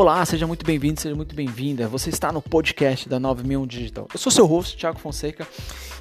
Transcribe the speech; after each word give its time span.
Olá, 0.00 0.24
seja 0.24 0.46
muito 0.46 0.64
bem-vindo, 0.64 0.98
seja 0.98 1.14
muito 1.14 1.34
bem-vinda. 1.34 1.86
Você 1.86 2.08
está 2.08 2.32
no 2.32 2.40
podcast 2.40 3.06
da 3.06 3.20
9001 3.20 3.66
Digital. 3.66 4.08
Eu 4.10 4.18
sou 4.18 4.32
seu 4.32 4.46
host, 4.46 4.74
Thiago 4.78 4.98
Fonseca, 4.98 5.46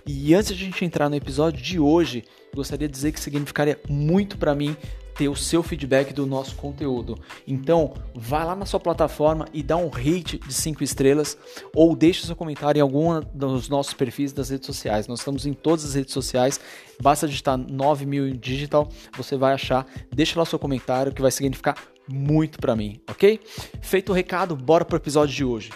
e 0.05 0.33
antes 0.33 0.55
de 0.55 0.63
a 0.63 0.65
gente 0.68 0.86
entrar 0.86 1.09
no 1.09 1.18
episódio 1.18 1.61
de 1.61 1.77
hoje, 1.81 2.23
gostaria 2.55 2.88
de 2.88 2.93
dizer 2.93 3.12
que 3.12 3.20
significaria 3.20 3.77
muito 3.89 4.38
para 4.38 4.55
mim 4.55 4.73
ter 5.15 5.27
o 5.27 5.35
seu 5.35 5.62
feedback 5.62 6.13
do 6.13 6.25
nosso 6.25 6.55
conteúdo. 6.55 7.20
Então, 7.45 7.93
vai 8.16 8.45
lá 8.45 8.55
na 8.55 8.66
sua 8.66 8.80
plataforma 8.80 9.45
e 9.52 9.62
dá 9.62 9.75
um 9.75 9.89
rate 9.89 10.38
de 10.38 10.54
5 10.54 10.81
estrelas 10.81 11.38
ou 11.75 11.93
deixe 11.93 12.25
seu 12.25 12.38
comentário 12.38 12.79
em 12.79 12.81
algum 12.81 13.20
dos 13.34 13.68
nossos 13.68 13.93
perfis 13.93 14.31
das 14.31 14.50
redes 14.50 14.66
sociais. 14.66 15.09
Nós 15.09 15.20
estamos 15.20 15.45
em 15.45 15.52
todas 15.52 15.84
as 15.84 15.95
redes 15.95 16.13
sociais, 16.13 16.57
basta 17.02 17.27
digitar 17.27 17.57
9000 17.57 18.38
digital, 18.38 18.88
você 19.18 19.36
vai 19.36 19.52
achar. 19.52 19.86
Deixa 20.09 20.39
lá 20.39 20.45
seu 20.45 20.57
comentário 20.57 21.11
que 21.11 21.21
vai 21.21 21.31
significar 21.31 21.75
muito 22.12 22.59
para 22.59 22.76
mim, 22.76 22.99
ok? 23.09 23.40
Feito 23.81 24.12
o 24.12 24.16
recado, 24.16 24.55
bora 24.55 24.84
pro 24.84 24.98
episódio 24.98 25.36
de 25.36 25.44
hoje. 25.44 25.70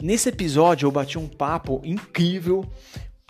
Nesse 0.00 0.28
episódio 0.28 0.86
eu 0.86 0.90
bati 0.90 1.18
um 1.18 1.28
papo 1.28 1.80
incrível 1.84 2.68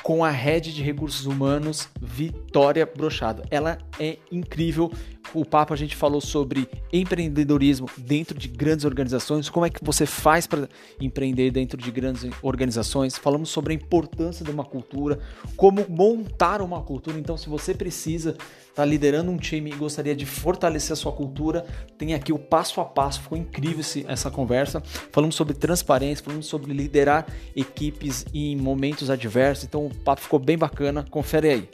com 0.02 0.24
a 0.24 0.30
head 0.30 0.72
de 0.72 0.82
recursos 0.82 1.26
humanos, 1.26 1.88
Vitória 2.00 2.84
Brochado. 2.84 3.44
Ela 3.50 3.78
é 3.98 4.18
incrível. 4.30 4.90
O 5.32 5.44
papo 5.44 5.72
a 5.72 5.76
gente 5.76 5.94
falou 5.94 6.20
sobre 6.20 6.68
empreendedorismo 6.92 7.88
dentro 7.96 8.36
de 8.36 8.48
grandes 8.48 8.84
organizações, 8.84 9.48
como 9.48 9.64
é 9.64 9.70
que 9.70 9.82
você 9.82 10.04
faz 10.04 10.46
para 10.46 10.68
empreender 11.00 11.50
dentro 11.50 11.78
de 11.80 11.90
grandes 11.90 12.24
organizações. 12.42 13.16
Falamos 13.16 13.48
sobre 13.48 13.72
a 13.72 13.76
importância 13.76 14.44
de 14.44 14.50
uma 14.50 14.64
cultura, 14.64 15.20
como 15.56 15.86
montar 15.88 16.60
uma 16.60 16.82
cultura. 16.82 17.18
Então, 17.18 17.36
se 17.36 17.48
você 17.48 17.72
precisa 17.72 18.36
está 18.72 18.86
liderando 18.86 19.30
um 19.30 19.36
time 19.36 19.70
e 19.70 19.74
gostaria 19.74 20.16
de 20.16 20.24
fortalecer 20.24 20.94
a 20.94 20.96
sua 20.96 21.12
cultura, 21.12 21.62
tem 21.98 22.14
aqui 22.14 22.32
o 22.32 22.38
passo 22.38 22.80
a 22.80 22.84
passo. 22.84 23.20
Ficou 23.20 23.36
incrível 23.36 23.80
esse, 23.80 24.04
essa 24.08 24.30
conversa. 24.30 24.80
Falamos 24.80 25.36
sobre 25.36 25.54
transparência, 25.54 26.24
falamos 26.24 26.46
sobre 26.46 26.72
liderar 26.72 27.26
equipes 27.54 28.24
em 28.32 28.56
momentos 28.56 29.10
adversos. 29.10 29.64
Então 29.64 29.86
o 29.86 29.94
papo 29.94 30.22
ficou 30.22 30.38
bem 30.38 30.56
bacana. 30.56 31.04
Confere 31.10 31.50
aí. 31.50 31.68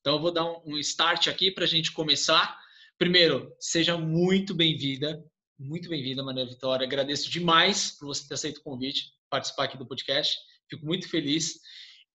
Então 0.00 0.16
eu 0.16 0.20
vou 0.20 0.32
dar 0.32 0.44
um 0.66 0.76
start 0.76 1.28
aqui 1.28 1.50
para 1.50 1.64
a 1.64 1.68
gente 1.68 1.92
começar. 1.92 2.58
Primeiro, 2.98 3.50
seja 3.58 3.96
muito 3.96 4.54
bem-vinda, 4.54 5.24
muito 5.58 5.88
bem-vinda, 5.88 6.22
Maria 6.22 6.46
Vitória. 6.46 6.86
Agradeço 6.86 7.30
demais 7.30 7.92
por 7.98 8.06
você 8.06 8.28
ter 8.28 8.34
aceito 8.34 8.58
o 8.58 8.62
convite, 8.62 9.06
participar 9.30 9.64
aqui 9.64 9.78
do 9.78 9.86
podcast. 9.86 10.36
Fico 10.68 10.84
muito 10.84 11.08
feliz. 11.08 11.54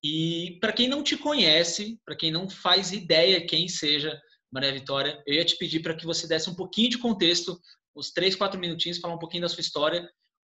E 0.03 0.57
para 0.59 0.73
quem 0.73 0.87
não 0.87 1.03
te 1.03 1.15
conhece, 1.15 1.99
para 2.03 2.15
quem 2.15 2.31
não 2.31 2.49
faz 2.49 2.91
ideia 2.91 3.45
quem 3.45 3.67
seja 3.67 4.19
Maria 4.51 4.73
Vitória, 4.73 5.21
eu 5.25 5.35
ia 5.35 5.45
te 5.45 5.55
pedir 5.57 5.81
para 5.81 5.95
que 5.95 6.05
você 6.05 6.27
desse 6.27 6.49
um 6.49 6.55
pouquinho 6.55 6.89
de 6.89 6.97
contexto, 6.97 7.59
uns 7.95 8.11
três, 8.11 8.35
quatro 8.35 8.59
minutinhos, 8.59 8.97
falar 8.97 9.15
um 9.15 9.19
pouquinho 9.19 9.43
da 9.43 9.49
sua 9.49 9.61
história, 9.61 10.09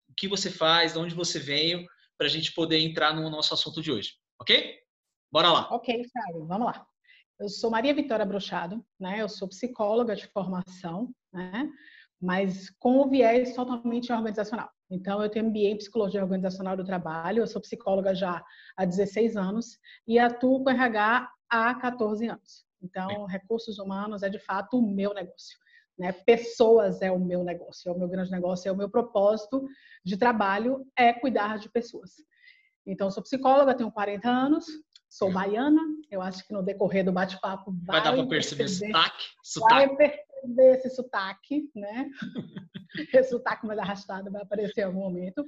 o 0.08 0.14
que 0.14 0.28
você 0.28 0.50
faz, 0.50 0.92
de 0.92 0.98
onde 0.98 1.14
você 1.14 1.38
veio, 1.38 1.86
para 2.16 2.26
a 2.26 2.30
gente 2.30 2.52
poder 2.52 2.78
entrar 2.78 3.14
no 3.14 3.28
nosso 3.30 3.54
assunto 3.54 3.80
de 3.80 3.90
hoje, 3.90 4.14
ok? 4.40 4.78
Bora 5.32 5.52
lá. 5.52 5.68
Ok, 5.70 5.94
Thiago, 5.94 6.46
vamos 6.46 6.66
lá. 6.66 6.86
Eu 7.38 7.48
sou 7.48 7.70
Maria 7.70 7.94
Vitória 7.94 8.26
Brochado, 8.26 8.84
né? 8.98 9.20
Eu 9.20 9.28
sou 9.28 9.48
psicóloga 9.48 10.16
de 10.16 10.26
formação, 10.26 11.14
né? 11.32 11.70
Mas 12.20 12.70
com 12.78 12.98
o 12.98 13.08
viés 13.08 13.54
totalmente 13.54 14.12
organizacional. 14.12 14.68
Então, 14.90 15.22
eu 15.22 15.28
tenho 15.28 15.46
MBA 15.46 15.58
em 15.58 15.76
Psicologia 15.76 16.22
Organizacional 16.22 16.76
do 16.76 16.84
Trabalho, 16.84 17.42
eu 17.42 17.46
sou 17.46 17.60
psicóloga 17.60 18.14
já 18.14 18.42
há 18.76 18.84
16 18.84 19.36
anos 19.36 19.78
e 20.06 20.18
atuo 20.18 20.64
com 20.64 20.70
RH 20.70 21.30
há 21.48 21.74
14 21.74 22.26
anos. 22.26 22.64
Então, 22.82 23.26
recursos 23.26 23.78
humanos 23.78 24.22
é 24.22 24.28
de 24.28 24.38
fato 24.38 24.78
o 24.78 24.94
meu 24.94 25.12
negócio. 25.12 25.58
Né? 25.98 26.12
Pessoas 26.12 27.02
é 27.02 27.10
o 27.10 27.18
meu 27.18 27.42
negócio, 27.42 27.88
é 27.90 27.92
o 27.92 27.98
meu 27.98 28.08
grande 28.08 28.30
negócio, 28.30 28.68
é 28.68 28.72
o 28.72 28.76
meu 28.76 28.88
propósito 28.88 29.66
de 30.04 30.16
trabalho 30.16 30.86
é 30.96 31.12
cuidar 31.12 31.58
de 31.58 31.68
pessoas. 31.68 32.12
Então, 32.86 33.10
sou 33.10 33.22
psicóloga, 33.22 33.74
tenho 33.74 33.92
40 33.92 34.28
anos, 34.30 34.64
sou 35.08 35.32
baiana, 35.32 35.80
eu 36.10 36.20
acho 36.20 36.46
que 36.46 36.52
no 36.52 36.62
decorrer 36.62 37.04
do 37.04 37.12
bate-papo 37.12 37.72
vai, 37.82 38.00
vai 38.00 38.04
dar 38.04 38.12
para 38.14 38.28
perceber, 38.28 38.64
perceber 38.64 38.92
sotaque, 38.92 39.24
sotaque. 39.42 39.86
Vai 39.86 39.96
perceber 39.96 40.76
esse 40.76 40.90
sotaque, 40.90 41.70
né? 41.74 42.10
esse 43.14 43.30
sotaque 43.30 43.66
mais 43.66 43.78
arrastado 43.78 44.30
vai 44.30 44.42
aparecer 44.42 44.82
em 44.82 44.84
algum 44.84 45.00
momento. 45.00 45.44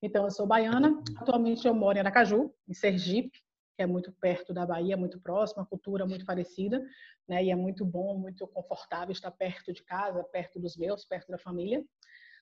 Então, 0.00 0.24
eu 0.24 0.30
sou 0.30 0.46
baiana, 0.46 1.02
atualmente 1.16 1.66
eu 1.66 1.74
moro 1.74 1.98
em 1.98 2.00
Aracaju, 2.00 2.54
em 2.68 2.74
Sergipe, 2.74 3.38
que 3.76 3.82
é 3.82 3.86
muito 3.86 4.12
perto 4.12 4.52
da 4.52 4.64
Bahia, 4.64 4.96
muito 4.96 5.20
próximo, 5.20 5.62
a 5.62 5.66
cultura 5.66 6.06
muito 6.06 6.24
parecida, 6.24 6.80
né? 7.28 7.42
E 7.42 7.50
é 7.50 7.56
muito 7.56 7.84
bom, 7.84 8.16
muito 8.16 8.46
confortável 8.46 9.12
estar 9.12 9.30
perto 9.30 9.72
de 9.72 9.82
casa, 9.82 10.22
perto 10.24 10.60
dos 10.60 10.76
meus, 10.76 11.04
perto 11.04 11.28
da 11.30 11.38
família. 11.38 11.84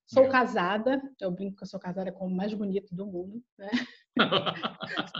Sou 0.04 0.26
casada, 0.26 1.02
eu 1.20 1.30
brinco 1.30 1.56
que 1.56 1.64
eu 1.64 1.68
sou 1.68 1.78
casada 1.78 2.10
com 2.10 2.26
o 2.26 2.30
mais 2.30 2.54
bonito 2.54 2.94
do 2.94 3.06
mundo, 3.06 3.42
né? 3.58 3.68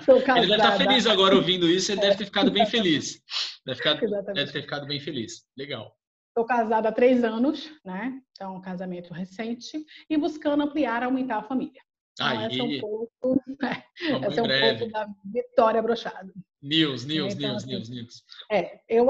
Sou 0.04 0.20
casada. 0.22 0.40
Ele 0.40 0.56
deve 0.56 0.62
estar 0.62 0.76
feliz 0.76 1.06
agora 1.06 1.34
ouvindo 1.34 1.68
isso, 1.68 1.92
ele 1.92 2.00
deve 2.00 2.16
ter 2.16 2.24
ficado 2.24 2.50
bem 2.50 2.66
feliz. 2.66 3.20
Deve, 3.64 3.76
ficar, 3.76 3.94
deve 4.34 4.52
ter 4.52 4.62
ficado 4.62 4.86
bem 4.86 5.00
feliz. 5.00 5.44
Legal. 5.56 5.92
Estou 6.28 6.44
casada 6.44 6.88
há 6.88 6.92
três 6.92 7.24
anos, 7.24 7.70
né? 7.84 8.20
Então, 8.32 8.56
um 8.56 8.60
casamento 8.60 9.12
recente 9.12 9.84
e 10.08 10.16
buscando 10.16 10.62
ampliar, 10.62 11.02
aumentar 11.02 11.38
a 11.38 11.42
família. 11.42 11.82
Então, 12.12 12.26
Aí. 12.26 12.44
essa 12.44 12.58
é 12.58 12.62
um 12.62 12.80
pouco, 12.80 13.42
né? 13.62 13.82
essa 14.22 14.40
é 14.40 14.42
um 14.42 14.76
pouco 14.76 14.92
da 14.92 15.08
Vitória 15.24 15.82
Brochado. 15.82 16.32
News, 16.60 17.04
news, 17.04 17.34
então, 17.34 17.50
news, 17.50 17.62
assim, 17.62 17.72
news, 17.72 17.88
news. 17.88 18.24
É, 18.50 18.80
eu, 18.88 19.06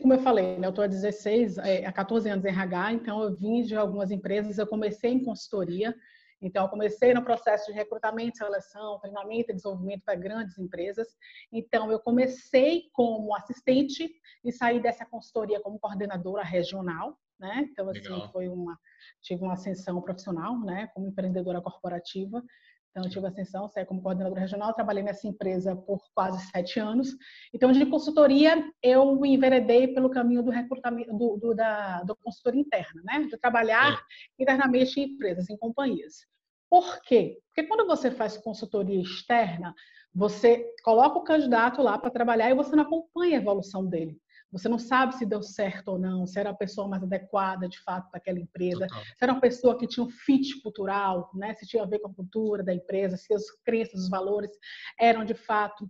como 0.00 0.14
eu 0.14 0.18
falei, 0.20 0.58
né, 0.58 0.66
eu 0.66 0.70
estou 0.70 0.82
há 0.82 0.86
16, 0.86 1.58
é, 1.58 1.84
há 1.84 1.92
14 1.92 2.30
anos 2.30 2.44
em 2.44 2.48
RH, 2.48 2.92
então 2.94 3.22
eu 3.22 3.36
vim 3.36 3.62
de 3.62 3.76
algumas 3.76 4.10
empresas, 4.10 4.56
eu 4.56 4.66
comecei 4.66 5.12
em 5.12 5.22
consultoria, 5.22 5.94
então, 6.40 6.64
eu 6.64 6.68
comecei 6.68 7.12
no 7.12 7.22
processo 7.22 7.66
de 7.66 7.72
recrutamento, 7.72 8.38
seleção, 8.38 8.98
treinamento 8.98 9.50
e 9.50 9.54
desenvolvimento 9.54 10.02
para 10.04 10.14
grandes 10.14 10.58
empresas. 10.58 11.08
Então, 11.52 11.90
eu 11.92 12.00
comecei 12.00 12.84
como 12.92 13.34
assistente 13.36 14.10
e 14.44 14.50
saí 14.50 14.80
dessa 14.80 15.04
consultoria 15.04 15.60
como 15.60 15.78
coordenadora 15.78 16.42
regional, 16.42 17.18
né? 17.38 17.68
Então, 17.70 17.88
assim, 17.88 18.00
Legal. 18.00 18.32
foi 18.32 18.48
uma 18.48 18.78
tive 19.22 19.42
uma 19.42 19.54
ascensão 19.54 20.00
profissional, 20.00 20.58
né, 20.60 20.88
como 20.94 21.08
empreendedora 21.08 21.60
corporativa. 21.60 22.42
Então, 22.90 23.04
eu 23.04 23.10
tive 23.10 23.26
ascensão, 23.26 23.68
saí 23.68 23.84
como 23.84 24.02
coordenadora 24.02 24.40
regional, 24.40 24.74
trabalhei 24.74 25.02
nessa 25.02 25.26
empresa 25.28 25.76
por 25.76 26.00
quase 26.12 26.44
sete 26.50 26.80
anos. 26.80 27.16
Então, 27.54 27.70
de 27.70 27.86
consultoria, 27.86 28.68
eu 28.82 29.24
enveredei 29.24 29.88
pelo 29.88 30.10
caminho 30.10 30.42
do 30.42 30.50
recrutamento, 30.50 31.12
do, 31.16 31.36
do 31.36 31.54
da 31.54 32.02
do 32.02 32.16
consultoria 32.16 32.60
interna, 32.60 33.00
né? 33.04 33.26
De 33.30 33.38
trabalhar 33.38 33.92
é. 33.92 34.42
internamente 34.42 34.98
em 34.98 35.04
empresas, 35.04 35.48
em 35.48 35.56
companhias. 35.56 36.26
Por 36.68 37.00
quê? 37.02 37.38
Porque 37.48 37.68
quando 37.68 37.86
você 37.86 38.10
faz 38.10 38.36
consultoria 38.36 39.00
externa, 39.00 39.74
você 40.14 40.66
coloca 40.82 41.18
o 41.18 41.24
candidato 41.24 41.82
lá 41.82 41.96
para 41.96 42.10
trabalhar 42.10 42.50
e 42.50 42.54
você 42.54 42.74
não 42.74 42.82
acompanha 42.82 43.38
a 43.38 43.40
evolução 43.40 43.86
dele. 43.86 44.18
Você 44.52 44.68
não 44.68 44.78
sabe 44.78 45.14
se 45.14 45.24
deu 45.24 45.42
certo 45.42 45.88
ou 45.88 45.98
não, 45.98 46.26
se 46.26 46.38
era 46.38 46.50
a 46.50 46.54
pessoa 46.54 46.88
mais 46.88 47.02
adequada 47.02 47.68
de 47.68 47.80
fato 47.80 48.10
para 48.10 48.18
aquela 48.18 48.38
empresa, 48.38 48.86
Total. 48.86 49.04
se 49.04 49.22
era 49.22 49.32
uma 49.32 49.40
pessoa 49.40 49.78
que 49.78 49.86
tinha 49.86 50.04
um 50.04 50.10
fit 50.10 50.60
cultural, 50.60 51.30
né? 51.34 51.54
se 51.54 51.66
tinha 51.66 51.82
a 51.82 51.86
ver 51.86 52.00
com 52.00 52.08
a 52.08 52.14
cultura 52.14 52.62
da 52.62 52.74
empresa, 52.74 53.16
se 53.16 53.32
as 53.32 53.50
crenças, 53.64 54.02
os 54.02 54.08
valores 54.08 54.50
eram 54.98 55.24
de 55.24 55.34
fato 55.34 55.88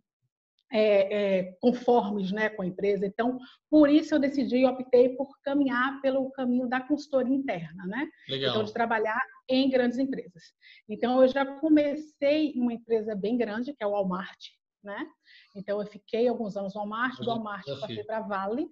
é, 0.73 1.39
é, 1.39 1.53
conformes 1.61 2.31
né, 2.31 2.49
com 2.49 2.63
a 2.63 2.67
empresa. 2.67 3.05
Então, 3.05 3.39
por 3.69 3.91
isso 3.91 4.15
eu 4.15 4.19
decidi 4.19 4.59
e 4.59 4.67
optei 4.67 5.11
por 5.11 5.29
caminhar 5.43 6.01
pelo 6.01 6.31
caminho 6.31 6.69
da 6.69 6.81
consultoria 6.81 7.35
interna, 7.35 7.85
né? 7.87 8.09
Legal. 8.29 8.51
Então, 8.51 8.65
de 8.65 8.73
trabalhar 8.73 9.21
em 9.49 9.69
grandes 9.69 9.99
empresas. 9.99 10.53
Então, 10.89 11.21
eu 11.21 11.29
já 11.29 11.45
comecei 11.45 12.53
em 12.53 12.61
uma 12.61 12.73
empresa 12.73 13.17
bem 13.17 13.37
grande, 13.37 13.75
que 13.75 13.83
é 13.83 13.87
o 13.87 13.91
Walmart, 13.91 14.39
né? 14.83 15.07
Então, 15.55 15.81
eu 15.81 15.87
fiquei 15.87 16.29
alguns 16.29 16.57
anos 16.57 16.75
no 16.75 16.81
Walmart, 16.81 17.19
do 17.19 17.27
Walmart 17.27 17.65
passei 17.81 18.05
para 18.05 18.19
a 18.19 18.23
Vale, 18.23 18.69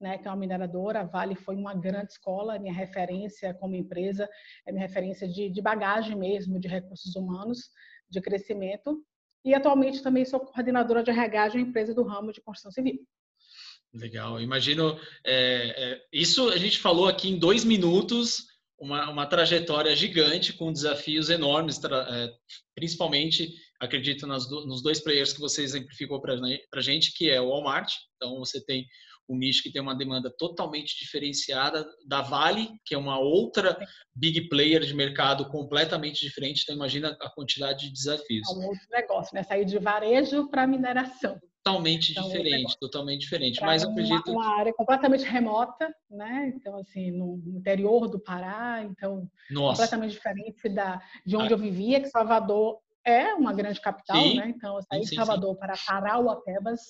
né, 0.00 0.18
que 0.18 0.26
é 0.26 0.30
uma 0.30 0.36
mineradora. 0.36 1.00
A 1.00 1.04
Vale 1.04 1.34
foi 1.34 1.56
uma 1.56 1.74
grande 1.74 2.12
escola, 2.12 2.58
minha 2.58 2.74
referência 2.74 3.54
como 3.54 3.74
empresa, 3.74 4.28
é 4.66 4.72
minha 4.72 4.86
referência 4.86 5.28
de, 5.28 5.48
de 5.48 5.62
bagagem 5.62 6.16
mesmo, 6.16 6.60
de 6.60 6.68
recursos 6.68 7.14
humanos, 7.16 7.70
de 8.08 8.20
crescimento. 8.20 9.02
E 9.44 9.54
atualmente 9.54 10.02
também 10.02 10.24
sou 10.24 10.40
coordenadora 10.40 11.02
de 11.02 11.10
RH 11.10 11.48
de 11.48 11.56
uma 11.58 11.68
empresa 11.68 11.94
do 11.94 12.02
ramo 12.02 12.32
de 12.32 12.40
construção 12.40 12.72
civil. 12.72 13.06
Legal, 13.94 14.40
imagino. 14.40 14.98
É, 15.24 15.92
é, 15.92 16.00
isso 16.12 16.48
a 16.50 16.56
gente 16.56 16.78
falou 16.78 17.06
aqui 17.06 17.30
em 17.30 17.38
dois 17.38 17.64
minutos, 17.64 18.44
uma, 18.78 19.08
uma 19.10 19.26
trajetória 19.26 19.94
gigante 19.96 20.52
com 20.52 20.72
desafios 20.72 21.30
enormes, 21.30 21.80
é, 21.82 22.32
principalmente, 22.74 23.54
acredito, 23.80 24.26
nas, 24.26 24.48
nos 24.50 24.82
dois 24.82 25.00
players 25.00 25.32
que 25.32 25.40
você 25.40 25.62
exemplificou 25.62 26.20
para 26.20 26.34
a 26.74 26.80
gente, 26.80 27.12
que 27.12 27.30
é 27.30 27.40
o 27.40 27.48
Walmart. 27.48 27.92
Então, 28.16 28.38
você 28.38 28.64
tem 28.64 28.86
um 29.28 29.36
nicho 29.36 29.62
que 29.62 29.72
tem 29.72 29.82
uma 29.82 29.94
demanda 29.94 30.32
totalmente 30.38 30.96
diferenciada 30.98 31.86
da 32.06 32.22
Vale, 32.22 32.70
que 32.84 32.94
é 32.94 32.98
uma 32.98 33.18
outra 33.18 33.76
big 34.14 34.48
player 34.48 34.80
de 34.80 34.94
mercado 34.94 35.48
completamente 35.48 36.20
diferente. 36.20 36.62
Então, 36.62 36.76
imagina 36.76 37.16
a 37.20 37.30
quantidade 37.30 37.86
de 37.86 37.92
desafios. 37.92 38.48
É 38.48 38.52
um 38.52 38.66
outro 38.66 38.86
negócio, 38.90 39.34
né? 39.34 39.42
Sair 39.42 39.64
de 39.64 39.78
varejo 39.78 40.48
para 40.48 40.66
mineração. 40.66 41.38
totalmente 41.64 42.12
então, 42.12 42.28
diferente, 42.28 42.78
totalmente 42.78 43.20
diferente. 43.22 43.60
Mas 43.60 43.82
eu 43.82 43.90
acredito 43.90 44.30
uma, 44.30 44.44
uma, 44.44 44.58
área 44.58 44.72
completamente 44.72 45.24
remota, 45.24 45.92
né? 46.08 46.52
Então 46.54 46.78
assim, 46.78 47.10
no 47.10 47.42
interior 47.48 48.08
do 48.08 48.20
Pará, 48.20 48.84
então 48.84 49.28
Nossa. 49.50 49.82
completamente 49.82 50.12
diferente 50.12 50.68
da 50.68 51.02
de 51.24 51.36
onde 51.36 51.52
ah. 51.52 51.56
eu 51.56 51.58
vivia, 51.58 52.00
que 52.00 52.08
Salvador 52.08 52.78
é 53.06 53.32
uma 53.34 53.52
grande 53.52 53.80
capital, 53.80 54.20
sim. 54.20 54.36
né? 54.36 54.48
Então 54.48 54.76
eu 54.76 54.82
saí 54.82 55.00
de 55.00 55.14
Salvador 55.14 55.54
sim. 55.54 55.60
para 55.60 55.74
Parauapebas. 55.86 56.80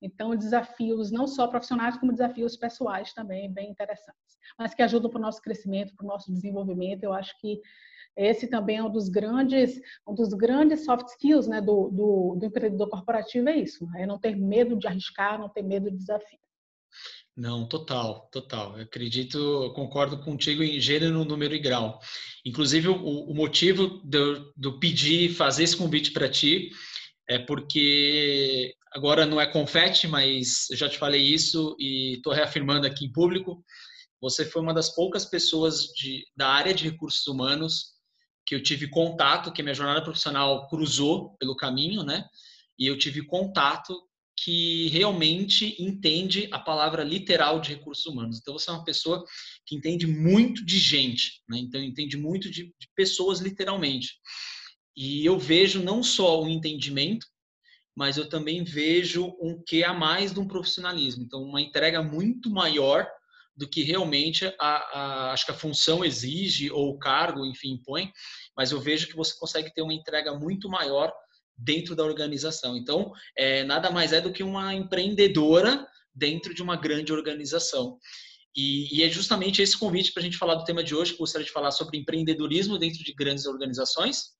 Então 0.00 0.34
desafios 0.34 1.12
não 1.12 1.26
só 1.26 1.46
profissionais 1.46 1.96
como 1.98 2.10
desafios 2.10 2.56
pessoais 2.56 3.12
também 3.12 3.52
bem 3.52 3.70
interessantes, 3.70 4.38
mas 4.58 4.72
que 4.72 4.82
ajudam 4.82 5.10
para 5.10 5.18
o 5.18 5.22
nosso 5.22 5.42
crescimento, 5.42 5.94
para 5.94 6.04
o 6.04 6.08
nosso 6.08 6.32
desenvolvimento. 6.32 7.04
Eu 7.04 7.12
acho 7.12 7.38
que 7.38 7.60
esse 8.16 8.48
também 8.48 8.78
é 8.78 8.82
um 8.82 8.90
dos 8.90 9.08
grandes, 9.08 9.80
um 10.06 10.14
dos 10.14 10.32
grandes 10.32 10.84
soft 10.84 11.06
skills 11.08 11.46
né, 11.46 11.60
do, 11.60 11.90
do, 11.90 12.36
do 12.36 12.46
empreendedor 12.46 12.88
corporativo, 12.88 13.48
é 13.48 13.56
isso. 13.56 13.86
É 13.96 14.06
não 14.06 14.18
ter 14.18 14.34
medo 14.34 14.76
de 14.76 14.88
arriscar, 14.88 15.38
não 15.38 15.48
ter 15.48 15.62
medo 15.62 15.90
de 15.90 15.98
desafio. 15.98 16.38
Não, 17.38 17.68
total, 17.68 18.28
total. 18.32 18.76
Eu 18.76 18.82
acredito, 18.82 19.38
eu 19.38 19.72
concordo 19.72 20.18
contigo 20.18 20.60
em 20.60 20.80
gênero, 20.80 21.24
número 21.24 21.54
e 21.54 21.60
grau. 21.60 22.00
Inclusive, 22.44 22.88
o, 22.88 22.96
o 22.96 23.32
motivo 23.32 23.86
do, 24.02 24.52
do 24.56 24.80
pedir 24.80 25.32
fazer 25.32 25.62
esse 25.62 25.76
convite 25.76 26.10
para 26.10 26.28
ti 26.28 26.72
é 27.28 27.38
porque 27.38 28.74
agora 28.92 29.24
não 29.24 29.40
é 29.40 29.46
confete, 29.46 30.08
mas 30.08 30.68
eu 30.68 30.76
já 30.76 30.88
te 30.88 30.98
falei 30.98 31.22
isso 31.22 31.76
e 31.78 32.14
estou 32.16 32.32
reafirmando 32.32 32.88
aqui 32.88 33.04
em 33.04 33.12
público. 33.12 33.64
Você 34.20 34.44
foi 34.44 34.60
uma 34.60 34.74
das 34.74 34.92
poucas 34.92 35.24
pessoas 35.24 35.84
de, 35.94 36.24
da 36.36 36.48
área 36.48 36.74
de 36.74 36.90
recursos 36.90 37.24
humanos 37.28 37.92
que 38.44 38.56
eu 38.56 38.60
tive 38.60 38.88
contato, 38.90 39.52
que 39.52 39.62
minha 39.62 39.74
jornada 39.74 40.02
profissional 40.02 40.66
cruzou 40.66 41.36
pelo 41.38 41.54
caminho, 41.54 42.02
né? 42.02 42.24
E 42.76 42.84
eu 42.84 42.98
tive 42.98 43.24
contato 43.24 44.07
que 44.44 44.88
realmente 44.88 45.74
entende 45.82 46.48
a 46.52 46.58
palavra 46.58 47.02
literal 47.02 47.60
de 47.60 47.74
recursos 47.74 48.06
humanos. 48.06 48.38
Então 48.38 48.54
você 48.54 48.70
é 48.70 48.72
uma 48.72 48.84
pessoa 48.84 49.24
que 49.66 49.74
entende 49.74 50.06
muito 50.06 50.64
de 50.64 50.78
gente, 50.78 51.42
né? 51.48 51.58
Então 51.58 51.82
entende 51.82 52.16
muito 52.16 52.50
de, 52.50 52.64
de 52.64 52.88
pessoas 52.94 53.40
literalmente. 53.40 54.14
E 54.96 55.24
eu 55.24 55.38
vejo 55.38 55.82
não 55.82 56.02
só 56.02 56.42
o 56.42 56.48
entendimento, 56.48 57.26
mas 57.96 58.16
eu 58.16 58.28
também 58.28 58.62
vejo 58.62 59.26
um 59.40 59.60
que 59.66 59.82
a 59.82 59.92
mais 59.92 60.32
de 60.32 60.38
um 60.38 60.46
profissionalismo. 60.46 61.24
Então 61.24 61.42
uma 61.42 61.60
entrega 61.60 62.02
muito 62.02 62.48
maior 62.50 63.08
do 63.56 63.68
que 63.68 63.82
realmente 63.82 64.46
a, 64.46 64.52
a, 64.60 65.32
acho 65.32 65.46
que 65.46 65.50
a 65.50 65.56
função 65.56 66.04
exige 66.04 66.70
ou 66.70 66.90
o 66.90 66.98
cargo, 66.98 67.44
enfim, 67.44 67.72
impõe, 67.72 68.12
mas 68.56 68.70
eu 68.70 68.80
vejo 68.80 69.08
que 69.08 69.16
você 69.16 69.36
consegue 69.36 69.74
ter 69.74 69.82
uma 69.82 69.92
entrega 69.92 70.32
muito 70.32 70.68
maior 70.68 71.12
dentro 71.58 71.96
da 71.96 72.04
organização. 72.04 72.76
Então, 72.76 73.12
é, 73.36 73.64
nada 73.64 73.90
mais 73.90 74.12
é 74.12 74.20
do 74.20 74.32
que 74.32 74.42
uma 74.42 74.74
empreendedora 74.74 75.86
dentro 76.14 76.54
de 76.54 76.62
uma 76.62 76.76
grande 76.76 77.12
organização. 77.12 77.98
E, 78.56 78.96
e 78.96 79.02
é 79.02 79.08
justamente 79.08 79.60
esse 79.62 79.78
convite 79.78 80.12
para 80.12 80.20
a 80.20 80.24
gente 80.24 80.36
falar 80.36 80.54
do 80.54 80.64
tema 80.64 80.82
de 80.82 80.94
hoje, 80.94 81.12
que 81.12 81.16
eu 81.16 81.20
gostaria 81.20 81.46
de 81.46 81.52
falar 81.52 81.70
sobre 81.70 81.98
empreendedorismo 81.98 82.78
dentro 82.78 83.04
de 83.04 83.12
grandes 83.12 83.46
organizações. 83.46 84.36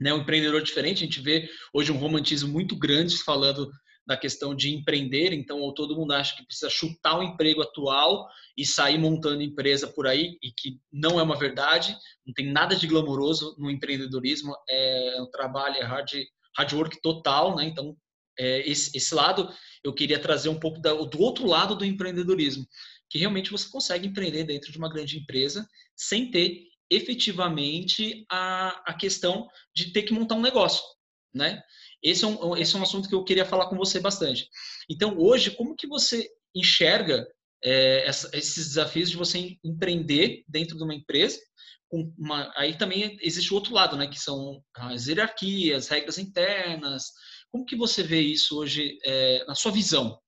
Né, 0.00 0.12
um 0.12 0.18
empreendedor 0.18 0.62
diferente, 0.62 1.02
a 1.02 1.06
gente 1.06 1.20
vê 1.20 1.48
hoje 1.72 1.92
um 1.92 1.98
romantismo 1.98 2.50
muito 2.50 2.74
grande 2.74 3.18
falando 3.18 3.70
da 4.06 4.16
questão 4.16 4.54
de 4.54 4.74
empreender, 4.74 5.32
então 5.32 5.72
todo 5.74 5.94
mundo 5.94 6.12
acha 6.12 6.34
que 6.34 6.44
precisa 6.44 6.70
chutar 6.70 7.18
o 7.18 7.22
emprego 7.22 7.62
atual 7.62 8.26
e 8.56 8.64
sair 8.64 8.98
montando 8.98 9.42
empresa 9.42 9.86
por 9.86 10.06
aí, 10.06 10.38
e 10.42 10.50
que 10.50 10.80
não 10.92 11.20
é 11.20 11.22
uma 11.22 11.38
verdade, 11.38 11.96
não 12.26 12.34
tem 12.34 12.50
nada 12.50 12.74
de 12.74 12.86
glamouroso 12.86 13.54
no 13.58 13.70
empreendedorismo, 13.70 14.54
é 14.68 15.20
um 15.20 15.30
trabalho, 15.30 15.76
é 15.76 15.84
hard, 15.84 16.10
hard 16.56 16.72
work 16.72 17.00
total, 17.02 17.56
né? 17.56 17.64
Então, 17.64 17.96
é, 18.38 18.68
esse, 18.68 18.96
esse 18.96 19.14
lado 19.14 19.48
eu 19.84 19.92
queria 19.92 20.18
trazer 20.18 20.48
um 20.48 20.58
pouco 20.58 20.80
da, 20.80 20.92
do 20.92 21.20
outro 21.20 21.46
lado 21.46 21.74
do 21.74 21.84
empreendedorismo, 21.84 22.66
que 23.10 23.18
realmente 23.18 23.50
você 23.50 23.68
consegue 23.68 24.06
empreender 24.06 24.44
dentro 24.44 24.72
de 24.72 24.78
uma 24.78 24.88
grande 24.88 25.18
empresa 25.18 25.68
sem 25.96 26.30
ter 26.30 26.66
efetivamente 26.90 28.24
a, 28.30 28.82
a 28.86 28.94
questão 28.94 29.48
de 29.74 29.92
ter 29.92 30.02
que 30.02 30.12
montar 30.12 30.34
um 30.34 30.42
negócio, 30.42 30.82
né? 31.34 31.62
Esse 32.02 32.24
é, 32.24 32.26
um, 32.26 32.56
esse 32.56 32.74
é 32.74 32.78
um 32.78 32.82
assunto 32.82 33.08
que 33.08 33.14
eu 33.14 33.24
queria 33.24 33.46
falar 33.46 33.68
com 33.68 33.76
você 33.76 34.00
bastante. 34.00 34.48
Então, 34.90 35.16
hoje, 35.16 35.52
como 35.52 35.76
que 35.76 35.86
você 35.86 36.28
enxerga 36.54 37.26
é, 37.64 38.06
essa, 38.06 38.28
esses 38.36 38.68
desafios 38.68 39.08
de 39.08 39.16
você 39.16 39.56
empreender 39.62 40.44
dentro 40.48 40.76
de 40.76 40.82
uma 40.82 40.94
empresa? 40.94 41.38
Uma, 41.92 42.50
aí 42.56 42.76
também 42.76 43.18
existe 43.20 43.52
o 43.52 43.54
outro 43.54 43.74
lado, 43.74 43.96
né? 43.96 44.06
Que 44.06 44.18
são 44.18 44.62
as 44.74 45.06
hierarquias, 45.06 45.88
regras 45.88 46.18
internas. 46.18 47.12
Como 47.50 47.66
que 47.66 47.76
você 47.76 48.02
vê 48.02 48.20
isso 48.20 48.58
hoje 48.58 48.98
é, 49.04 49.44
na 49.44 49.54
sua 49.54 49.70
visão? 49.70 50.18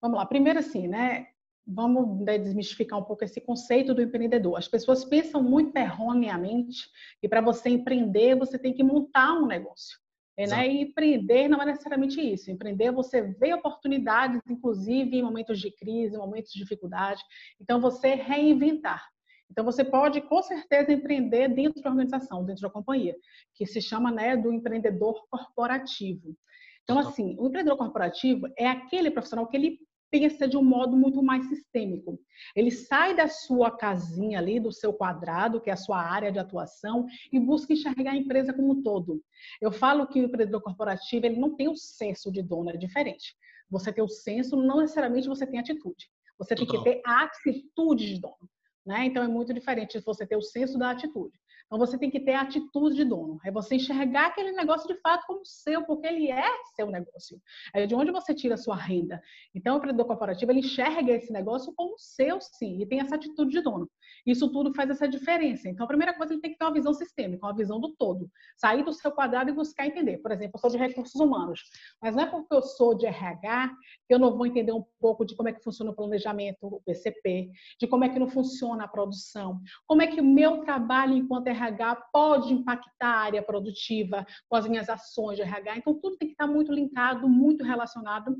Vamos 0.00 0.16
lá. 0.16 0.24
Primeiro, 0.24 0.58
assim, 0.58 0.88
né? 0.88 1.26
Vamos 1.66 2.24
né, 2.24 2.38
desmistificar 2.38 2.98
um 2.98 3.04
pouco 3.04 3.22
esse 3.22 3.40
conceito 3.42 3.92
do 3.92 4.00
empreendedor. 4.00 4.56
As 4.56 4.66
pessoas 4.66 5.04
pensam 5.04 5.42
muito 5.42 5.76
erroneamente 5.76 6.88
que 7.20 7.28
para 7.28 7.42
você 7.42 7.68
empreender 7.68 8.34
você 8.36 8.58
tem 8.58 8.72
que 8.72 8.82
montar 8.82 9.34
um 9.34 9.46
negócio. 9.46 9.98
Né? 10.38 10.68
E 10.68 10.82
empreender 10.82 11.48
não 11.48 11.60
é 11.60 11.66
necessariamente 11.66 12.20
isso. 12.20 12.50
Empreender, 12.50 12.92
você 12.92 13.22
vê 13.22 13.52
oportunidades, 13.52 14.40
inclusive 14.48 15.16
em 15.16 15.22
momentos 15.22 15.58
de 15.58 15.70
crise, 15.72 16.16
momentos 16.16 16.52
de 16.52 16.60
dificuldade. 16.60 17.20
Então, 17.60 17.80
você 17.80 18.14
reinventar. 18.14 19.04
Então, 19.50 19.64
você 19.64 19.84
pode, 19.84 20.20
com 20.20 20.42
certeza, 20.42 20.92
empreender 20.92 21.48
dentro 21.48 21.82
da 21.82 21.90
organização, 21.90 22.44
dentro 22.44 22.62
da 22.62 22.70
companhia, 22.70 23.16
que 23.54 23.66
se 23.66 23.80
chama 23.80 24.10
né, 24.10 24.36
do 24.36 24.52
empreendedor 24.52 25.26
corporativo. 25.30 26.36
Então, 26.84 26.98
assim, 26.98 27.36
o 27.38 27.48
empreendedor 27.48 27.76
corporativo 27.76 28.46
é 28.56 28.66
aquele 28.66 29.10
profissional 29.10 29.46
que 29.46 29.56
ele 29.56 29.78
pensa 30.10 30.48
de 30.48 30.56
um 30.56 30.64
modo 30.64 30.96
muito 30.96 31.22
mais 31.22 31.46
sistêmico. 31.48 32.18
Ele 32.54 32.70
sai 32.70 33.14
da 33.14 33.28
sua 33.28 33.70
casinha 33.70 34.38
ali, 34.38 34.58
do 34.58 34.72
seu 34.72 34.92
quadrado, 34.92 35.60
que 35.60 35.70
é 35.70 35.72
a 35.72 35.76
sua 35.76 36.00
área 36.00 36.32
de 36.32 36.38
atuação, 36.38 37.06
e 37.32 37.38
busca 37.38 37.72
enxergar 37.72 38.12
a 38.12 38.16
empresa 38.16 38.52
como 38.52 38.72
um 38.72 38.82
todo. 38.82 39.22
Eu 39.60 39.70
falo 39.70 40.06
que 40.06 40.20
o 40.20 40.24
empreendedor 40.24 40.62
corporativo 40.62 41.26
ele 41.26 41.38
não 41.38 41.54
tem 41.54 41.68
o 41.68 41.76
senso 41.76 42.32
de 42.32 42.42
dono, 42.42 42.70
é 42.70 42.76
diferente. 42.76 43.36
Você 43.70 43.92
tem 43.92 44.02
o 44.02 44.08
senso, 44.08 44.56
não 44.56 44.78
necessariamente 44.80 45.28
você 45.28 45.46
tem 45.46 45.60
atitude. 45.60 46.08
Você 46.38 46.54
tem 46.54 46.66
que 46.66 46.82
ter 46.82 47.02
a 47.04 47.24
atitude 47.24 48.14
de 48.14 48.20
dono. 48.20 48.48
Né? 48.88 49.04
Então 49.04 49.22
é 49.22 49.28
muito 49.28 49.52
diferente 49.52 50.00
você 50.00 50.26
ter 50.26 50.36
o 50.36 50.40
senso 50.40 50.78
da 50.78 50.90
atitude. 50.90 51.38
Então 51.68 51.78
você 51.78 51.98
tem 51.98 52.10
que 52.10 52.18
ter 52.18 52.32
a 52.32 52.40
atitude 52.40 52.96
de 52.96 53.04
dono. 53.04 53.38
É 53.44 53.50
você 53.50 53.76
enxergar 53.76 54.28
aquele 54.28 54.52
negócio 54.52 54.88
de 54.88 54.98
fato 55.02 55.26
como 55.26 55.44
seu, 55.44 55.84
porque 55.84 56.06
ele 56.06 56.30
é 56.30 56.50
seu 56.74 56.90
negócio. 56.90 57.38
É 57.74 57.86
de 57.86 57.94
onde 57.94 58.10
você 58.10 58.34
tira 58.34 58.54
a 58.54 58.56
sua 58.56 58.74
renda. 58.74 59.20
Então 59.54 59.74
o 59.74 59.76
empreendedor 59.76 60.06
corporativo 60.06 60.50
ele 60.50 60.60
enxerga 60.60 61.12
esse 61.12 61.30
negócio 61.30 61.72
como 61.76 61.94
seu, 61.98 62.40
sim, 62.40 62.80
e 62.80 62.86
tem 62.86 63.00
essa 63.00 63.16
atitude 63.16 63.50
de 63.50 63.60
dono. 63.60 63.88
Isso 64.26 64.50
tudo 64.50 64.72
faz 64.72 64.88
essa 64.88 65.06
diferença. 65.06 65.68
Então 65.68 65.84
a 65.84 65.86
primeira 65.86 66.14
coisa 66.14 66.32
ele 66.32 66.40
tem 66.40 66.52
que 66.52 66.58
ter 66.58 66.64
uma 66.64 66.72
visão 66.72 66.94
sistêmica, 66.94 67.46
uma 67.46 67.54
visão 67.54 67.78
do 67.78 67.94
todo. 67.94 68.30
Sair 68.56 68.82
do 68.82 68.92
seu 68.94 69.12
quadrado 69.12 69.50
e 69.50 69.52
buscar 69.52 69.86
entender. 69.86 70.18
Por 70.18 70.32
exemplo, 70.32 70.52
eu 70.56 70.60
sou 70.60 70.70
de 70.70 70.78
recursos 70.78 71.20
humanos, 71.20 71.60
mas 72.00 72.16
não 72.16 72.22
é 72.22 72.26
porque 72.26 72.54
eu 72.54 72.62
sou 72.62 72.94
de 72.94 73.04
RH 73.04 73.76
que 74.06 74.14
eu 74.14 74.18
não 74.18 74.34
vou 74.34 74.46
entender 74.46 74.72
um 74.72 74.84
pouco 74.98 75.22
de 75.22 75.36
como 75.36 75.50
é 75.50 75.52
que 75.52 75.62
funciona 75.62 75.90
o 75.90 75.94
planejamento, 75.94 76.56
o 76.62 76.80
PCP, 76.80 77.50
de 77.78 77.86
como 77.86 78.04
é 78.04 78.08
que 78.08 78.18
não 78.18 78.26
funciona 78.26 78.84
a 78.84 78.88
produção, 78.88 79.60
como 79.86 80.00
é 80.00 80.06
que 80.06 80.18
o 80.18 80.24
meu 80.24 80.62
trabalho 80.62 81.12
enquanto 81.12 81.46
RH 81.48 81.57
RH 81.58 81.96
pode 82.12 82.52
impactar 82.52 83.08
a 83.08 83.20
área 83.20 83.42
produtiva 83.42 84.26
com 84.48 84.56
as 84.56 84.66
minhas 84.66 84.88
ações 84.88 85.36
de 85.36 85.42
RH. 85.42 85.78
Então, 85.78 85.98
tudo 85.98 86.16
tem 86.16 86.28
que 86.28 86.34
estar 86.34 86.46
muito 86.46 86.72
linkado, 86.72 87.28
muito 87.28 87.64
relacionado. 87.64 88.36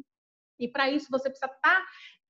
E 0.58 0.68
para 0.68 0.90
isso, 0.90 1.08
você 1.10 1.28
precisa 1.28 1.52
estar 1.52 1.84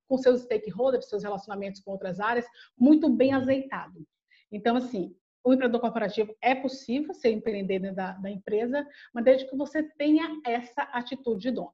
com 0.08 0.18
seus 0.18 0.42
stakeholders, 0.42 1.08
seus 1.08 1.22
relacionamentos 1.22 1.80
com 1.80 1.90
outras 1.90 2.18
áreas, 2.18 2.46
muito 2.76 3.08
bem 3.08 3.34
azeitado. 3.34 4.06
Então, 4.50 4.76
assim, 4.76 5.14
o 5.44 5.52
empreendedor 5.52 5.80
corporativo 5.80 6.34
é 6.42 6.54
possível 6.54 7.14
ser 7.14 7.30
empreender 7.30 7.78
dentro 7.78 7.96
da, 7.96 8.12
da 8.12 8.30
empresa, 8.30 8.86
mas 9.12 9.24
desde 9.24 9.48
que 9.48 9.56
você 9.56 9.82
tenha 9.82 10.40
essa 10.44 10.82
atitude 10.82 11.42
de 11.42 11.50
dono. 11.50 11.72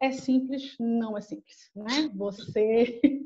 É 0.00 0.10
simples? 0.10 0.76
Não 0.80 1.16
é 1.16 1.20
simples, 1.20 1.70
né? 1.74 2.10
Você 2.14 3.21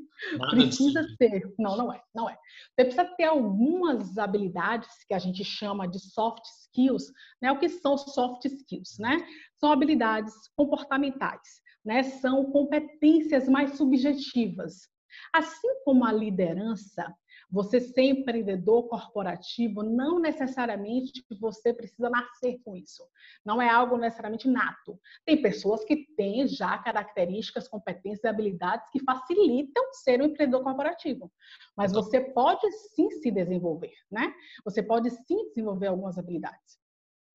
precisa 0.49 1.05
ter. 1.17 1.43
Não, 1.57 1.77
não 1.77 1.93
é, 1.93 2.01
não 2.13 2.29
é. 2.29 2.37
Você 2.73 2.85
precisa 2.85 3.05
ter 3.15 3.25
algumas 3.25 4.17
habilidades 4.17 4.89
que 5.07 5.13
a 5.13 5.19
gente 5.19 5.43
chama 5.43 5.87
de 5.87 5.99
soft 5.99 6.43
skills, 6.63 7.11
né? 7.41 7.51
O 7.51 7.59
que 7.59 7.69
são 7.69 7.97
soft 7.97 8.45
skills, 8.45 8.97
né? 8.99 9.25
São 9.55 9.71
habilidades 9.71 10.33
comportamentais, 10.55 11.61
né? 11.85 12.03
São 12.03 12.51
competências 12.51 13.47
mais 13.47 13.77
subjetivas. 13.77 14.87
Assim 15.33 15.83
como 15.83 16.05
a 16.05 16.11
liderança, 16.11 17.13
você 17.49 17.79
ser 17.79 18.03
empreendedor 18.03 18.87
corporativo 18.87 19.81
não 19.81 20.19
necessariamente 20.19 21.25
você 21.39 21.73
precisa 21.73 22.09
nascer 22.09 22.59
com 22.63 22.75
isso. 22.75 23.03
Não 23.45 23.61
é 23.61 23.69
algo 23.69 23.97
necessariamente 23.97 24.47
nato. 24.47 24.99
Tem 25.25 25.41
pessoas 25.41 25.83
que 25.85 26.07
têm 26.15 26.47
já 26.47 26.77
características, 26.77 27.67
competências 27.67 28.23
e 28.23 28.27
habilidades 28.27 28.89
que 28.91 29.03
facilitam 29.03 29.83
ser 29.93 30.21
um 30.21 30.25
empreendedor 30.25 30.63
corporativo. 30.63 31.31
Mas 31.75 31.91
então 31.91 32.03
você 32.03 32.19
pode 32.19 32.69
sim 32.93 33.09
se 33.11 33.31
desenvolver, 33.31 33.93
né? 34.11 34.33
Você 34.65 34.83
pode 34.83 35.09
sim 35.09 35.47
desenvolver 35.49 35.87
algumas 35.87 36.17
habilidades, 36.17 36.77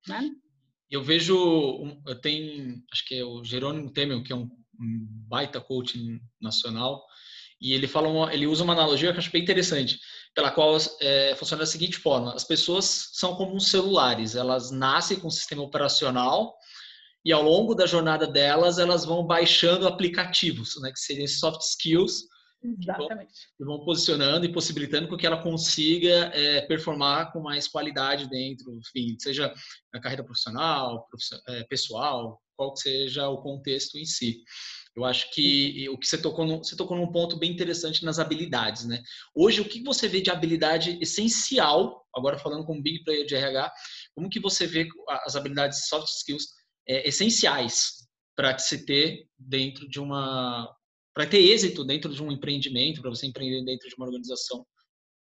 né? 0.07 0.29
Eu 0.89 1.01
vejo, 1.01 1.33
eu 2.05 2.21
tenho, 2.21 2.79
acho 2.91 3.07
que 3.07 3.15
é 3.15 3.25
o 3.25 3.43
Jerônimo 3.43 3.91
Temel, 3.91 4.21
que 4.21 4.31
é 4.31 4.35
um, 4.35 4.47
baita 5.27 5.59
coach 5.59 5.97
nacional, 6.39 7.03
e 7.63 7.73
ele 7.73 7.87
fala, 7.87 8.09
uma, 8.09 8.33
ele 8.33 8.45
usa 8.45 8.61
uma 8.61 8.73
analogia 8.73 9.11
que 9.11 9.15
eu 9.15 9.19
acho 9.19 9.31
bem 9.31 9.41
interessante, 9.41 9.97
pela 10.35 10.51
qual 10.51 10.75
é, 10.99 11.33
funciona 11.35 11.61
da 11.61 11.65
seguinte 11.65 11.97
forma: 11.97 12.33
as 12.33 12.43
pessoas 12.43 13.09
são 13.13 13.35
como 13.35 13.55
uns 13.55 13.69
celulares, 13.69 14.35
elas 14.35 14.69
nascem 14.69 15.17
com 15.17 15.29
um 15.29 15.31
sistema 15.31 15.63
operacional 15.63 16.53
e 17.23 17.31
ao 17.31 17.41
longo 17.41 17.73
da 17.73 17.85
jornada 17.85 18.27
delas, 18.27 18.79
elas 18.79 19.05
vão 19.05 19.25
baixando 19.25 19.87
aplicativos, 19.87 20.75
né, 20.81 20.91
que 20.91 20.99
seriam 20.99 21.25
soft 21.25 21.61
skills, 21.61 22.25
Exatamente. 22.65 23.33
Que 23.57 23.65
vão, 23.65 23.83
posicionando 23.83 24.45
e 24.45 24.51
possibilitando 24.51 25.07
com 25.07 25.17
que 25.17 25.27
ela 25.27 25.41
consiga 25.41 26.31
é, 26.33 26.61
performar 26.61 27.31
com 27.33 27.41
mais 27.41 27.67
qualidade 27.67 28.29
dentro, 28.29 28.73
enfim, 28.73 29.17
seja 29.19 29.53
na 29.93 29.99
carreira 29.99 30.23
profissional, 30.23 31.07
é, 31.49 31.63
pessoal, 31.65 32.41
qual 32.55 32.73
que 32.73 32.81
seja 32.81 33.27
o 33.27 33.41
contexto 33.41 33.97
em 33.97 34.05
si. 34.05 34.43
Eu 34.95 35.05
acho 35.05 35.31
que 35.31 35.89
o 35.89 35.97
que 35.97 36.05
você 36.05 36.21
tocou, 36.21 36.45
no, 36.45 36.57
você 36.59 36.75
tocou 36.75 36.95
num 36.95 37.11
ponto 37.11 37.37
bem 37.37 37.51
interessante 37.51 38.05
nas 38.05 38.19
habilidades, 38.19 38.85
né? 38.85 39.01
Hoje, 39.35 39.59
o 39.59 39.67
que 39.67 39.81
você 39.81 40.07
vê 40.07 40.21
de 40.21 40.29
habilidade 40.29 40.99
essencial, 41.01 42.05
agora 42.15 42.37
falando 42.37 42.65
como 42.65 42.81
big 42.81 43.03
player 43.03 43.25
de 43.25 43.35
RH, 43.35 43.71
como 44.13 44.29
que 44.29 44.39
você 44.39 44.67
vê 44.67 44.87
as 45.25 45.35
habilidades 45.35 45.87
soft 45.87 46.07
skills 46.07 46.45
é, 46.87 47.07
essenciais 47.07 48.07
para 48.35 48.57
se 48.57 48.85
ter 48.85 49.27
dentro 49.37 49.87
de 49.89 49.99
uma 49.99 50.71
para 51.13 51.27
ter 51.27 51.37
êxito 51.37 51.83
dentro 51.85 52.11
de 52.11 52.23
um 52.23 52.31
empreendimento, 52.31 52.99
para 52.99 53.11
você 53.11 53.27
empreender 53.27 53.63
dentro 53.63 53.87
de 53.87 53.95
uma 53.95 54.07
organização, 54.07 54.65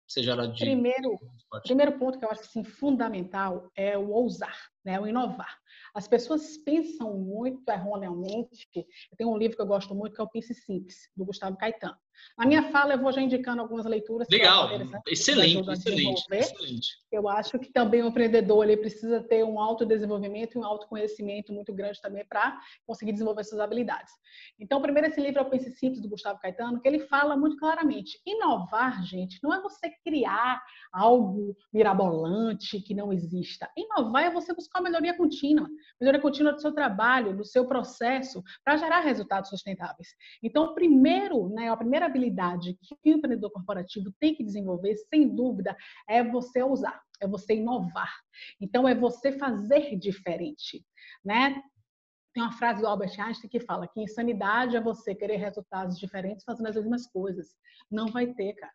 seja 0.08 0.32
ela 0.32 0.48
de 0.48 0.63
primeiro 0.63 1.20
primeiro 1.63 2.00
ponto 2.00 2.17
que 2.17 2.25
eu 2.25 2.32
acho 2.32 2.41
assim 2.41 2.63
fundamental 2.63 3.70
é 3.75 3.98
o 3.98 4.10
ousar, 4.10 4.58
né, 4.84 5.00
o 5.00 5.08
inovar. 5.08 5.58
As 5.94 6.08
pessoas 6.08 6.58
pensam 6.58 7.18
muito 7.18 7.70
erroneamente. 7.70 8.68
Tenho 9.16 9.32
um 9.32 9.38
livro 9.38 9.56
que 9.56 9.62
eu 9.62 9.68
gosto 9.68 9.94
muito 9.94 10.16
que 10.16 10.22
é 10.22 10.24
o 10.24 10.30
Pense 10.30 10.54
Simples 10.54 11.10
do 11.16 11.26
Gustavo 11.26 11.56
Caetano. 11.56 11.98
Na 12.38 12.46
minha 12.46 12.72
fala, 12.72 12.93
eu 12.93 13.00
vou 13.00 13.12
já 13.12 13.22
indicando 13.22 13.62
algumas 13.62 13.86
leituras. 13.86 14.27
Legal, 14.29 14.70
excelente, 15.08 15.70
excelente, 15.70 16.24
excelente. 16.32 16.88
Eu 17.12 17.27
acho 17.29 17.60
que 17.60 17.72
também 17.72 18.01
o 18.01 18.08
empreendedor 18.08 18.63
ele 18.63 18.77
precisa 18.77 19.22
ter 19.22 19.43
um 19.43 19.60
autodesenvolvimento 19.60 20.58
e 20.58 20.60
um 20.60 20.65
autoconhecimento 20.65 21.53
muito 21.53 21.74
grande 21.74 22.01
também 22.01 22.25
para 22.25 22.60
conseguir 22.86 23.12
desenvolver 23.12 23.43
suas 23.43 23.62
habilidades. 23.62 24.13
Então, 24.60 24.82
primeiro, 24.82 25.08
esse 25.08 25.22
livro 25.22 25.39
é 25.39 25.41
o 25.43 25.50
Pense 25.50 25.72
Simples, 25.72 26.01
do 26.01 26.10
Gustavo 26.10 26.39
Caetano, 26.39 26.82
que 26.82 26.88
ele 26.88 27.00
fala 27.00 27.38
muito 27.38 27.58
claramente. 27.58 28.20
Inovar, 28.25 29.03
gente, 29.05 29.39
não 29.43 29.53
é 29.53 29.62
você 29.62 29.89
criar 30.03 30.62
algo 30.91 31.55
mirabolante 31.72 32.82
que 32.82 32.93
não 32.93 33.13
exista. 33.13 33.70
Inovar 33.77 34.24
é 34.24 34.32
você 34.32 34.53
buscar 34.53 34.79
uma 34.79 34.89
melhoria 34.89 35.15
contínua. 35.15 35.70
Melhoria 36.00 36.22
contínua 36.22 36.53
do 36.53 36.62
seu 36.62 36.72
trabalho, 36.72 37.36
do 37.36 37.46
seu 37.46 37.67
processo, 37.67 38.43
para 38.63 38.77
gerar 38.77 39.01
resultados 39.01 39.50
sustentáveis. 39.50 40.10
Então, 40.41 40.74
primeiro, 40.74 41.50
né, 41.50 41.70
a 41.70 41.77
primeira 41.77 42.02
habilidade 42.05 42.77
que 43.01 43.13
o 43.13 43.17
empreendedor 43.17 43.51
corporativo 43.51 44.13
tem 44.19 44.36
que 44.36 44.43
desenvolver, 44.43 44.95
sem 44.95 45.33
dúvida, 45.33 45.75
é 46.07 46.24
você 46.24 46.63
usar, 46.63 47.01
é 47.22 47.27
você 47.27 47.55
inovar. 47.55 48.13
Então, 48.60 48.88
é 48.88 48.95
você 48.95 49.31
fazer 49.31 49.98
diferente, 49.98 50.86
né? 51.24 51.62
Tem 52.33 52.41
uma 52.41 52.51
frase 52.51 52.81
do 52.81 52.88
Albert 52.88 53.13
Einstein 53.19 53.48
que 53.48 53.60
fala 53.60 53.88
que 53.88 54.01
insanidade 54.01 54.75
é 54.75 54.81
você 54.81 55.13
querer 55.13 55.36
resultados 55.36 56.00
diferentes 56.00 56.43
fazendo 56.43 56.67
as 56.67 56.75
mesmas 56.75 57.05
coisas. 57.05 57.55
Não 57.91 58.07
vai 58.07 58.33
ter, 58.33 58.53
cara. 58.53 58.74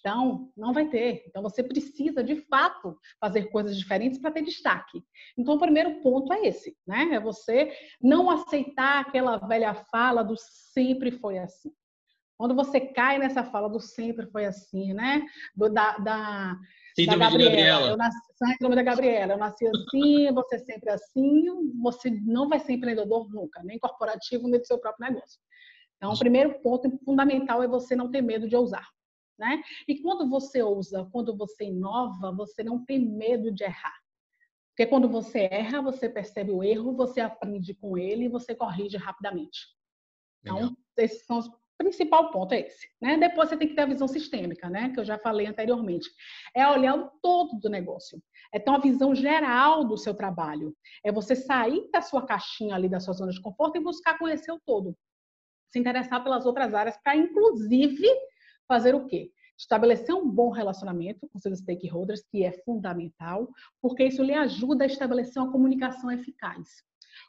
Então, 0.00 0.50
não 0.56 0.72
vai 0.72 0.88
ter. 0.88 1.22
Então, 1.26 1.42
você 1.42 1.62
precisa, 1.62 2.24
de 2.24 2.36
fato, 2.46 2.98
fazer 3.20 3.50
coisas 3.50 3.76
diferentes 3.76 4.18
para 4.18 4.30
ter 4.30 4.42
destaque. 4.42 5.04
Então, 5.36 5.56
o 5.56 5.58
primeiro 5.58 6.00
ponto 6.00 6.32
é 6.32 6.46
esse, 6.46 6.74
né? 6.86 7.10
É 7.12 7.20
você 7.20 7.76
não 8.00 8.30
aceitar 8.30 9.02
aquela 9.02 9.36
velha 9.36 9.74
fala 9.74 10.22
do 10.22 10.34
sempre 10.38 11.10
foi 11.10 11.38
assim. 11.38 11.70
Quando 12.36 12.54
você 12.54 12.80
cai 12.80 13.18
nessa 13.18 13.44
fala 13.44 13.68
do 13.68 13.80
sempre 13.80 14.26
foi 14.26 14.44
assim, 14.44 14.92
né? 14.92 15.24
Do, 15.54 15.68
da, 15.68 15.98
da, 15.98 16.58
Síndrome 16.94 17.18
da 17.18 17.30
Gabriela. 17.30 17.50
Gabriela. 17.50 17.88
Eu 17.88 17.96
nasci, 17.96 18.18
síndrome 18.38 18.76
da 18.76 18.82
Gabriela. 18.82 19.32
Eu 19.32 19.38
nasci 19.38 19.66
assim, 19.66 20.32
você 20.32 20.58
sempre 20.60 20.90
assim, 20.90 21.44
você 21.82 22.10
não 22.10 22.48
vai 22.48 22.60
ser 22.60 22.74
empreendedor 22.74 23.28
nunca, 23.30 23.62
nem 23.64 23.78
corporativo, 23.78 24.48
nem 24.48 24.60
do 24.60 24.66
seu 24.66 24.78
próprio 24.78 25.08
negócio. 25.08 25.40
Então, 25.96 26.12
o 26.12 26.18
primeiro 26.18 26.60
ponto 26.60 26.88
fundamental 27.04 27.62
é 27.62 27.68
você 27.68 27.96
não 27.96 28.10
ter 28.10 28.22
medo 28.22 28.48
de 28.48 28.54
ousar. 28.54 28.86
Né? 29.36 29.60
E 29.88 30.00
quando 30.00 30.28
você 30.28 30.62
ousa, 30.62 31.08
quando 31.10 31.36
você 31.36 31.64
inova, 31.64 32.30
você 32.30 32.62
não 32.62 32.84
tem 32.84 33.00
medo 33.00 33.50
de 33.50 33.64
errar. 33.64 33.96
Porque 34.70 34.86
quando 34.86 35.08
você 35.08 35.48
erra, 35.50 35.82
você 35.82 36.08
percebe 36.08 36.52
o 36.52 36.62
erro, 36.62 36.94
você 36.94 37.20
aprende 37.20 37.74
com 37.74 37.98
ele 37.98 38.24
e 38.24 38.28
você 38.28 38.54
corrige 38.54 38.96
rapidamente. 38.96 39.66
Então, 40.40 40.56
Legal. 40.56 40.76
esses 40.96 41.24
são 41.24 41.38
os 41.38 41.48
principal 41.76 42.30
ponto 42.30 42.52
é 42.52 42.60
esse. 42.60 42.88
Né? 43.00 43.16
Depois 43.16 43.48
você 43.48 43.56
tem 43.56 43.68
que 43.68 43.74
ter 43.74 43.82
a 43.82 43.86
visão 43.86 44.06
sistêmica, 44.06 44.68
né? 44.68 44.90
que 44.90 45.00
eu 45.00 45.04
já 45.04 45.18
falei 45.18 45.46
anteriormente. 45.46 46.08
É 46.54 46.66
olhar 46.66 46.94
o 46.96 47.10
todo 47.22 47.58
do 47.58 47.68
negócio. 47.68 48.22
É 48.52 48.58
ter 48.58 48.70
uma 48.70 48.80
visão 48.80 49.14
geral 49.14 49.84
do 49.84 49.96
seu 49.96 50.14
trabalho. 50.14 50.74
É 51.04 51.10
você 51.10 51.34
sair 51.34 51.88
da 51.92 52.00
sua 52.00 52.24
caixinha 52.24 52.74
ali, 52.74 52.88
da 52.88 53.00
sua 53.00 53.14
zona 53.14 53.32
de 53.32 53.40
conforto 53.40 53.76
e 53.76 53.82
buscar 53.82 54.18
conhecer 54.18 54.52
o 54.52 54.60
todo. 54.64 54.96
Se 55.72 55.78
interessar 55.78 56.22
pelas 56.22 56.46
outras 56.46 56.72
áreas 56.72 56.96
para, 57.02 57.16
inclusive, 57.16 58.06
fazer 58.68 58.94
o 58.94 59.06
quê? 59.06 59.30
Estabelecer 59.58 60.14
um 60.14 60.28
bom 60.28 60.50
relacionamento 60.50 61.28
com 61.28 61.38
seus 61.38 61.58
stakeholders, 61.58 62.22
que 62.30 62.44
é 62.44 62.52
fundamental, 62.64 63.48
porque 63.80 64.04
isso 64.04 64.22
lhe 64.22 64.34
ajuda 64.34 64.84
a 64.84 64.86
estabelecer 64.86 65.42
uma 65.42 65.50
comunicação 65.50 66.10
eficaz. 66.10 66.84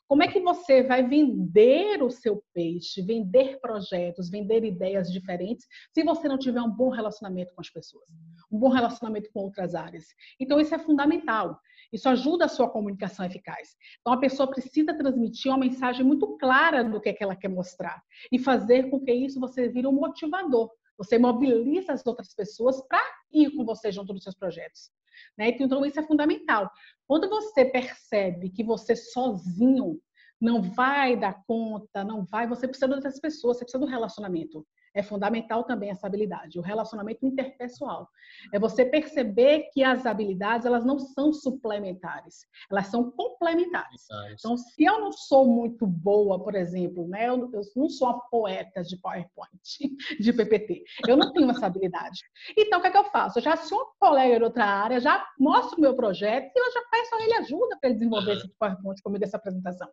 Como 0.08 0.24
é 0.24 0.28
que 0.28 0.40
você 0.40 0.84
vai 0.84 1.08
vender 1.08 2.02
o 2.04 2.10
seu 2.10 2.44
peixe, 2.54 3.02
vender 3.02 3.60
projetos, 3.60 4.30
vender 4.30 4.64
ideias 4.64 5.12
diferentes, 5.12 5.66
se 5.94 6.04
você 6.04 6.28
não 6.28 6.38
tiver 6.38 6.62
um 6.62 6.70
bom 6.70 6.90
relacionamento 6.90 7.54
com 7.54 7.62
as 7.62 7.70
pessoas, 7.70 8.10
um 8.52 8.60
bom 8.60 8.70
relacionamento 8.70 9.30
com 9.32 9.42
outras 9.42 9.76
áreas? 9.76 10.06
Então, 10.40 10.60
isso 10.60 10.74
é 10.74 10.80
fundamental. 10.80 11.60
Isso 11.92 12.10
ajuda 12.10 12.46
a 12.46 12.50
sua 12.50 12.70
comunicação 12.70 13.26
eficaz. 13.26 13.76
Então, 14.02 14.14
a 14.14 14.20
pessoa 14.20 14.50
precisa 14.50 14.94
transmitir 14.98 15.52
uma 15.52 15.60
mensagem 15.60 16.06
muito 16.06 16.38
clara 16.38 16.84
do 16.84 17.00
que, 17.00 17.10
é 17.10 17.14
que 17.14 17.24
ela 17.24 17.36
quer 17.36 17.48
mostrar 17.48 18.02
e 18.32 18.40
fazer 18.40 18.90
com 18.90 19.00
que 19.00 19.14
isso 19.14 19.40
você 19.40 19.70
vire 19.70 19.88
um 19.88 19.94
motivador. 19.94 20.70
Você 20.98 21.18
mobiliza 21.18 21.94
as 21.94 22.06
outras 22.06 22.34
pessoas 22.34 22.82
para 22.88 23.04
ir 23.32 23.52
com 23.56 23.66
você 23.66 23.92
junto 23.92 24.14
nos 24.14 24.24
seus 24.24 24.36
projetos. 24.36 24.92
Né? 25.38 25.50
Então, 25.60 25.86
isso 25.86 26.00
é 26.00 26.04
fundamental. 26.04 26.70
Quando 27.08 27.30
você 27.30 27.66
percebe 27.66 28.50
que 28.50 28.64
você 28.64 28.96
sozinho 28.96 30.00
não 30.40 30.62
vai 30.62 31.18
dar 31.18 31.42
conta, 31.48 32.04
não 32.04 32.26
vai, 32.26 32.48
você 32.48 32.68
precisa 32.68 32.88
de 32.88 32.96
outras 32.96 33.20
pessoas, 33.20 33.58
você 33.58 33.66
precisa 33.66 33.84
do 33.84 33.90
relacionamento 33.90 34.66
é 34.96 35.04
fundamental 35.04 35.66
também 35.66 35.90
essa 35.90 36.08
habilidade, 36.08 36.58
o 36.58 36.62
relacionamento 36.62 37.26
interpessoal. 37.26 38.10
É 38.54 38.58
você 38.58 38.86
perceber 38.86 39.70
que 39.74 39.84
as 39.84 40.06
habilidades, 40.06 40.66
elas 40.66 40.86
não 40.86 40.98
são 40.98 41.34
suplementares, 41.34 42.48
elas 42.72 42.88
são 42.88 43.12
complementares. 43.12 44.08
Então, 44.32 44.58
se 44.58 44.84
eu 44.84 45.00
não 45.02 45.12
sou 45.12 45.46
muito 45.46 45.86
boa, 45.86 46.42
por 46.42 46.56
exemplo, 46.56 47.08
né, 47.08 47.28
eu, 47.28 47.52
eu 47.54 47.62
não 47.76 47.90
sou 47.90 48.08
uma 48.08 48.20
poeta 48.30 48.82
de 48.82 48.98
PowerPoint, 48.98 49.62
de 50.20 50.34
PPT, 50.34 50.84
eu 51.08 51.18
não 51.18 51.34
tenho 51.34 51.52
essa 51.52 51.66
habilidade. 51.66 52.22
Então, 52.58 52.80
o 52.80 52.82
que 52.82 52.88
é 52.88 52.92
que 52.92 52.98
eu 52.98 53.06
faço? 53.06 53.40
Eu 53.40 53.44
já 53.44 53.58
sou 53.58 53.82
um 53.82 53.92
colega 54.00 54.38
de 54.38 54.44
outra 54.44 54.66
área, 54.66 55.00
já 55.00 55.28
mostro 55.38 55.78
o 55.78 55.82
meu 55.82 55.94
projeto 55.94 56.52
e 56.56 56.60
eu 56.60 56.72
já 56.72 56.82
peço 56.90 57.16
a 57.16 57.22
ele 57.22 57.34
ajuda 57.36 57.78
para 57.80 57.90
ele 57.90 58.00
desenvolver 58.00 58.34
esse 58.34 58.48
PowerPoint 58.58 59.02
comigo 59.02 59.20
dessa 59.20 59.36
apresentação. 59.36 59.90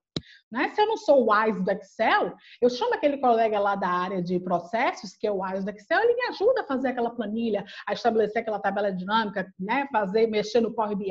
Né? 0.50 0.70
Se 0.70 0.80
eu 0.80 0.86
não 0.86 0.96
sou 0.96 1.28
wise 1.30 1.62
do 1.64 1.70
Excel, 1.72 2.34
eu 2.60 2.70
chamo 2.70 2.94
aquele 2.94 3.18
colega 3.18 3.58
lá 3.58 3.74
da 3.74 3.88
área 3.88 4.22
de 4.22 4.38
processo 4.38 4.91
processos, 4.92 5.16
que 5.16 5.26
é 5.26 5.32
o 5.32 5.42
AIOS 5.42 5.64
do 5.64 5.70
Excel, 5.70 6.00
ele 6.00 6.14
me 6.14 6.22
ajuda 6.28 6.60
a 6.60 6.66
fazer 6.66 6.88
aquela 6.88 7.10
planilha, 7.10 7.64
a 7.86 7.92
estabelecer 7.92 8.42
aquela 8.42 8.58
tabela 8.58 8.92
dinâmica, 8.92 9.52
né? 9.58 9.88
fazer, 9.90 10.26
mexer 10.26 10.60
no 10.60 10.74
Power 10.74 10.96
BI, 10.96 11.10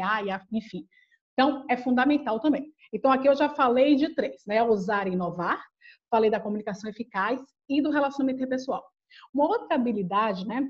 enfim. 0.52 0.88
Então, 1.34 1.66
é 1.70 1.78
fundamental 1.78 2.40
também. 2.40 2.72
Então, 2.94 3.12
aqui 3.12 3.28
eu 3.28 3.36
já 3.36 3.50
falei 3.50 3.96
de 3.96 4.14
três, 4.14 4.44
né? 4.46 4.62
Usar 4.62 5.08
e 5.08 5.12
inovar, 5.12 5.62
falei 6.10 6.30
da 6.30 6.40
comunicação 6.40 6.90
eficaz 6.90 7.42
e 7.70 7.82
do 7.82 7.90
relacionamento 7.90 8.38
interpessoal. 8.38 8.84
Uma 9.34 9.48
outra 9.48 9.76
habilidade, 9.76 10.46
né, 10.46 10.68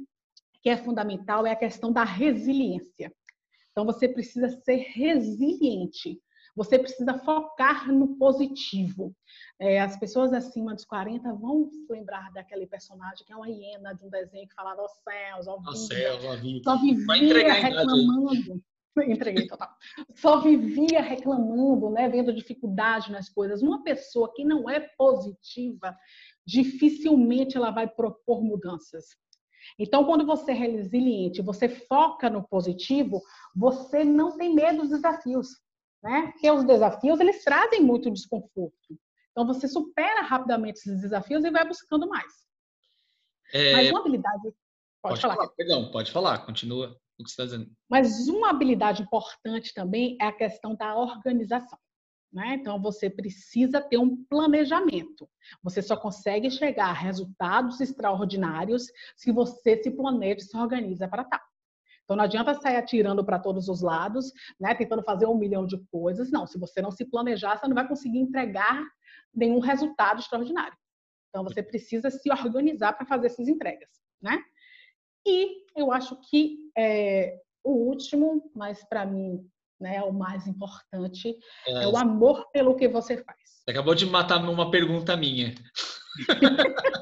que 0.62 0.70
é 0.70 0.78
fundamental 0.78 1.46
é 1.46 1.52
a 1.52 1.56
questão 1.56 1.92
da 1.92 2.04
resiliência. 2.04 3.12
Então, 3.72 3.86
você 3.86 4.08
precisa 4.08 4.50
ser 4.50 4.78
resiliente. 4.94 6.20
Você 6.56 6.78
precisa 6.78 7.18
focar 7.20 7.92
no 7.92 8.18
positivo. 8.18 9.16
É, 9.60 9.80
as 9.80 9.98
pessoas 9.98 10.34
acima 10.34 10.74
dos 10.74 10.86
40 10.86 11.34
vão 11.34 11.70
se 11.70 11.86
lembrar 11.90 12.32
daquele 12.34 12.68
personagem 12.68 13.26
que 13.26 13.32
é 13.32 13.36
uma 13.36 13.50
hiena 13.50 13.94
de 13.94 14.06
um 14.06 14.10
desenho 14.10 14.48
que 14.48 14.56
falava 14.56 14.82
aos 14.82 14.92
céus, 15.04 15.48
ao 15.48 15.60
vida. 15.60 15.76
Céus, 15.76 16.40
vida. 16.42 16.64
Só 16.64 16.78
vivia 16.78 17.54
reclamando. 17.54 18.62
Entreguei 19.08 19.48
total. 19.48 19.70
Só 20.16 20.42
vivia 20.42 21.02
reclamando, 21.02 21.90
né, 21.90 22.10
vendo 22.10 22.34
dificuldade 22.34 23.12
nas 23.12 23.30
coisas. 23.30 23.62
Uma 23.62 23.84
pessoa 23.84 24.34
que 24.34 24.44
não 24.44 24.70
é 24.70 24.82
positiva, 24.98 25.96
dificilmente 26.46 27.56
ela 27.56 27.72
vai 27.72 27.88
propor 27.88 28.44
mudanças. 28.44 29.06
Então, 29.78 30.06
quando 30.06 30.26
você 30.26 30.52
é 30.52 30.56
resiliente, 30.56 31.42
você 31.42 31.70
foca 31.70 32.30
no 32.30 32.46
positivo, 32.48 33.22
você 33.56 34.04
não 34.04 34.38
tem 34.38 34.54
medo 34.54 34.80
dos 34.80 34.90
desafios. 34.90 35.50
Né? 36.02 36.32
Porque 36.32 36.50
os 36.50 36.64
desafios, 36.64 37.20
eles 37.20 37.44
trazem 37.44 37.82
muito 37.82 38.10
desconforto. 38.12 39.00
Então, 39.32 39.46
você 39.46 39.68
supera 39.68 40.22
rapidamente 40.22 40.80
esses 40.80 41.02
desafios 41.02 41.44
e 41.44 41.52
vai 41.52 41.66
buscando 41.68 42.08
mais. 42.08 42.34
É... 43.54 43.74
Mas 43.74 43.90
uma 43.90 44.00
habilidade... 44.00 44.42
Pode, 45.02 45.16
pode 45.16 45.22
falar. 45.22 45.36
falar. 45.36 45.50
Perdão, 45.50 45.92
pode 45.92 46.12
falar. 46.12 46.46
Continua 46.46 46.98
o 47.18 47.24
que 47.24 47.30
você 47.30 47.42
está 47.42 47.46
dizendo. 47.46 47.72
Mas 47.90 48.28
uma 48.28 48.50
habilidade 48.50 49.02
importante 49.02 49.74
também 49.74 50.18
é 50.20 50.26
a 50.26 50.32
questão 50.32 50.76
da 50.76 50.96
organização. 50.96 51.80
Né? 52.32 52.56
Então, 52.56 52.82
você 52.82 53.10
precisa 53.10 53.82
ter 53.82 53.98
um 53.98 54.24
planejamento. 54.26 55.30
Você 55.64 55.82
só 55.82 55.98
consegue 55.98 56.50
chegar 56.50 56.90
a 56.90 56.94
resultados 56.94 57.82
extraordinários 57.82 58.86
se 59.18 59.32
você 59.32 59.82
se 59.82 59.92
planeja 59.92 60.40
e 60.40 60.42
se 60.44 60.58
organiza 60.58 61.08
para 61.08 61.26
tal. 61.26 61.42
Então, 62.12 62.18
não 62.18 62.26
adianta 62.26 62.54
sair 62.56 62.76
atirando 62.76 63.24
para 63.24 63.40
todos 63.40 63.70
os 63.70 63.82
lados, 63.82 64.34
né? 64.60 64.76
tentando 64.76 65.02
fazer 65.02 65.26
um 65.28 65.38
milhão 65.38 65.66
de 65.66 65.78
coisas. 65.90 66.30
Não, 66.30 66.46
se 66.46 66.60
você 66.60 66.82
não 66.82 66.92
se 66.92 67.06
planejar, 67.06 67.58
você 67.58 67.70
não 67.70 67.74
vai 67.76 67.88
conseguir 67.88 68.20
entregar 68.20 68.86
nenhum 69.34 69.60
resultado 69.60 70.20
extraordinário. 70.20 70.78
Então, 71.30 71.42
você 71.42 71.64
precisa 71.64 72.10
se 72.10 72.30
organizar 72.30 72.92
para 72.92 73.06
fazer 73.06 73.28
essas 73.28 73.48
entregas. 73.48 73.88
Né? 74.22 74.44
E 75.26 75.64
eu 75.74 75.90
acho 75.90 76.18
que 76.30 76.58
é, 76.78 77.40
o 77.64 77.72
último, 77.72 78.52
mas 78.54 78.84
para 78.84 79.06
mim 79.06 79.50
né? 79.80 80.00
O 80.04 80.14
mais 80.14 80.46
importante 80.46 81.36
é, 81.68 81.86
é 81.86 81.88
o 81.88 81.98
amor 81.98 82.52
pelo 82.52 82.76
que 82.76 82.88
você 82.88 83.18
faz. 83.18 83.40
Você 83.44 83.72
acabou 83.72 83.96
de 83.96 84.06
matar 84.06 84.38
uma 84.38 84.70
pergunta 84.70 85.18
minha. 85.18 85.56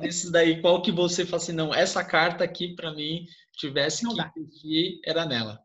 desses 0.00 0.30
daí, 0.30 0.60
qual 0.60 0.82
que 0.82 0.90
você 0.90 1.24
fala 1.24 1.42
assim, 1.42 1.52
não, 1.52 1.74
essa 1.74 2.02
carta 2.02 2.44
aqui 2.44 2.74
para 2.74 2.92
mim 2.92 3.26
tivesse 3.58 4.04
não 4.04 4.14
que 4.14 4.30
pedir, 4.32 5.00
era 5.04 5.26
nela. 5.26 5.62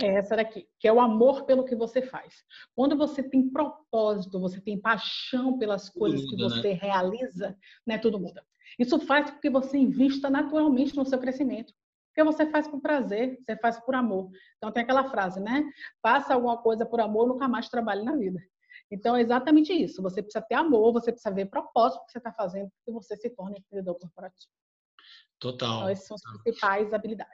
É 0.00 0.06
essa 0.14 0.36
daqui, 0.36 0.66
que 0.78 0.88
é 0.88 0.92
o 0.92 1.00
amor 1.00 1.44
pelo 1.44 1.64
que 1.64 1.76
você 1.76 2.00
faz. 2.00 2.34
Quando 2.74 2.96
você 2.96 3.22
tem 3.22 3.50
propósito, 3.50 4.40
você 4.40 4.60
tem 4.60 4.80
paixão 4.80 5.58
pelas 5.58 5.90
coisas 5.90 6.22
muda, 6.22 6.36
que 6.36 6.42
você 6.42 6.68
né? 6.68 6.78
realiza, 6.80 7.58
né, 7.86 7.98
tudo 7.98 8.18
muda. 8.18 8.44
Isso 8.78 8.98
faz 9.00 9.30
com 9.30 9.38
que 9.38 9.50
você 9.50 9.76
invista 9.76 10.30
naturalmente 10.30 10.96
no 10.96 11.04
seu 11.04 11.18
crescimento. 11.18 11.74
Porque 12.08 12.24
você 12.24 12.50
faz 12.50 12.68
por 12.68 12.80
prazer, 12.80 13.38
você 13.40 13.56
faz 13.56 13.78
por 13.80 13.94
amor. 13.94 14.30
Então 14.56 14.70
tem 14.70 14.82
aquela 14.82 15.10
frase, 15.10 15.40
né? 15.40 15.64
Faça 16.02 16.34
alguma 16.34 16.58
coisa 16.58 16.86
por 16.86 17.00
amor, 17.00 17.26
nunca 17.26 17.48
mais 17.48 17.68
trabalhe 17.68 18.02
na 18.02 18.14
vida. 18.16 18.38
Então 18.90 19.16
é 19.16 19.22
exatamente 19.22 19.72
isso. 19.72 20.02
Você 20.02 20.22
precisa 20.22 20.44
ter 20.46 20.54
amor, 20.54 20.92
você 20.92 21.10
precisa 21.10 21.34
ver 21.34 21.46
propósito 21.46 22.04
que 22.04 22.12
você 22.12 22.18
está 22.18 22.32
fazendo, 22.32 22.70
que 22.84 22.92
você 22.92 23.16
se 23.16 23.30
torne 23.30 23.58
empreendedor 23.58 23.98
corporativo. 23.98 24.52
Total. 25.42 25.76
Então 25.76 25.88
essas 25.88 26.06
são 26.06 26.16
as 26.16 26.42
principais 26.42 26.92
habilidades. 26.94 27.32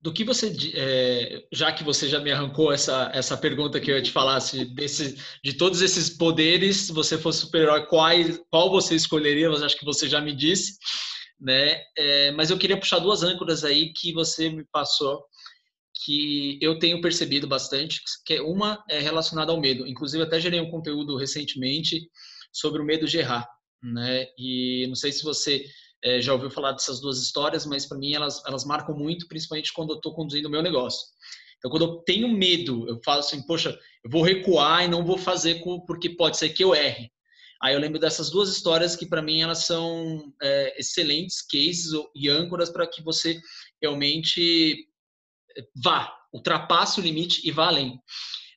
Do 0.00 0.12
que 0.12 0.22
você, 0.22 0.54
é, 0.74 1.42
já 1.50 1.72
que 1.72 1.82
você 1.82 2.08
já 2.08 2.20
me 2.20 2.30
arrancou 2.30 2.70
essa, 2.70 3.10
essa 3.12 3.36
pergunta 3.36 3.80
que 3.80 3.90
eu 3.90 3.96
ia 3.96 4.02
te 4.02 4.12
falar, 4.12 4.38
se 4.40 4.64
desse, 4.66 5.16
de 5.42 5.54
todos 5.54 5.82
esses 5.82 6.10
poderes, 6.10 6.88
você 6.90 7.18
fosse 7.18 7.40
super-herói, 7.40 7.86
qual 7.86 8.70
você 8.70 8.94
escolheria? 8.94 9.50
Mas 9.50 9.62
acho 9.62 9.76
que 9.76 9.84
você 9.84 10.08
já 10.08 10.20
me 10.20 10.32
disse 10.32 10.76
né? 11.40 11.82
É, 11.96 12.30
mas 12.32 12.50
eu 12.50 12.58
queria 12.58 12.78
puxar 12.78 12.98
duas 12.98 13.22
âncoras 13.22 13.64
aí 13.64 13.92
que 13.92 14.12
você 14.12 14.48
me 14.48 14.64
passou, 14.72 15.24
que 16.04 16.58
eu 16.60 16.78
tenho 16.78 17.00
percebido 17.00 17.46
bastante, 17.46 18.00
que 18.24 18.40
uma 18.40 18.82
é 18.88 18.98
relacionada 19.00 19.52
ao 19.52 19.60
medo. 19.60 19.86
Inclusive, 19.86 20.22
até 20.22 20.40
gerei 20.40 20.60
um 20.60 20.70
conteúdo 20.70 21.16
recentemente 21.16 22.08
sobre 22.52 22.80
o 22.80 22.84
medo 22.84 23.06
de 23.06 23.18
errar, 23.18 23.46
né? 23.82 24.26
E 24.38 24.86
não 24.88 24.94
sei 24.94 25.12
se 25.12 25.22
você 25.22 25.64
é, 26.02 26.20
já 26.20 26.32
ouviu 26.32 26.50
falar 26.50 26.72
dessas 26.72 27.00
duas 27.00 27.20
histórias, 27.20 27.66
mas 27.66 27.86
para 27.86 27.98
mim 27.98 28.14
elas, 28.14 28.42
elas 28.46 28.64
marcam 28.64 28.96
muito, 28.96 29.26
principalmente 29.28 29.72
quando 29.72 29.90
eu 29.90 29.96
estou 29.96 30.14
conduzindo 30.14 30.46
o 30.46 30.50
meu 30.50 30.62
negócio. 30.62 31.06
Então, 31.58 31.70
quando 31.70 31.84
eu 31.84 31.96
tenho 32.04 32.28
medo, 32.28 32.88
eu 32.88 33.00
falo 33.04 33.20
assim, 33.20 33.44
poxa, 33.46 33.78
eu 34.04 34.10
vou 34.10 34.22
recuar 34.22 34.84
e 34.84 34.88
não 34.88 35.04
vou 35.04 35.18
fazer 35.18 35.62
porque 35.86 36.10
pode 36.10 36.36
ser 36.36 36.50
que 36.50 36.62
eu 36.62 36.74
erre. 36.74 37.10
Aí 37.62 37.74
eu 37.74 37.80
lembro 37.80 37.98
dessas 37.98 38.30
duas 38.30 38.50
histórias 38.50 38.94
que 38.94 39.06
para 39.06 39.22
mim 39.22 39.40
elas 39.40 39.64
são 39.64 40.32
é, 40.42 40.78
excelentes 40.78 41.40
cases 41.40 41.92
e 42.14 42.28
âncoras 42.28 42.68
para 42.70 42.86
que 42.86 43.02
você 43.02 43.40
realmente 43.80 44.86
é, 45.56 45.62
vá, 45.82 46.14
ultrapasse 46.32 47.00
o 47.00 47.02
limite 47.02 47.46
e 47.46 47.50
vá 47.50 47.68
além. 47.68 47.98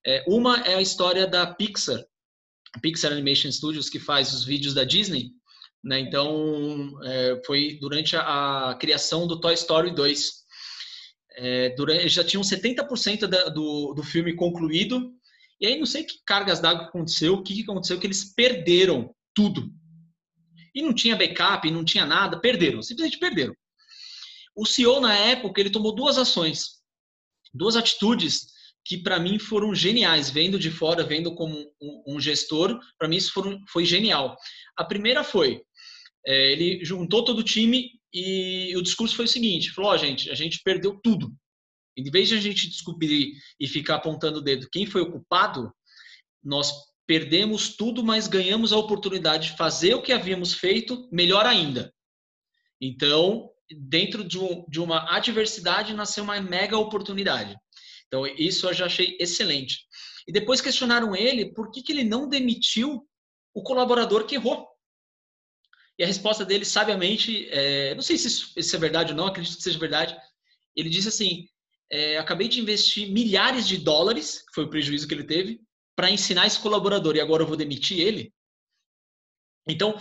É, 0.06 0.24
uma 0.28 0.60
é 0.62 0.76
a 0.76 0.82
história 0.82 1.26
da 1.26 1.48
Pixar, 1.54 2.04
Pixar 2.82 3.12
Animation 3.12 3.52
Studios, 3.52 3.90
que 3.90 4.00
faz 4.00 4.34
os 4.34 4.44
vídeos 4.44 4.74
da 4.74 4.84
Disney. 4.84 5.32
Né? 5.84 6.00
Então, 6.00 7.00
é, 7.04 7.42
foi 7.46 7.78
durante 7.80 8.16
a, 8.16 8.72
a, 8.72 8.76
criação 8.76 9.28
do 9.28 9.40
Toy 9.40 9.54
Story 9.54 9.92
2. 9.92 10.40
É, 11.38 11.70
durante, 11.76 12.10
já 12.10 12.24
tinham 12.24 12.42
70% 12.42 13.28
da, 13.28 13.50
do, 13.50 13.94
do 13.94 14.04
filme 14.04 14.36
concluído 14.36 15.14
e 15.60 15.68
aí 15.68 15.78
não 15.78 15.86
sei 15.86 16.04
que 16.04 16.20
cargas 16.26 16.60
d'água 16.60 16.86
aconteceu, 16.86 17.34
o 17.34 17.44
que, 17.44 17.54
que 17.54 17.64
aconteceu, 17.64 18.00
que 18.00 18.08
eles 18.08 18.34
perderam 18.34 19.14
tudo. 19.34 19.70
E 20.74 20.82
não 20.82 20.94
tinha 20.94 21.18
backup, 21.18 21.70
não 21.70 21.84
tinha 21.84 22.06
nada, 22.06 22.40
perderam, 22.40 22.82
simplesmente 22.82 23.20
perderam. 23.20 23.54
O 24.56 24.66
CEO 24.66 25.02
na 25.02 25.14
época, 25.14 25.60
ele 25.60 25.70
tomou 25.70 25.94
duas 25.94 26.18
ações, 26.18 26.80
duas 27.54 27.76
atitudes 27.76 28.48
que 28.86 28.98
para 28.98 29.20
mim 29.20 29.38
foram 29.38 29.76
geniais, 29.76 30.30
vendo 30.30 30.58
de 30.58 30.72
fora, 30.72 31.04
vendo 31.04 31.36
como 31.36 31.70
um, 32.08 32.20
gestor, 32.20 32.80
para 32.98 33.08
mim 33.08 33.18
isso 33.18 33.34
foram, 33.34 33.60
foi 33.68 33.86
genial. 33.86 34.36
A 34.78 34.84
primeira 34.84 35.24
foi, 35.24 35.62
é, 36.30 36.52
ele 36.52 36.86
juntou 36.86 37.26
todo 37.26 37.40
o 37.40 37.44
time 37.44 37.90
e 38.14 38.76
o 38.78 38.84
discurso 38.84 39.16
foi 39.16 39.26
o 39.26 39.28
seguinte, 39.28 39.72
falou, 39.72 39.92
oh, 39.92 39.98
gente, 39.98 40.30
a 40.30 40.36
gente 40.36 40.62
perdeu 40.64 41.00
tudo, 41.02 41.34
em 41.98 42.04
vez 42.12 42.30
de 42.30 42.36
a 42.36 42.40
gente 42.40 42.70
descobrir 42.70 43.34
e 43.60 43.68
ficar 43.68 43.96
apontando 43.96 44.38
o 44.38 44.42
dedo 44.42 44.70
quem 44.72 44.86
foi 44.86 45.02
o 45.02 45.12
culpado, 45.12 45.74
nós 46.44 46.72
perdemos 47.08 47.76
tudo, 47.76 48.04
mas 48.04 48.28
ganhamos 48.28 48.72
a 48.72 48.78
oportunidade 48.78 49.50
de 49.50 49.58
fazer 49.58 49.96
o 49.96 50.02
que 50.04 50.14
havíamos 50.14 50.54
feito 50.54 51.10
melhor 51.12 51.48
ainda. 51.48 51.92
Então, 52.80 53.50
dentro 53.72 54.24
de, 54.24 54.38
um, 54.38 54.64
de 54.70 54.80
uma 54.80 55.16
adversidade, 55.16 55.96
nasceu 55.96 56.24
uma 56.24 56.40
mega 56.40 56.78
oportunidade. 56.78 57.58
Então, 58.06 58.28
isso 58.28 58.68
eu 58.68 58.74
já 58.74 58.86
achei 58.86 59.18
excelente. 59.20 59.80
E 60.28 60.32
depois 60.32 60.62
questionaram 60.62 61.16
ele 61.16 61.52
por 61.52 61.72
que, 61.72 61.82
que 61.82 61.92
ele 61.92 62.04
não 62.04 62.30
demitiu 62.30 63.04
o 63.56 63.64
colaborador 63.64 64.28
que 64.28 64.36
errou. 64.36 64.68
E 66.00 66.04
a 66.04 66.08
resposta 66.08 66.46
dele, 66.46 66.64
sabiamente, 66.64 67.50
é, 67.52 67.94
não 67.94 68.02
sei 68.02 68.18
se 68.18 68.28
isso, 68.28 68.54
isso 68.56 68.74
é 68.74 68.80
verdade 68.80 69.12
ou 69.12 69.18
não, 69.18 69.28
acredito 69.28 69.58
que 69.58 69.64
seja 69.64 69.78
verdade. 69.78 70.16
Ele 70.74 70.90
disse 70.90 71.10
assim: 71.10 71.46
é, 71.92 72.18
acabei 72.18 72.48
de 72.48 72.62
investir 72.62 73.12
milhares 73.12 73.68
de 73.68 73.78
dólares, 73.78 74.46
foi 74.56 74.64
o 74.64 74.70
prejuízo 74.70 75.06
que 75.06 75.14
ele 75.14 75.26
teve, 75.26 75.60
para 75.98 76.10
ensinar 76.10 76.48
esse 76.48 76.58
colaborador 76.58 77.18
e 77.18 77.22
agora 77.22 77.44
eu 77.44 77.48
vou 77.48 77.58
demitir 77.58 78.00
ele. 78.00 78.34
Então, 79.68 80.00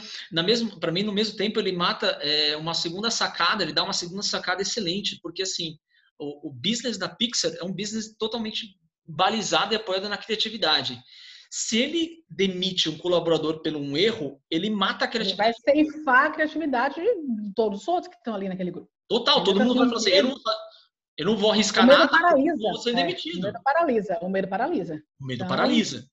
para 0.78 0.92
mim, 0.92 1.02
no 1.02 1.12
mesmo 1.12 1.36
tempo, 1.36 1.58
ele 1.58 1.72
mata 1.72 2.06
é, 2.22 2.56
uma 2.56 2.74
segunda 2.74 3.10
sacada, 3.10 3.64
ele 3.64 3.72
dá 3.72 3.82
uma 3.82 3.92
segunda 3.92 4.22
sacada 4.22 4.62
excelente, 4.62 5.18
porque 5.20 5.42
assim, 5.42 5.76
o, 6.16 6.48
o 6.48 6.52
business 6.52 6.96
da 6.96 7.08
Pixar 7.08 7.52
é 7.54 7.64
um 7.64 7.72
business 7.72 8.14
totalmente 8.16 8.78
balizado 9.04 9.74
e 9.74 9.76
apoiado 9.76 10.08
na 10.08 10.16
criatividade. 10.16 11.02
Se 11.50 11.78
ele 11.78 12.24
demite 12.28 12.88
um 12.88 12.98
colaborador 12.98 13.60
pelo 13.60 13.78
um 13.78 13.96
erro, 13.96 14.40
ele 14.50 14.68
mata 14.68 15.04
a 15.04 15.08
criatividade. 15.08 15.56
Ele 15.66 15.84
vai 15.84 15.94
ceifar 15.94 16.26
a 16.26 16.30
criatividade 16.30 16.96
de 16.96 17.54
todos 17.54 17.82
os 17.82 17.88
outros 17.88 18.08
que 18.08 18.16
estão 18.16 18.34
ali 18.34 18.48
naquele 18.48 18.70
grupo. 18.70 18.90
Total, 19.08 19.42
todo 19.42 19.60
mundo 19.60 19.74
vai 19.74 19.86
falar 19.86 19.98
assim, 19.98 20.10
eu 20.10 20.24
não, 20.24 20.36
eu 21.16 21.26
não 21.26 21.36
vou 21.36 21.50
arriscar 21.50 21.86
nada. 21.86 22.08
Paralisa. 22.08 22.56
Vou 22.58 22.78
ser 22.78 22.94
demitido. 22.94 23.38
É, 23.46 23.50
o 23.50 23.52
medo 23.52 23.62
paralisa. 23.64 24.18
O 24.20 24.28
medo 24.28 24.48
paralisa. 24.48 25.02
O 25.20 25.26
medo 25.26 25.36
então, 25.36 25.48
paralisa. 25.48 26.06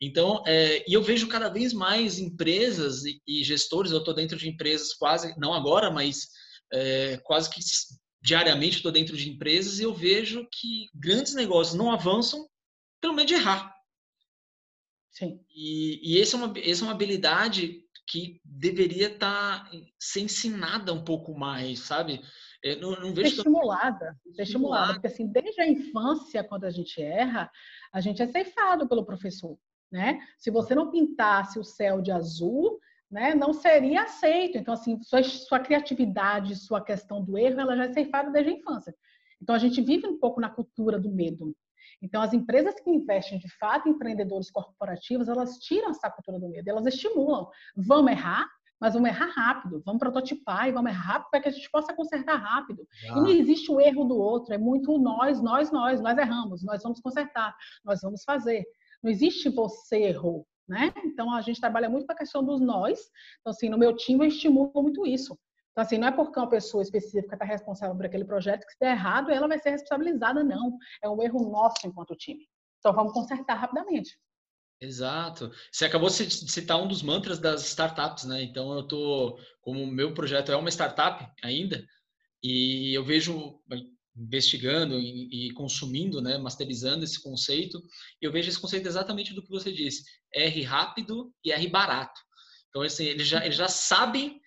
Então, 0.00 0.42
é, 0.46 0.84
e 0.88 0.94
eu 0.94 1.02
vejo 1.02 1.26
cada 1.26 1.48
vez 1.48 1.72
mais 1.72 2.18
empresas 2.18 3.04
e, 3.04 3.20
e 3.26 3.42
gestores, 3.42 3.92
eu 3.92 3.98
estou 3.98 4.14
dentro 4.14 4.36
de 4.36 4.48
empresas 4.48 4.94
quase, 4.94 5.34
não 5.38 5.52
agora, 5.52 5.90
mas 5.90 6.28
é, 6.72 7.18
quase 7.24 7.50
que 7.50 7.60
diariamente 8.22 8.76
estou 8.76 8.92
dentro 8.92 9.16
de 9.16 9.30
empresas 9.30 9.78
e 9.78 9.82
eu 9.82 9.94
vejo 9.94 10.46
que 10.50 10.88
grandes 10.94 11.34
negócios 11.34 11.76
não 11.76 11.92
avançam 11.92 12.46
pelo 13.00 13.14
medo 13.14 13.28
de 13.28 13.34
errar. 13.34 13.75
Sim. 15.16 15.40
E, 15.48 15.98
e 16.02 16.20
essa, 16.20 16.36
é 16.36 16.38
uma, 16.38 16.58
essa 16.58 16.82
é 16.82 16.86
uma 16.86 16.92
habilidade 16.92 17.82
que 18.06 18.38
deveria 18.44 19.08
estar 19.08 19.64
tá, 19.64 19.70
ser 19.98 20.20
ensinada 20.20 20.92
um 20.92 21.02
pouco 21.02 21.34
mais, 21.34 21.80
sabe? 21.80 22.20
Eu 22.62 22.78
não, 22.80 22.90
não 23.00 23.14
vejo 23.14 23.36
estimulada, 23.36 24.14
ser 24.34 24.42
estimulada, 24.42 24.92
porque 24.92 25.06
assim, 25.06 25.26
desde 25.26 25.58
a 25.62 25.66
infância, 25.66 26.44
quando 26.44 26.64
a 26.64 26.70
gente 26.70 27.00
erra, 27.00 27.50
a 27.90 28.00
gente 28.00 28.20
é 28.20 28.26
ceifado 28.26 28.86
pelo 28.86 29.06
professor, 29.06 29.58
né? 29.90 30.20
Se 30.36 30.50
você 30.50 30.74
não 30.74 30.90
pintasse 30.90 31.58
o 31.58 31.64
céu 31.64 32.02
de 32.02 32.12
azul, 32.12 32.78
né, 33.10 33.34
não 33.34 33.54
seria 33.54 34.02
aceito. 34.02 34.58
Então, 34.58 34.74
assim, 34.74 35.02
sua, 35.02 35.22
sua 35.22 35.60
criatividade, 35.60 36.56
sua 36.56 36.84
questão 36.84 37.24
do 37.24 37.38
erro, 37.38 37.60
ela 37.60 37.74
já 37.74 37.84
é 37.84 37.92
ceifada 37.92 38.30
desde 38.30 38.50
a 38.50 38.54
infância. 38.54 38.94
Então, 39.40 39.54
a 39.54 39.58
gente 39.58 39.80
vive 39.80 40.06
um 40.06 40.18
pouco 40.18 40.40
na 40.42 40.50
cultura 40.50 40.98
do 40.98 41.10
medo. 41.10 41.56
Então, 42.02 42.20
as 42.20 42.32
empresas 42.32 42.74
que 42.80 42.90
investem 42.90 43.38
de 43.38 43.48
fato 43.58 43.88
em 43.88 43.92
empreendedores 43.92 44.50
corporativos, 44.50 45.28
elas 45.28 45.58
tiram 45.58 45.90
essa 45.90 46.10
cultura 46.10 46.38
do 46.38 46.48
medo, 46.48 46.68
elas 46.68 46.86
estimulam. 46.86 47.48
Vamos 47.76 48.10
errar, 48.10 48.46
mas 48.80 48.94
vamos 48.94 49.08
errar 49.08 49.30
rápido, 49.34 49.82
vamos 49.84 49.98
prototipar 49.98 50.68
e 50.68 50.72
vamos 50.72 50.90
errar 50.90 51.12
rápido 51.12 51.30
para 51.30 51.40
que 51.40 51.48
a 51.48 51.52
gente 51.52 51.70
possa 51.70 51.94
consertar 51.94 52.36
rápido. 52.36 52.86
Ah. 53.10 53.18
E 53.18 53.20
não 53.20 53.28
existe 53.28 53.70
o 53.70 53.80
erro 53.80 54.04
do 54.04 54.16
outro, 54.16 54.54
é 54.54 54.58
muito 54.58 54.98
nós, 54.98 55.40
nós, 55.40 55.70
nós, 55.72 56.00
nós 56.00 56.18
erramos, 56.18 56.62
nós 56.62 56.82
vamos 56.82 57.00
consertar, 57.00 57.54
nós 57.84 58.00
vamos 58.02 58.22
fazer. 58.24 58.64
Não 59.02 59.10
existe 59.10 59.48
você 59.48 59.96
errou, 60.04 60.46
né? 60.68 60.92
Então 61.04 61.32
a 61.32 61.40
gente 61.40 61.60
trabalha 61.60 61.88
muito 61.88 62.06
com 62.06 62.12
a 62.12 62.16
questão 62.16 62.44
dos 62.44 62.60
nós. 62.60 62.98
Então 63.40 63.50
assim, 63.50 63.68
no 63.68 63.78
meu 63.78 63.96
time 63.96 64.24
eu 64.24 64.28
estimulo 64.28 64.70
muito 64.82 65.06
isso. 65.06 65.38
Então, 65.76 65.84
assim, 65.84 65.98
não 65.98 66.08
é 66.08 66.10
porque 66.10 66.40
uma 66.40 66.48
pessoa 66.48 66.82
específica 66.82 67.34
está 67.34 67.44
responsável 67.44 67.94
por 67.94 68.06
aquele 68.06 68.24
projeto 68.24 68.64
que 68.64 68.72
se 68.72 68.78
der 68.80 68.92
errado, 68.92 69.30
ela 69.30 69.46
vai 69.46 69.58
ser 69.58 69.68
responsabilizada, 69.72 70.42
não. 70.42 70.78
É 71.04 71.08
um 71.10 71.22
erro 71.22 71.50
nosso 71.50 71.86
enquanto 71.86 72.16
time. 72.16 72.48
Então, 72.78 72.94
vamos 72.94 73.12
consertar 73.12 73.56
rapidamente. 73.56 74.18
Exato. 74.80 75.52
Você 75.70 75.84
acabou 75.84 76.08
de 76.08 76.30
citar 76.30 76.82
um 76.82 76.88
dos 76.88 77.02
mantras 77.02 77.38
das 77.38 77.66
startups, 77.66 78.24
né? 78.24 78.42
Então, 78.42 78.72
eu 78.72 78.88
tô, 78.88 79.38
como 79.60 79.82
o 79.82 79.86
meu 79.86 80.14
projeto 80.14 80.50
é 80.50 80.56
uma 80.56 80.70
startup 80.70 81.30
ainda, 81.44 81.84
e 82.42 82.96
eu 82.96 83.04
vejo 83.04 83.60
investigando 84.16 84.98
e, 84.98 85.52
consumindo, 85.52 86.22
né, 86.22 86.38
masterizando 86.38 87.04
esse 87.04 87.22
conceito, 87.22 87.82
eu 88.18 88.32
vejo 88.32 88.48
esse 88.48 88.58
conceito 88.58 88.88
exatamente 88.88 89.34
do 89.34 89.42
que 89.42 89.50
você 89.50 89.70
disse, 89.70 90.04
R 90.32 90.62
rápido 90.62 91.34
e 91.44 91.52
R 91.52 91.68
barato. 91.68 92.18
Então, 92.70 92.80
assim, 92.80 93.04
eles 93.04 93.26
já, 93.26 93.44
eles 93.44 93.58
já 93.58 93.68
sabem 93.68 94.40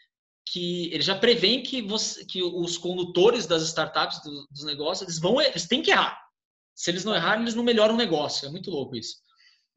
que 0.52 0.92
ele 0.94 1.04
já 1.04 1.18
prevê 1.18 1.62
que, 1.62 1.82
você, 1.82 2.26
que 2.26 2.42
os 2.42 2.78
condutores 2.78 3.46
das 3.46 3.64
startups, 3.64 4.22
do, 4.24 4.48
dos 4.50 4.64
negócios, 4.66 5.08
eles 5.08 5.20
vão, 5.20 5.40
eles 5.40 5.68
têm 5.68 5.82
que 5.82 5.92
errar. 5.92 6.20
Se 6.74 6.90
eles 6.90 7.06
não 7.06 7.14
errarem, 7.14 7.44
eles 7.44 7.56
não 7.56 7.64
melhoram 7.64 7.94
o 7.94 7.98
negócio. 7.98 8.48
É 8.48 8.52
muito 8.52 8.72
louco 8.72 8.96
isso. 8.96 9.18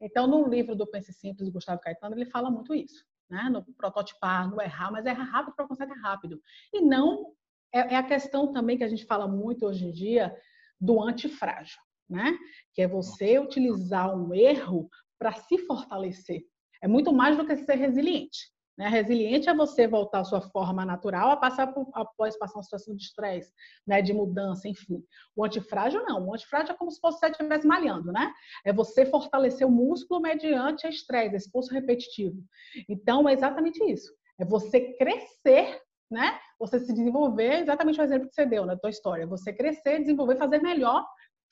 Então, 0.01 0.25
no 0.25 0.47
livro 0.47 0.75
do 0.75 0.87
Pense 0.87 1.13
Simples, 1.13 1.47
do 1.47 1.53
Gustavo 1.53 1.79
Caetano, 1.79 2.15
ele 2.15 2.25
fala 2.25 2.49
muito 2.49 2.73
isso, 2.73 3.05
né? 3.29 3.49
No 3.49 3.63
prototipar, 3.75 4.49
no 4.49 4.61
errar, 4.61 4.91
mas 4.91 5.05
erra 5.05 5.23
rápido 5.23 5.55
para 5.55 5.67
consertar 5.67 5.97
rápido. 5.97 6.41
E 6.73 6.81
não 6.81 7.33
é, 7.73 7.93
é 7.93 7.95
a 7.95 8.03
questão 8.03 8.51
também 8.51 8.77
que 8.77 8.83
a 8.83 8.89
gente 8.89 9.05
fala 9.05 9.27
muito 9.27 9.65
hoje 9.65 9.85
em 9.85 9.91
dia 9.91 10.35
do 10.79 11.01
antifrágil, 11.01 11.79
né? 12.09 12.37
Que 12.73 12.81
é 12.81 12.87
você 12.87 13.37
utilizar 13.37 14.15
um 14.15 14.33
erro 14.33 14.89
para 15.19 15.33
se 15.33 15.57
fortalecer. 15.59 16.41
É 16.81 16.87
muito 16.87 17.13
mais 17.13 17.37
do 17.37 17.45
que 17.45 17.55
ser 17.57 17.75
resiliente. 17.75 18.52
Né? 18.77 18.87
Resiliente 18.87 19.49
é 19.49 19.53
você 19.53 19.87
voltar 19.87 20.21
à 20.21 20.23
sua 20.23 20.41
forma 20.41 20.85
natural 20.85 21.29
a 21.29 21.37
passar 21.37 21.67
por, 21.67 21.89
após 21.93 22.37
passar 22.37 22.57
uma 22.57 22.63
situação 22.63 22.95
de 22.95 23.03
estresse, 23.03 23.51
né? 23.85 24.01
de 24.01 24.13
mudança, 24.13 24.67
enfim. 24.67 25.03
O 25.35 25.45
antifrágil 25.45 26.03
não. 26.03 26.27
O 26.27 26.33
antifrágil 26.33 26.73
é 26.73 26.77
como 26.77 26.91
se 26.91 26.99
você 27.01 27.27
estivesse 27.27 27.67
malhando, 27.67 28.11
né? 28.11 28.31
É 28.65 28.73
você 28.73 29.05
fortalecer 29.05 29.67
o 29.67 29.71
músculo 29.71 30.21
mediante 30.21 30.87
estresse, 30.87 31.35
esforço 31.35 31.71
repetitivo. 31.73 32.43
Então, 32.89 33.29
é 33.29 33.33
exatamente 33.33 33.83
isso. 33.83 34.11
É 34.39 34.45
você 34.45 34.93
crescer, 34.93 35.79
né? 36.09 36.39
Você 36.59 36.79
se 36.79 36.93
desenvolver, 36.93 37.61
exatamente 37.61 37.99
o 37.99 38.03
exemplo 38.03 38.27
que 38.27 38.33
você 38.33 38.45
deu 38.45 38.65
na 38.65 38.77
tua 38.77 38.89
história. 38.89 39.27
Você 39.27 39.53
crescer, 39.53 39.99
desenvolver, 39.99 40.37
fazer 40.37 40.59
melhor 40.61 41.05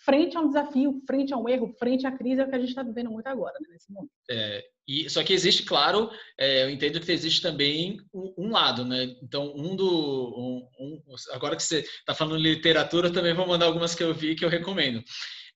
frente 0.04 0.36
a 0.36 0.42
um 0.42 0.48
desafio, 0.48 1.02
frente 1.06 1.34
a 1.34 1.38
um 1.38 1.48
erro, 1.48 1.74
frente 1.78 2.06
à 2.06 2.12
crise, 2.12 2.42
é 2.42 2.46
o 2.46 2.50
que 2.50 2.56
a 2.56 2.60
gente 2.60 2.70
está 2.70 2.84
vivendo 2.84 3.12
muito 3.12 3.28
agora, 3.28 3.54
né, 3.60 3.68
nesse 3.72 3.92
momento. 3.92 4.12
É, 4.30 4.64
e, 4.88 5.10
só 5.10 5.24
que 5.24 5.34
existe, 5.34 5.64
claro, 5.64 6.10
é, 6.38 6.64
eu 6.64 6.70
entendo 6.70 7.00
que 7.00 7.12
existe 7.12 7.42
também 7.42 7.98
um, 8.14 8.34
um 8.38 8.52
lado, 8.52 8.84
né? 8.84 9.16
Então, 9.22 9.54
um 9.56 9.76
do. 9.76 9.88
Um, 9.88 10.68
um, 10.80 11.16
agora 11.32 11.56
que 11.56 11.64
você 11.64 11.80
está 11.82 12.14
falando 12.14 12.38
literatura, 12.38 13.12
também 13.12 13.34
vou 13.34 13.48
mandar 13.48 13.68
algumas 13.68 13.96
que 13.96 14.04
eu 14.04 14.14
vi 14.14 14.36
que 14.36 14.44
eu 14.44 14.50
recomendo. 14.50 15.04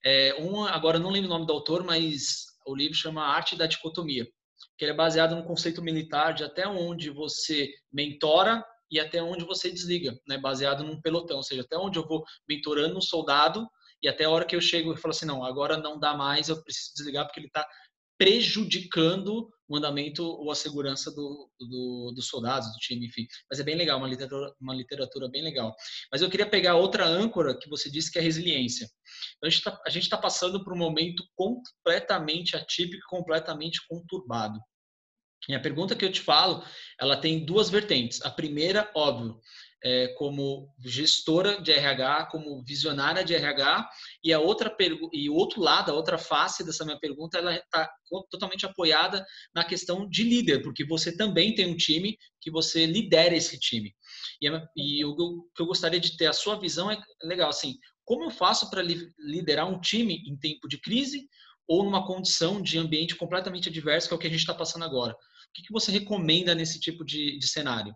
É, 0.04 0.34
um, 0.40 0.64
agora 0.64 0.98
não 0.98 1.10
lembro 1.10 1.28
o 1.28 1.32
nome 1.32 1.46
do 1.46 1.52
autor, 1.52 1.84
mas 1.84 2.46
o 2.66 2.74
livro 2.74 2.96
chama 2.96 3.26
Arte 3.26 3.56
da 3.56 3.66
Dicotomia, 3.66 4.26
que 4.78 4.84
ele 4.84 4.92
é 4.92 4.96
baseado 4.96 5.34
no 5.34 5.44
conceito 5.44 5.82
militar 5.82 6.32
de 6.32 6.44
até 6.44 6.66
onde 6.66 7.10
você 7.10 7.68
mentora 7.92 8.64
e 8.90 9.00
até 9.00 9.20
onde 9.20 9.44
você 9.44 9.70
desliga, 9.70 10.16
né? 10.26 10.38
Baseado 10.38 10.84
num 10.84 11.00
pelotão, 11.00 11.38
ou 11.38 11.42
seja, 11.42 11.62
até 11.62 11.76
onde 11.76 11.98
eu 11.98 12.06
vou 12.06 12.24
mentorando 12.48 12.96
um 12.96 13.00
soldado 13.00 13.66
e 14.06 14.08
até 14.08 14.22
a 14.22 14.30
hora 14.30 14.44
que 14.44 14.54
eu 14.54 14.60
chego 14.60 14.94
e 14.94 14.96
falo 14.96 15.12
assim, 15.12 15.26
não, 15.26 15.44
agora 15.44 15.76
não 15.76 15.98
dá 15.98 16.14
mais, 16.14 16.48
eu 16.48 16.62
preciso 16.62 16.94
desligar 16.94 17.26
porque 17.26 17.40
ele 17.40 17.48
está 17.48 17.66
prejudicando 18.16 19.50
o 19.68 19.76
andamento 19.76 20.22
ou 20.22 20.48
a 20.48 20.54
segurança 20.54 21.10
do, 21.10 21.50
do, 21.58 22.12
dos 22.14 22.28
soldados, 22.28 22.72
do 22.72 22.78
time, 22.78 23.04
enfim. 23.04 23.26
Mas 23.50 23.58
é 23.58 23.64
bem 23.64 23.74
legal, 23.74 23.98
uma 23.98 24.06
literatura, 24.06 24.54
uma 24.60 24.72
literatura 24.72 25.28
bem 25.28 25.42
legal. 25.42 25.74
Mas 26.12 26.22
eu 26.22 26.30
queria 26.30 26.48
pegar 26.48 26.76
outra 26.76 27.04
âncora 27.04 27.58
que 27.58 27.68
você 27.68 27.90
disse 27.90 28.08
que 28.08 28.16
é 28.16 28.20
a 28.20 28.24
resiliência. 28.24 28.88
Então, 29.38 29.76
a 29.84 29.90
gente 29.90 30.04
está 30.04 30.16
tá 30.16 30.22
passando 30.22 30.62
por 30.62 30.72
um 30.72 30.78
momento 30.78 31.24
completamente 31.34 32.56
atípico, 32.56 33.02
completamente 33.08 33.80
conturbado. 33.88 34.60
E 35.48 35.54
a 35.54 35.60
pergunta 35.60 35.96
que 35.96 36.04
eu 36.04 36.12
te 36.12 36.20
falo, 36.20 36.64
ela 37.00 37.16
tem 37.16 37.44
duas 37.44 37.68
vertentes. 37.68 38.22
A 38.22 38.30
primeira, 38.30 38.88
óbvio, 38.94 39.40
é, 39.82 40.08
como 40.14 40.72
gestora 40.84 41.60
de 41.60 41.70
RH, 41.70 42.26
como 42.26 42.62
visionária 42.64 43.24
de 43.24 43.34
RH, 43.34 43.88
e 44.24 44.32
a 44.32 44.40
outra 44.40 44.74
e 45.12 45.28
o 45.28 45.34
outro 45.34 45.60
lado, 45.60 45.90
a 45.90 45.94
outra 45.94 46.18
face 46.18 46.64
dessa 46.64 46.84
minha 46.84 46.98
pergunta, 46.98 47.38
ela 47.38 47.54
está 47.54 47.88
totalmente 48.30 48.64
apoiada 48.64 49.24
na 49.54 49.64
questão 49.64 50.08
de 50.08 50.22
líder, 50.22 50.62
porque 50.62 50.84
você 50.84 51.16
também 51.16 51.54
tem 51.54 51.66
um 51.66 51.76
time 51.76 52.16
que 52.40 52.50
você 52.50 52.86
lidera 52.86 53.36
esse 53.36 53.58
time. 53.58 53.94
E, 54.40 54.48
e 54.76 55.04
o 55.04 55.44
que 55.54 55.62
eu 55.62 55.66
gostaria 55.66 56.00
de 56.00 56.16
ter 56.16 56.26
a 56.26 56.32
sua 56.32 56.58
visão 56.58 56.90
é 56.90 56.98
legal, 57.22 57.50
assim, 57.50 57.76
como 58.04 58.24
eu 58.24 58.30
faço 58.30 58.70
para 58.70 58.82
liderar 58.82 59.68
um 59.68 59.80
time 59.80 60.22
em 60.26 60.36
tempo 60.36 60.68
de 60.68 60.80
crise 60.80 61.28
ou 61.68 61.82
numa 61.82 62.06
condição 62.06 62.62
de 62.62 62.78
ambiente 62.78 63.16
completamente 63.16 63.68
adverso, 63.68 64.08
que 64.08 64.14
é 64.14 64.16
o 64.16 64.20
que 64.20 64.26
a 64.28 64.30
gente 64.30 64.40
está 64.40 64.54
passando 64.54 64.84
agora? 64.84 65.12
O 65.12 65.16
que, 65.52 65.62
que 65.62 65.72
você 65.72 65.90
recomenda 65.90 66.54
nesse 66.54 66.78
tipo 66.78 67.04
de, 67.04 67.38
de 67.38 67.48
cenário? 67.48 67.94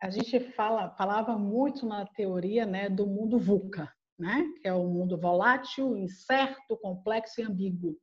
A 0.00 0.08
gente 0.08 0.40
fala, 0.52 0.90
falava 0.90 1.38
muito 1.38 1.86
na 1.86 2.06
teoria 2.06 2.64
né, 2.64 2.88
do 2.88 3.06
mundo 3.06 3.38
VUCA, 3.38 3.92
né, 4.18 4.44
que 4.60 4.66
é 4.66 4.72
o 4.72 4.82
um 4.82 4.92
mundo 4.92 5.18
volátil, 5.18 5.96
incerto, 5.96 6.76
complexo 6.78 7.40
e 7.40 7.44
ambíguo. 7.44 7.96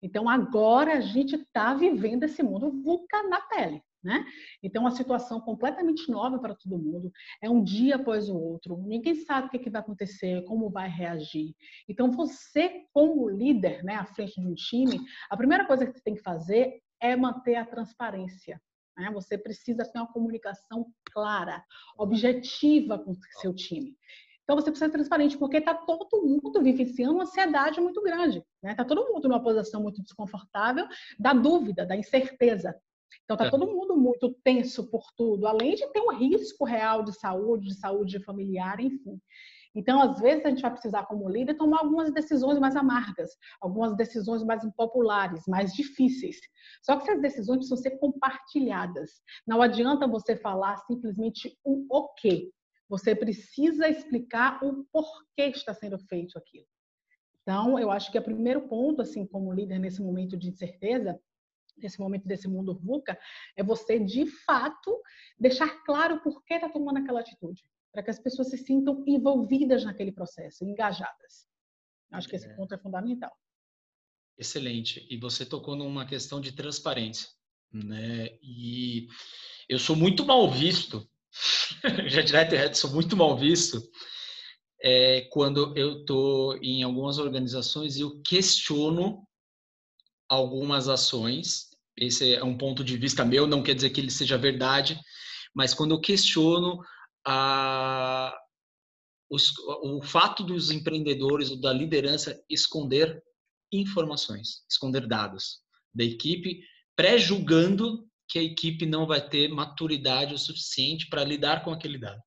Então, 0.00 0.28
agora 0.28 0.94
a 0.94 1.00
gente 1.00 1.36
está 1.36 1.74
vivendo 1.74 2.24
esse 2.24 2.42
mundo 2.42 2.70
VUCA 2.82 3.22
na 3.24 3.40
pele. 3.40 3.82
Né? 4.02 4.24
Então, 4.60 4.82
uma 4.82 4.90
situação 4.90 5.40
completamente 5.40 6.10
nova 6.10 6.36
para 6.40 6.56
todo 6.56 6.76
mundo, 6.78 7.12
é 7.40 7.48
um 7.48 7.62
dia 7.62 7.94
após 7.94 8.28
o 8.28 8.36
outro, 8.36 8.76
ninguém 8.78 9.14
sabe 9.14 9.46
o 9.46 9.50
que, 9.50 9.60
que 9.60 9.70
vai 9.70 9.80
acontecer, 9.80 10.42
como 10.44 10.70
vai 10.70 10.88
reagir. 10.88 11.54
Então, 11.88 12.10
você, 12.10 12.84
como 12.92 13.28
líder, 13.28 13.84
né, 13.84 13.94
à 13.94 14.04
frente 14.04 14.40
de 14.40 14.46
um 14.46 14.54
time, 14.54 15.00
a 15.30 15.36
primeira 15.36 15.64
coisa 15.66 15.86
que 15.86 15.92
você 15.92 16.02
tem 16.02 16.16
que 16.16 16.22
fazer 16.22 16.80
é 17.00 17.14
manter 17.14 17.54
a 17.54 17.64
transparência. 17.64 18.60
Né? 18.96 19.10
Você 19.12 19.38
precisa 19.38 19.84
ter 19.84 19.98
uma 19.98 20.12
comunicação 20.12 20.86
clara, 21.12 21.64
objetiva 21.96 22.98
com 22.98 23.12
o 23.12 23.16
seu 23.40 23.54
time. 23.54 23.96
Então 24.44 24.56
você 24.56 24.70
precisa 24.70 24.90
ser 24.90 24.96
transparente, 24.98 25.38
porque 25.38 25.58
está 25.58 25.72
todo 25.74 26.22
mundo 26.22 26.62
vivenciando 26.62 27.14
uma 27.14 27.22
ansiedade 27.22 27.80
muito 27.80 28.02
grande. 28.02 28.38
Está 28.38 28.48
né? 28.62 28.74
Tá 28.74 28.84
todo 28.84 29.12
mundo 29.12 29.28
numa 29.28 29.42
posição 29.42 29.82
muito 29.82 30.02
desconfortável 30.02 30.86
da 31.18 31.32
dúvida, 31.32 31.86
da 31.86 31.96
incerteza. 31.96 32.74
Então 33.24 33.34
está 33.34 33.46
é. 33.46 33.50
todo 33.50 33.66
mundo 33.66 33.96
muito 33.96 34.34
tenso 34.42 34.90
por 34.90 35.04
tudo, 35.16 35.46
além 35.46 35.74
de 35.74 35.86
ter 35.92 36.00
um 36.00 36.14
risco 36.14 36.64
real 36.64 37.04
de 37.04 37.12
saúde, 37.12 37.68
de 37.68 37.74
saúde 37.74 38.22
familiar, 38.24 38.80
enfim. 38.80 39.20
Então, 39.74 40.02
às 40.02 40.20
vezes, 40.20 40.44
a 40.44 40.50
gente 40.50 40.60
vai 40.60 40.70
precisar, 40.70 41.04
como 41.06 41.28
líder, 41.28 41.54
tomar 41.54 41.80
algumas 41.80 42.12
decisões 42.12 42.58
mais 42.58 42.76
amargas, 42.76 43.30
algumas 43.60 43.96
decisões 43.96 44.44
mais 44.44 44.62
impopulares, 44.64 45.42
mais 45.48 45.72
difíceis. 45.72 46.36
Só 46.82 46.96
que 46.96 47.08
essas 47.08 47.22
decisões 47.22 47.58
precisam 47.58 47.78
ser 47.78 47.98
compartilhadas. 47.98 49.22
Não 49.46 49.62
adianta 49.62 50.06
você 50.06 50.36
falar 50.36 50.76
simplesmente 50.78 51.58
o 51.64 51.86
o 51.90 52.08
quê. 52.14 52.50
Você 52.88 53.14
precisa 53.14 53.88
explicar 53.88 54.62
o 54.62 54.84
porquê 54.92 55.44
está 55.44 55.72
sendo 55.72 55.98
feito 55.98 56.38
aquilo. 56.38 56.66
Então, 57.42 57.78
eu 57.78 57.90
acho 57.90 58.12
que 58.12 58.18
o 58.18 58.22
primeiro 58.22 58.68
ponto, 58.68 59.02
assim, 59.02 59.26
como 59.26 59.52
líder 59.52 59.78
nesse 59.78 60.02
momento 60.02 60.36
de 60.36 60.48
incerteza, 60.48 61.18
nesse 61.76 61.98
momento 61.98 62.26
desse 62.26 62.46
mundo 62.46 62.78
VUCA, 62.78 63.18
é 63.56 63.62
você, 63.62 63.98
de 63.98 64.26
fato, 64.26 65.00
deixar 65.38 65.82
claro 65.84 66.20
por 66.22 66.44
que 66.44 66.54
está 66.54 66.68
tomando 66.68 66.98
aquela 66.98 67.20
atitude 67.20 67.64
para 67.92 68.02
que 68.02 68.10
as 68.10 68.18
pessoas 68.18 68.48
se 68.48 68.58
sintam 68.58 69.04
envolvidas 69.06 69.84
naquele 69.84 70.10
processo, 70.10 70.64
engajadas. 70.64 71.46
Acho 72.10 72.28
que 72.28 72.36
esse 72.36 72.46
é. 72.46 72.54
ponto 72.54 72.74
é 72.74 72.78
fundamental. 72.78 73.32
Excelente. 74.36 75.06
E 75.10 75.16
você 75.18 75.44
tocou 75.44 75.76
numa 75.76 76.06
questão 76.06 76.40
de 76.40 76.52
transparência, 76.52 77.28
né? 77.70 78.30
E 78.42 79.08
eu 79.68 79.78
sou 79.78 79.94
muito 79.94 80.24
mal 80.24 80.50
visto, 80.50 81.08
já 82.08 82.22
direto 82.22 82.54
e 82.54 82.58
reto, 82.58 82.76
sou 82.76 82.90
muito 82.90 83.16
mal 83.16 83.36
visto 83.36 83.80
é, 84.82 85.22
quando 85.30 85.72
eu 85.76 86.00
estou 86.00 86.56
em 86.56 86.82
algumas 86.82 87.18
organizações 87.18 87.96
e 87.96 88.00
eu 88.00 88.20
questiono 88.22 89.26
algumas 90.28 90.88
ações. 90.88 91.68
Esse 91.96 92.34
é 92.34 92.42
um 92.42 92.58
ponto 92.58 92.82
de 92.82 92.96
vista 92.96 93.24
meu, 93.24 93.46
não 93.46 93.62
quer 93.62 93.74
dizer 93.74 93.90
que 93.90 94.00
ele 94.00 94.10
seja 94.10 94.36
verdade, 94.36 94.98
mas 95.54 95.72
quando 95.72 95.92
eu 95.92 96.00
questiono 96.00 96.80
a, 97.26 98.36
os, 99.30 99.52
o 99.82 100.02
fato 100.02 100.42
dos 100.42 100.70
empreendedores 100.70 101.50
ou 101.50 101.60
da 101.60 101.72
liderança 101.72 102.42
esconder 102.48 103.22
informações, 103.72 104.64
esconder 104.68 105.06
dados 105.06 105.60
da 105.94 106.04
equipe, 106.04 106.62
pré-julgando 106.94 108.06
que 108.28 108.38
a 108.38 108.42
equipe 108.42 108.86
não 108.86 109.06
vai 109.06 109.26
ter 109.26 109.48
maturidade 109.48 110.34
o 110.34 110.38
suficiente 110.38 111.08
para 111.08 111.24
lidar 111.24 111.64
com 111.64 111.70
aquele 111.70 111.98
dado. 111.98 112.22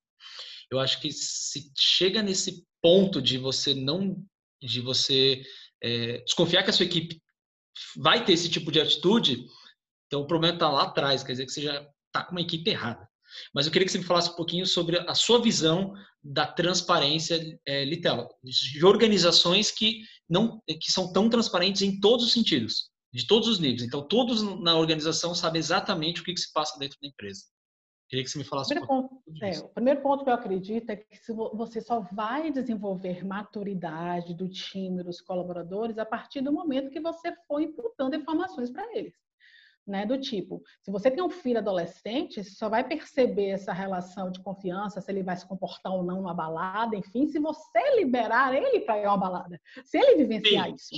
Eu 0.71 0.79
acho 0.79 0.99
que 0.99 1.11
se 1.11 1.71
chega 1.77 2.21
nesse 2.21 2.65
ponto 2.81 3.21
de 3.21 3.37
você 3.37 3.73
não, 3.73 4.23
de 4.61 4.81
você 4.81 5.43
é, 5.81 6.19
desconfiar 6.19 6.63
que 6.63 6.69
a 6.69 6.73
sua 6.73 6.85
equipe 6.85 7.21
vai 7.97 8.23
ter 8.23 8.33
esse 8.33 8.49
tipo 8.49 8.71
de 8.71 8.79
atitude, 8.79 9.45
então 10.07 10.21
o 10.21 10.27
problema 10.27 10.55
está 10.55 10.69
lá 10.69 10.83
atrás, 10.83 11.23
quer 11.23 11.33
dizer 11.33 11.45
que 11.45 11.51
você 11.51 11.61
já 11.61 11.87
está 12.07 12.23
com 12.23 12.31
uma 12.31 12.41
equipe 12.41 12.69
errada. 12.69 13.07
Mas 13.53 13.65
eu 13.65 13.71
queria 13.71 13.85
que 13.85 13.91
você 13.91 13.97
me 13.97 14.03
falasse 14.03 14.29
um 14.29 14.35
pouquinho 14.35 14.65
sobre 14.65 14.97
a 14.97 15.15
sua 15.15 15.41
visão 15.41 15.93
da 16.23 16.47
transparência, 16.47 17.39
é, 17.67 17.85
literal, 17.85 18.29
de 18.43 18.85
organizações 18.85 19.71
que 19.71 20.01
não, 20.29 20.61
que 20.67 20.91
são 20.91 21.11
tão 21.11 21.29
transparentes 21.29 21.81
em 21.81 21.99
todos 21.99 22.25
os 22.25 22.33
sentidos, 22.33 22.89
de 23.13 23.27
todos 23.27 23.47
os 23.47 23.59
níveis. 23.59 23.83
Então 23.83 24.07
todos 24.07 24.41
na 24.61 24.75
organização 24.75 25.35
sabem 25.35 25.59
exatamente 25.59 26.21
o 26.21 26.23
que, 26.23 26.33
que 26.33 26.41
se 26.41 26.51
passa 26.51 26.77
dentro 26.79 26.97
da 27.01 27.07
empresa. 27.07 27.43
Queria 28.07 28.23
que 28.23 28.29
você 28.29 28.37
me 28.37 28.43
falasse. 28.43 28.71
O 28.71 28.75
primeiro, 28.75 28.87
ponto, 28.87 29.23
é, 29.41 29.59
o 29.59 29.69
primeiro 29.69 30.01
ponto 30.01 30.23
que 30.23 30.29
eu 30.29 30.33
acredito 30.33 30.89
é 30.91 30.95
que 30.95 31.19
você 31.53 31.81
só 31.81 32.01
vai 32.11 32.51
desenvolver 32.51 33.25
maturidade 33.25 34.33
do 34.35 34.47
time, 34.47 35.03
dos 35.03 35.21
colaboradores, 35.21 35.97
a 35.97 36.05
partir 36.05 36.41
do 36.41 36.53
momento 36.53 36.91
que 36.91 36.99
você 36.99 37.35
for 37.47 37.59
imputando 37.59 38.15
informações 38.15 38.69
para 38.69 38.95
eles. 38.95 39.13
Né, 39.87 40.03
do 40.03 40.19
tipo, 40.19 40.63
se 40.81 40.89
você 40.89 41.11
tem 41.11 41.23
um 41.23 41.29
filho 41.29 41.59
adolescente, 41.59 42.43
você 42.43 42.49
só 42.49 42.67
vai 42.67 42.83
perceber 42.83 43.49
essa 43.49 43.71
relação 43.71 44.31
de 44.31 44.41
confiança, 44.41 44.99
se 44.99 45.11
ele 45.11 45.21
vai 45.21 45.37
se 45.37 45.47
comportar 45.47 45.93
ou 45.93 46.03
não 46.03 46.15
numa 46.17 46.33
balada, 46.33 46.95
enfim, 46.95 47.27
se 47.27 47.37
você 47.37 47.95
liberar 47.95 48.55
ele 48.55 48.79
para 48.79 48.97
ir 48.97 49.05
a 49.05 49.11
uma 49.11 49.17
balada, 49.17 49.61
se 49.83 49.99
ele 49.99 50.15
vivenciar 50.15 50.65
Sim. 50.65 50.73
isso. 50.73 50.95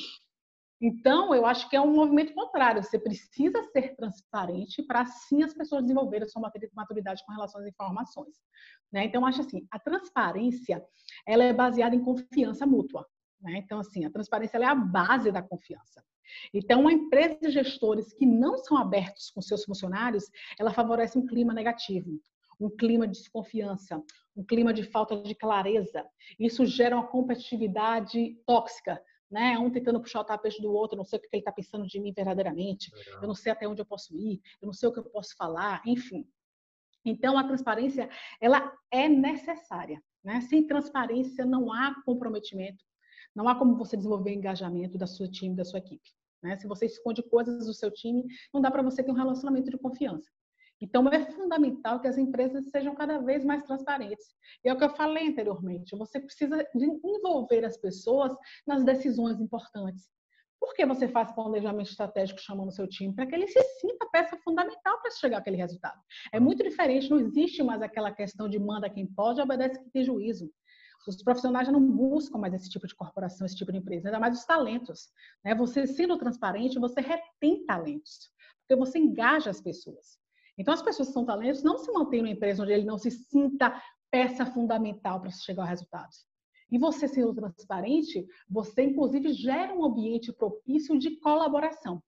Então, 0.80 1.34
eu 1.34 1.45
acho 1.45 1.67
que 1.69 1.76
é 1.76 1.82
um 1.82 1.91
movimento 1.91 2.34
contrário. 2.34 2.84
Você 2.84 3.00
precisa 3.00 3.63
ser 3.71 3.95
transparente 3.95 4.84
para 4.84 5.02
assim 5.02 5.41
as 5.43 5.54
pessoas 5.54 5.82
desenvolverem 5.82 6.28
sua 6.28 6.52
maturidade 6.73 7.23
com 7.26 7.34
relação 7.34 7.62
às 7.62 7.67
informações. 7.67 8.36
Né? 8.91 9.06
Então, 9.06 9.21
eu 9.21 9.28
acho 9.28 9.41
assim, 9.41 9.67
a 9.71 9.80
transparência 9.80 10.84
ela 11.26 11.43
é 11.43 11.52
baseada 11.52 11.95
em 11.95 12.04
confiança 12.04 12.65
mútua. 12.65 13.06
Né? 13.41 13.58
Então, 13.58 13.80
assim, 13.80 14.06
a 14.06 14.12
transparência 14.12 14.58
é 14.58 14.65
a 14.65 14.76
base 14.76 15.32
da 15.32 15.41
confiança. 15.41 16.04
Então, 16.53 16.81
uma 16.81 16.93
empresa 16.93 17.37
de 17.41 17.49
gestores 17.49 18.13
que 18.13 18.25
não 18.25 18.57
são 18.57 18.77
abertos 18.77 19.29
com 19.31 19.41
seus 19.41 19.63
funcionários, 19.63 20.25
ela 20.59 20.73
favorece 20.73 21.17
um 21.17 21.25
clima 21.25 21.53
negativo, 21.53 22.19
um 22.59 22.69
clima 22.69 23.07
de 23.07 23.13
desconfiança, 23.13 24.01
um 24.35 24.43
clima 24.43 24.73
de 24.73 24.83
falta 24.83 25.15
de 25.21 25.35
clareza. 25.35 26.05
Isso 26.39 26.65
gera 26.65 26.95
uma 26.95 27.07
competitividade 27.07 28.35
tóxica, 28.45 29.01
né? 29.29 29.57
Um 29.59 29.69
tentando 29.69 29.99
puxar 29.99 30.21
o 30.21 30.23
tapete 30.23 30.61
do 30.61 30.71
outro, 30.71 30.97
não 30.97 31.03
sei 31.03 31.19
o 31.19 31.21
que 31.21 31.27
ele 31.31 31.41
está 31.41 31.51
pensando 31.51 31.85
de 31.85 31.99
mim 31.99 32.13
verdadeiramente, 32.15 32.91
Legal. 32.93 33.21
eu 33.21 33.27
não 33.27 33.35
sei 33.35 33.51
até 33.51 33.67
onde 33.67 33.81
eu 33.81 33.85
posso 33.85 34.17
ir, 34.17 34.41
eu 34.61 34.65
não 34.65 34.73
sei 34.73 34.89
o 34.89 34.93
que 34.93 34.99
eu 34.99 35.03
posso 35.03 35.35
falar, 35.35 35.81
enfim. 35.85 36.27
Então, 37.05 37.37
a 37.37 37.43
transparência, 37.43 38.09
ela 38.41 38.73
é 38.91 39.07
necessária. 39.07 40.01
Né? 40.23 40.41
Sem 40.41 40.67
transparência, 40.67 41.45
não 41.45 41.71
há 41.71 41.95
comprometimento, 42.03 42.83
não 43.33 43.47
há 43.47 43.55
como 43.55 43.77
você 43.77 43.95
desenvolver 43.95 44.33
engajamento 44.33 44.97
da 44.97 45.07
sua 45.07 45.29
time, 45.29 45.55
da 45.55 45.63
sua 45.63 45.79
equipe. 45.79 46.09
Né? 46.43 46.58
Se 46.58 46.67
você 46.67 46.86
esconde 46.86 47.23
coisas 47.23 47.65
do 47.65 47.73
seu 47.73 47.91
time, 47.91 48.26
não 48.54 48.62
dá 48.62 48.69
para 48.71 48.84
você 48.84 49.04
ter 49.04 49.12
um 49.12 49.15
relacionamento 49.15 49.69
de 49.69 49.78
confiança. 49.78 50.30
Então, 50.80 51.08
é 51.10 51.26
fundamental 51.32 52.00
que 52.00 52.08
as 52.08 52.17
empresas 52.17 52.69
sejam 52.69 52.93
cada 52.93 53.17
vez 53.19 53.43
mais 53.43 53.63
transparentes. 53.63 54.28
E 54.63 54.69
é 54.69 54.73
o 54.73 54.78
que 54.78 54.84
eu 54.84 54.95
falei 54.95 55.28
anteriormente, 55.30 55.97
você 55.97 56.19
precisa 56.19 56.67
envolver 56.76 57.65
as 57.65 57.78
pessoas 57.78 58.32
nas 58.65 58.84
decisões 58.84 59.39
importantes. 59.39 60.08
Por 60.60 60.73
que 60.73 60.86
você 60.86 61.08
faz 61.08 61.32
planejamento 61.32 61.89
estratégico 61.89 62.41
chamando 62.41 62.69
o 62.69 62.71
seu 62.71 62.88
time? 62.88 63.13
Para 63.13 63.28
que 63.28 63.36
ele 63.36 63.47
se 63.47 63.62
sinta 63.80 64.08
peça 64.12 64.38
fundamental 64.38 65.00
para 65.02 65.12
chegar 65.12 65.38
àquele 65.38 65.58
resultado. 65.58 66.00
É 66.34 66.39
muito 66.39 66.63
diferente, 66.63 67.10
não 67.10 67.19
existe 67.19 67.62
mais 67.62 67.82
aquela 67.82 68.12
questão 68.12 68.50
de 68.50 68.58
manda 68.58 68.89
quem 68.89 69.06
pode, 69.06 69.39
obedece 69.39 69.80
quem 69.80 69.89
tem 69.89 70.04
juízo. 70.04 70.52
Os 71.05 71.21
profissionais 71.23 71.67
já 71.67 71.71
não 71.71 71.86
buscam 71.86 72.38
mais 72.38 72.53
esse 72.53 72.69
tipo 72.69 72.88
de 72.88 72.95
corporação, 72.95 73.45
esse 73.45 73.55
tipo 73.55 73.71
de 73.71 73.77
empresa, 73.77 74.07
ainda 74.07 74.19
mais 74.19 74.39
os 74.39 74.45
talentos. 74.45 75.10
Né? 75.43 75.53
Você 75.55 75.86
sendo 75.86 76.17
transparente, 76.17 76.79
você 76.79 77.01
retém 77.01 77.65
talentos, 77.65 78.29
porque 78.62 78.75
você 78.75 78.99
engaja 78.99 79.49
as 79.49 79.62
pessoas. 79.62 80.17
Então, 80.57 80.73
as 80.73 80.81
pessoas 80.81 81.10
que 81.10 81.13
são 81.13 81.25
talentos 81.25 81.63
não 81.63 81.77
se 81.77 81.91
mantêm 81.91 82.21
numa 82.21 82.31
empresa 82.31 82.63
onde 82.63 82.73
ele 82.73 82.86
não 82.86 82.97
se 82.97 83.12
sinta 83.12 83.81
peça 84.10 84.45
fundamental 84.45 85.21
para 85.21 85.29
chegar 85.29 85.63
a 85.63 85.67
resultados. 85.67 86.25
E 86.71 86.77
você 86.77 87.07
sendo 87.07 87.33
transparente, 87.33 88.25
você 88.49 88.83
inclusive 88.83 89.31
gera 89.33 89.73
um 89.73 89.86
ambiente 89.86 90.33
propício 90.33 90.97
de 90.97 91.17
colaboração. 91.19 92.03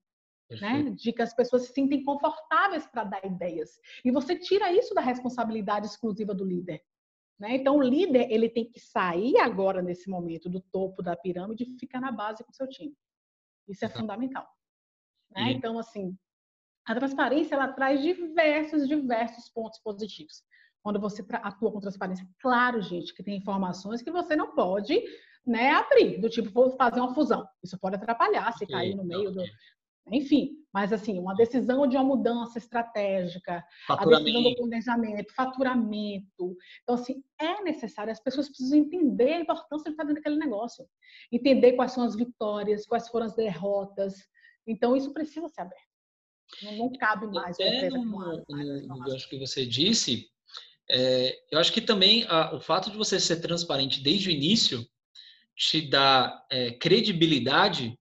Né? 0.60 0.90
De 0.90 1.12
que 1.12 1.22
as 1.22 1.32
pessoas 1.32 1.66
se 1.66 1.72
sentem 1.72 2.02
confortáveis 2.02 2.86
para 2.86 3.04
dar 3.04 3.24
ideias. 3.24 3.78
E 4.04 4.10
você 4.10 4.36
tira 4.36 4.72
isso 4.72 4.92
da 4.94 5.00
responsabilidade 5.00 5.86
exclusiva 5.86 6.34
do 6.34 6.44
líder. 6.44 6.82
Né? 7.40 7.56
Então, 7.56 7.78
o 7.78 7.82
líder 7.82 8.30
ele 8.30 8.50
tem 8.50 8.70
que 8.70 8.78
sair 8.78 9.38
agora, 9.38 9.80
nesse 9.80 10.10
momento, 10.10 10.50
do 10.50 10.60
topo 10.60 11.02
da 11.02 11.16
pirâmide 11.16 11.64
e 11.64 11.78
ficar 11.78 12.00
na 12.00 12.12
base 12.12 12.44
com 12.44 12.52
o 12.52 12.54
seu 12.54 12.68
time. 12.68 12.94
Isso 13.66 13.84
é 13.84 13.88
fundamental. 13.88 14.46
Né? 15.34 15.52
Então, 15.52 15.78
assim, 15.78 16.14
a 16.86 16.94
transparência 16.94 17.54
ela 17.54 17.72
traz 17.72 18.02
diversos, 18.02 18.86
diversos 18.86 19.48
pontos 19.48 19.80
positivos. 19.80 20.42
Quando 20.82 21.00
você 21.00 21.24
atua 21.32 21.72
com 21.72 21.80
transparência, 21.80 22.28
claro, 22.40 22.82
gente, 22.82 23.14
que 23.14 23.22
tem 23.22 23.38
informações 23.38 24.02
que 24.02 24.10
você 24.10 24.36
não 24.36 24.54
pode 24.54 25.02
né, 25.46 25.70
abrir, 25.70 26.20
do 26.20 26.28
tipo, 26.28 26.50
vou 26.50 26.70
fazer 26.76 27.00
uma 27.00 27.14
fusão. 27.14 27.46
Isso 27.62 27.78
pode 27.78 27.96
atrapalhar 27.96 28.52
se 28.52 28.64
okay, 28.64 28.76
cair 28.76 28.94
no 28.94 29.04
meio 29.04 29.30
okay. 29.30 29.44
do. 29.44 29.52
Enfim, 30.12 30.56
mas 30.72 30.92
assim, 30.92 31.18
uma 31.18 31.34
decisão 31.34 31.86
de 31.86 31.96
uma 31.96 32.04
mudança 32.04 32.58
estratégica, 32.58 33.64
a 33.88 34.04
decisão 34.04 34.42
do 34.42 34.56
planejamento, 34.56 35.34
faturamento. 35.34 36.56
Então, 36.82 36.94
assim, 36.94 37.22
é 37.38 37.62
necessário, 37.62 38.12
as 38.12 38.20
pessoas 38.20 38.48
precisam 38.48 38.78
entender 38.78 39.34
a 39.34 39.40
importância 39.40 39.84
de 39.84 39.90
estar 39.90 40.04
dentro 40.04 40.22
daquele 40.22 40.38
negócio. 40.38 40.86
Entender 41.32 41.72
quais 41.72 41.92
são 41.92 42.04
as 42.04 42.14
vitórias, 42.14 42.86
quais 42.86 43.08
foram 43.08 43.26
as 43.26 43.34
derrotas. 43.34 44.14
Então, 44.66 44.96
isso 44.96 45.12
precisa 45.12 45.48
ser 45.48 45.62
aberto. 45.62 45.90
Não, 46.62 46.76
não 46.76 46.92
cabe 46.92 47.26
mais. 47.26 47.56
Até 47.56 47.88
no, 47.90 48.04
no, 48.04 48.44
no 48.48 49.16
que 49.28 49.38
você 49.38 49.64
disse, 49.66 50.28
é, 50.90 51.38
eu 51.50 51.58
acho 51.58 51.72
que 51.72 51.80
também 51.80 52.24
a, 52.28 52.54
o 52.54 52.60
fato 52.60 52.90
de 52.90 52.96
você 52.96 53.20
ser 53.20 53.40
transparente 53.40 54.02
desde 54.02 54.28
o 54.28 54.32
início 54.32 54.84
te 55.56 55.88
dá 55.88 56.44
é, 56.50 56.72
credibilidade 56.72 57.98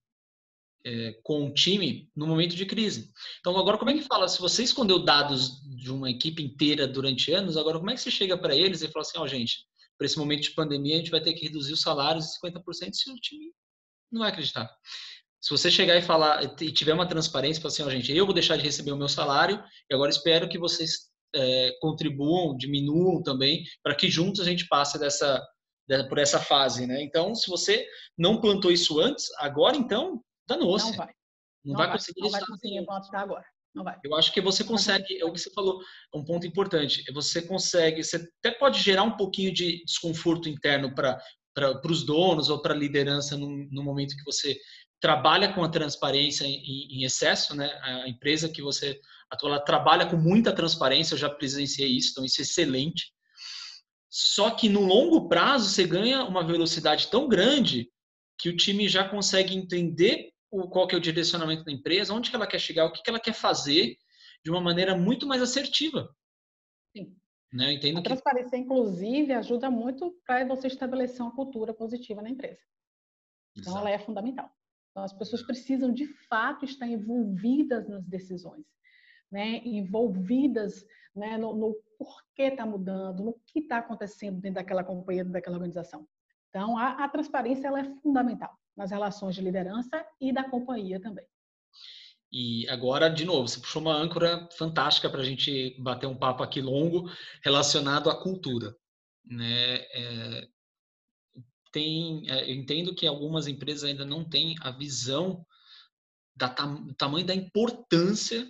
é, 0.86 1.13
com 1.24 1.48
o 1.48 1.54
time 1.54 2.10
no 2.15 2.26
momento 2.28 2.56
de 2.56 2.65
crise. 2.65 3.12
Então, 3.39 3.58
agora, 3.58 3.78
como 3.78 3.92
é 3.92 3.94
que 3.94 4.04
fala? 4.04 4.28
Se 4.28 4.39
você 4.39 4.63
escondeu 4.63 5.00
dados 5.00 5.62
de 5.76 5.92
uma 5.92 6.10
equipe 6.10 6.42
inteira 6.42 6.88
durante 6.88 7.32
anos, 7.32 7.58
agora 7.58 7.78
como 7.78 7.89
é 7.89 7.96
que 7.96 8.02
você 8.02 8.12
chega 8.12 8.38
para 8.38 8.56
eles 8.56 8.82
e 8.82 8.88
fala 8.88 9.02
assim: 9.02 9.18
ó, 9.18 9.24
oh, 9.24 9.28
gente, 9.28 9.65
para 9.98 10.06
esse 10.06 10.18
momento 10.18 10.44
de 10.44 10.52
pandemia, 10.52 10.96
a 10.96 10.98
gente 11.00 11.12
vai 11.12 11.22
ter 11.22 11.34
que 11.34 11.46
reduzir 11.46 11.74
os 11.74 11.82
salários 11.82 12.26
em 12.44 12.50
50% 12.50 12.94
se 12.94 13.12
o 13.12 13.15
time 13.15 13.52
não 14.12 14.22
vai 14.22 14.30
acreditar. 14.30 14.70
Se 15.42 15.52
você 15.52 15.72
chegar 15.72 15.98
e 15.98 16.02
falar 16.02 16.44
e 16.62 16.72
tiver 16.72 16.94
uma 16.94 17.08
transparência, 17.08 17.62
falar 17.62 17.74
assim, 17.74 17.84
ó, 17.84 17.89
gente, 17.89 18.12
eu 18.15 18.26
vou 18.26 18.34
deixar 18.34 18.58
de 18.58 18.63
receber 18.63 18.92
o 18.92 18.98
meu 18.98 19.08
salário 19.08 19.63
e 19.89 19.94
agora 19.94 20.10
espero 20.10 20.50
que 20.50 20.58
vocês 20.58 21.10
é, 21.34 21.72
contribuam, 21.80 22.58
diminuam 22.58 23.22
também, 23.24 23.63
para 23.84 23.96
que 23.96 24.10
juntos 24.10 24.42
a 24.42 24.46
gente 24.46 24.68
passe 24.68 25.00
dessa, 25.00 25.42
por 26.10 26.18
essa 26.18 26.39
fase, 26.39 26.86
né? 26.86 27.02
Então, 27.02 27.34
se 27.34 27.50
você 27.50 27.88
não 28.18 28.42
plantou 28.42 28.72
isso 28.72 29.00
antes, 29.00 29.28
agora 29.38 29.78
então, 29.78 30.22
danou-se. 30.50 30.88
Não 30.88 30.98
vai. 30.98 31.08
Não, 31.64 31.74
não 31.74 31.78
vai, 31.78 31.92
conseguir 31.92 32.22
não 32.22 32.30
vai 32.30 32.46
conseguir 32.46 32.86
agora. 33.14 33.46
Não 33.74 33.84
vai. 33.84 33.98
Eu 34.04 34.16
acho 34.16 34.34
que 34.34 34.42
você 34.42 34.64
consegue, 34.64 35.20
é 35.20 35.26
o 35.26 35.32
que 35.32 35.40
você 35.40 35.52
falou, 35.52 35.82
é 36.14 36.18
um 36.18 36.24
ponto 36.24 36.48
importante. 36.48 37.04
Você 37.14 37.42
consegue, 37.42 38.04
você 38.04 38.30
até 38.40 38.52
pode 38.52 38.82
gerar 38.82 39.04
um 39.04 39.16
pouquinho 39.16 39.54
de 39.54 39.84
desconforto 39.86 40.50
interno 40.50 40.94
para 40.94 41.22
para 41.54 41.92
os 41.92 42.04
donos 42.06 42.50
ou 42.50 42.62
para 42.62 42.74
a 42.74 42.78
liderança 42.78 43.36
no, 43.36 43.50
no, 43.70 43.84
momento 43.84 44.16
que 44.16 44.24
você 44.24 44.58
trabalha 45.02 45.52
com 45.52 45.64
a 45.64 45.70
transparência 45.70 46.46
em, 46.46 46.56
em, 46.56 47.04
excesso, 47.04 47.56
né? 47.56 47.68
A 47.82 48.08
empresa 48.08 48.48
que 48.48 48.62
você 48.62 49.00
atua, 49.30 49.50
ela 49.50 49.60
trabalha 49.60 50.06
com 50.06 50.16
muita 50.16 50.54
transparência, 50.54 51.16
eu 51.16 51.18
já 51.18 51.30
presenciei 51.30 51.90
isso, 51.90 52.12
então 52.12 52.24
isso 52.24 52.40
é 52.40 52.44
excelente. 52.44 53.12
Só 54.10 54.52
que 54.52 54.70
no 54.70 54.86
longo 54.86 55.28
prazo 55.28 55.70
você 55.70 55.86
ganha 55.86 56.24
uma 56.24 56.46
velocidade 56.46 57.08
tão 57.08 57.28
grande 57.28 57.90
que 58.38 58.50
o 58.50 58.56
time 58.56 58.88
já 58.88 59.08
consegue 59.08 59.56
entender 59.56 60.32
o, 60.52 60.68
qual 60.68 60.88
que 60.88 60.96
é 60.96 60.98
o 60.98 61.02
direcionamento 61.02 61.64
da 61.64 61.72
empresa, 61.72 62.14
onde 62.14 62.30
que 62.30 62.36
ela 62.36 62.48
quer 62.48 62.60
chegar, 62.60 62.86
o 62.86 62.92
que, 62.92 63.02
que 63.02 63.10
ela 63.10 63.20
quer 63.20 63.34
fazer 63.34 63.98
de 64.44 64.50
uma 64.50 64.62
maneira 64.62 64.98
muito 64.98 65.28
mais 65.28 65.42
assertiva. 65.42 66.10
Sim. 66.96 67.16
Né? 67.52 67.74
Entendo 67.74 67.98
a 67.98 68.02
que... 68.02 68.08
transparência, 68.08 68.58
inclusive, 68.58 69.34
ajuda 69.34 69.70
muito 69.70 70.16
para 70.26 70.46
você 70.46 70.68
estabelecer 70.68 71.22
uma 71.22 71.36
cultura 71.36 71.74
positiva 71.74 72.22
na 72.22 72.30
empresa. 72.30 72.62
Então, 73.58 73.74
Exato. 73.74 73.80
ela 73.80 73.90
é 73.90 74.00
fundamental. 74.00 74.50
Então, 74.92 75.04
as 75.04 75.14
pessoas 75.14 75.44
precisam, 75.44 75.92
de 75.92 76.08
fato, 76.28 76.66
estar 76.66 76.88
envolvidas 76.88 77.88
nas 77.88 78.06
decisões, 78.06 78.66
né? 79.32 79.62
envolvidas 79.64 80.86
né? 81.16 81.38
no, 81.38 81.56
no 81.56 81.76
porquê 81.98 82.44
está 82.44 82.66
mudando, 82.66 83.24
no 83.24 83.34
que 83.46 83.60
está 83.60 83.80
acontecendo 83.80 84.40
dentro 84.40 84.56
daquela 84.56 84.84
companhia, 84.84 85.24
dentro 85.24 85.34
daquela 85.34 85.58
organização. 85.58 86.08
Então, 86.50 86.78
a, 86.78 87.04
a 87.04 87.10
transparência 87.10 87.68
ela 87.68 87.82
é 87.82 87.96
fundamental 88.02 88.58
nas 88.80 88.92
relações 88.92 89.36
de 89.36 89.42
liderança 89.42 90.06
e 90.22 90.32
da 90.32 90.50
companhia 90.50 91.02
também. 91.02 91.26
E 92.32 92.65
agora, 92.70 93.10
de 93.10 93.26
novo, 93.26 93.48
você 93.48 93.60
puxou 93.60 93.82
uma 93.82 93.94
âncora 93.94 94.48
fantástica 94.58 95.10
para 95.10 95.20
a 95.20 95.26
gente 95.26 95.76
bater 95.82 96.08
um 96.08 96.18
papo 96.18 96.42
aqui 96.42 96.62
longo 96.62 97.12
relacionado 97.44 98.10
à 98.10 98.15
cultura. 98.15 98.74
Né? 99.26 99.80
É, 99.94 100.48
tem, 101.74 102.30
é, 102.30 102.50
eu 102.50 102.56
entendo 102.56 102.96
que 102.96 103.06
algumas 103.06 103.48
empresas 103.48 103.84
ainda 103.84 104.06
não 104.06 104.24
têm 104.24 104.56
a 104.62 104.72
visão 104.72 105.46
do 106.38 106.94
tamanho 106.94 107.26
da 107.26 107.36
importância 107.36 108.50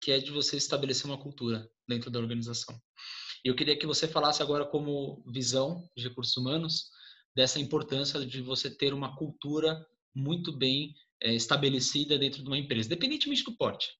que 0.00 0.12
é 0.12 0.20
de 0.20 0.30
você 0.30 0.56
estabelecer 0.56 1.06
uma 1.06 1.18
cultura 1.18 1.68
dentro 1.88 2.12
da 2.12 2.20
organização. 2.20 2.80
Eu 3.42 3.56
queria 3.56 3.76
que 3.76 3.86
você 3.86 4.06
falasse 4.06 4.40
agora 4.40 4.64
como 4.64 5.24
visão 5.26 5.88
de 5.96 6.06
recursos 6.06 6.36
humanos 6.36 6.90
dessa 7.36 7.60
importância 7.60 8.24
de 8.24 8.40
você 8.40 8.70
ter 8.70 8.94
uma 8.94 9.14
cultura 9.14 9.86
muito 10.14 10.50
bem 10.56 10.94
é, 11.20 11.34
estabelecida 11.34 12.18
dentro 12.18 12.42
de 12.42 12.48
uma 12.48 12.58
empresa, 12.58 12.88
independentemente 12.88 13.44
do 13.44 13.54
porte. 13.54 13.94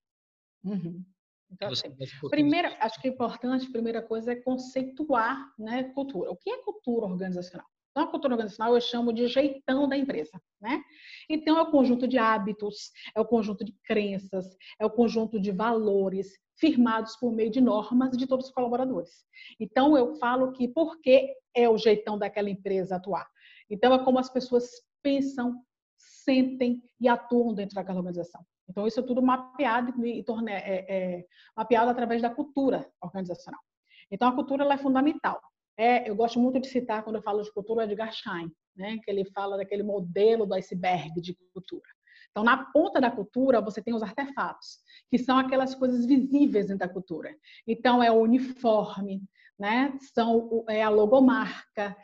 Uhum. 0.63 1.05
Então, 1.51 1.69
assim, 1.69 1.95
primeira, 2.29 2.75
acho 2.81 2.99
que 2.99 3.07
é 3.07 3.11
importante, 3.11 3.71
primeira 3.71 4.01
coisa 4.01 4.31
é 4.31 4.35
conceituar 4.35 5.53
né, 5.57 5.83
cultura. 5.93 6.31
O 6.31 6.35
que 6.35 6.49
é 6.49 6.63
cultura 6.63 7.05
organizacional? 7.05 7.67
Então, 7.97 8.07
a 8.07 8.11
cultura 8.11 8.35
organizacional 8.35 8.75
eu 8.75 8.79
chamo 8.81 9.11
de 9.11 9.25
jeitão 9.25 9.89
da 9.89 9.97
empresa, 9.97 10.39
né? 10.61 10.83
Então, 11.27 11.57
é 11.57 11.63
o 11.63 11.71
conjunto 11.71 12.07
de 12.07 12.19
hábitos, 12.19 12.91
é 13.15 13.19
o 13.19 13.25
conjunto 13.25 13.65
de 13.65 13.73
crenças, 13.83 14.55
é 14.79 14.85
o 14.85 14.89
conjunto 14.91 15.39
de 15.39 15.51
valores 15.51 16.31
firmados 16.59 17.15
por 17.15 17.33
meio 17.33 17.49
de 17.49 17.59
normas 17.59 18.15
de 18.15 18.27
todos 18.27 18.45
os 18.45 18.51
colaboradores. 18.51 19.25
Então, 19.59 19.97
eu 19.97 20.13
falo 20.17 20.51
que 20.51 20.67
por 20.67 21.01
que 21.01 21.33
é 21.55 21.67
o 21.67 21.75
jeitão 21.75 22.19
daquela 22.19 22.51
empresa 22.51 22.97
atuar? 22.97 23.27
Então, 23.67 23.91
é 23.91 24.03
como 24.03 24.19
as 24.19 24.29
pessoas 24.29 24.69
pensam, 25.01 25.59
sentem 25.97 26.83
e 27.01 27.07
atuam 27.07 27.51
dentro 27.51 27.73
daquela 27.73 27.97
organização. 27.97 28.45
Então, 28.69 28.85
isso 28.85 28.99
é 28.99 29.03
tudo 29.03 29.23
mapeado 29.23 30.05
e 30.05 30.21
torna, 30.21 30.51
é, 30.51 30.85
é, 30.87 31.25
mapeado 31.55 31.89
através 31.89 32.21
da 32.21 32.29
cultura 32.29 32.87
organizacional. 33.01 33.59
Então, 34.11 34.27
a 34.27 34.35
cultura 34.35 34.71
é 34.71 34.77
fundamental. 34.77 35.41
É, 35.77 36.09
eu 36.09 36.15
gosto 36.15 36.39
muito 36.39 36.59
de 36.59 36.67
citar, 36.67 37.03
quando 37.03 37.17
eu 37.17 37.21
falo 37.21 37.41
de 37.41 37.51
cultura, 37.51 37.81
o 37.81 37.83
Edgar 37.83 38.11
Schein, 38.11 38.51
né, 38.75 38.97
que 39.03 39.11
ele 39.11 39.25
fala 39.25 39.57
daquele 39.57 39.83
modelo 39.83 40.45
do 40.45 40.53
iceberg 40.55 41.21
de 41.21 41.37
cultura. 41.53 41.87
Então, 42.31 42.43
na 42.43 42.65
ponta 42.71 42.99
da 42.99 43.09
cultura, 43.09 43.61
você 43.61 43.81
tem 43.81 43.93
os 43.93 44.03
artefatos, 44.03 44.79
que 45.09 45.17
são 45.17 45.37
aquelas 45.37 45.73
coisas 45.73 46.05
visíveis 46.05 46.67
dentro 46.67 46.87
da 46.87 46.93
cultura. 46.93 47.35
Então, 47.65 48.01
é 48.01 48.11
o 48.11 48.21
uniforme, 48.21 49.23
né? 49.57 49.97
São, 50.13 50.63
é 50.67 50.83
a 50.83 50.89
logomarca, 50.89 51.95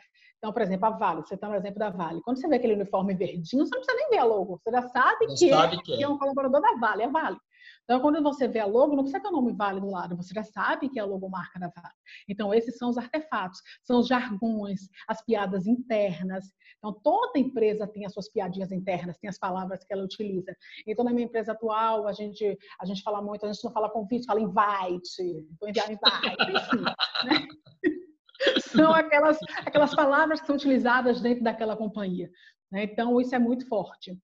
então, 0.44 0.52
por 0.52 0.60
exemplo, 0.60 0.84
a 0.84 0.90
Vale, 0.90 1.22
você 1.22 1.36
está 1.36 1.48
no 1.48 1.54
exemplo 1.54 1.78
da 1.78 1.88
Vale. 1.88 2.20
Quando 2.20 2.38
você 2.38 2.46
vê 2.46 2.56
aquele 2.56 2.74
uniforme 2.74 3.14
verdinho, 3.14 3.64
você 3.64 3.74
não 3.74 3.80
precisa 3.80 3.96
nem 3.96 4.10
ver 4.10 4.18
a 4.18 4.24
logo, 4.24 4.60
você 4.62 4.70
já 4.70 4.82
sabe, 4.88 5.26
que, 5.28 5.48
sabe 5.48 5.76
é, 5.76 5.80
que, 5.80 5.92
é. 5.94 5.96
que, 5.96 6.02
é. 6.02 6.06
um 6.06 6.18
colaborador 6.18 6.60
da 6.60 6.74
Vale, 6.74 7.02
é 7.04 7.08
Vale. 7.08 7.38
Então, 7.84 8.00
quando 8.00 8.22
você 8.22 8.48
vê 8.48 8.60
a 8.60 8.66
logo, 8.66 8.96
não 8.96 9.02
precisa 9.02 9.22
ter 9.22 9.28
o 9.28 9.32
nome 9.32 9.52
Vale 9.52 9.80
do 9.80 9.90
lado, 9.90 10.16
você 10.16 10.32
já 10.34 10.42
sabe 10.42 10.88
que 10.88 10.98
é 10.98 11.02
a 11.02 11.06
logomarca 11.06 11.58
da 11.58 11.68
Vale. 11.68 11.94
Então, 12.28 12.52
esses 12.52 12.76
são 12.76 12.90
os 12.90 12.98
artefatos, 12.98 13.60
são 13.82 14.00
os 14.00 14.06
jargões, 14.06 14.88
as 15.08 15.24
piadas 15.24 15.66
internas. 15.66 16.44
Então, 16.78 16.92
toda 17.02 17.38
empresa 17.38 17.86
tem 17.86 18.04
as 18.04 18.12
suas 18.12 18.30
piadinhas 18.30 18.72
internas, 18.72 19.18
tem 19.18 19.28
as 19.28 19.38
palavras 19.38 19.84
que 19.84 19.92
ela 19.92 20.04
utiliza. 20.04 20.54
Então, 20.86 21.04
na 21.04 21.12
minha 21.12 21.26
empresa 21.26 21.52
atual, 21.52 22.06
a 22.06 22.12
gente, 22.12 22.58
a 22.80 22.86
gente 22.86 23.02
fala 23.02 23.22
muito, 23.22 23.44
a 23.44 23.52
gente 23.52 23.64
não 23.64 23.72
fala 23.72 23.90
convite, 23.90 24.26
fala 24.26 24.40
invite, 24.40 25.46
vou 25.60 25.68
enviar 25.68 25.90
invite, 25.90 26.50
enfim. 26.50 26.84
Né? 27.26 27.46
são 28.60 28.92
aquelas, 28.92 29.38
aquelas 29.64 29.94
palavras 29.94 30.40
que 30.40 30.46
são 30.46 30.56
utilizadas 30.56 31.20
dentro 31.20 31.44
daquela 31.44 31.76
companhia. 31.76 32.30
Né? 32.70 32.84
Então, 32.84 33.20
isso 33.20 33.34
é 33.34 33.38
muito 33.38 33.66
forte. 33.68 34.18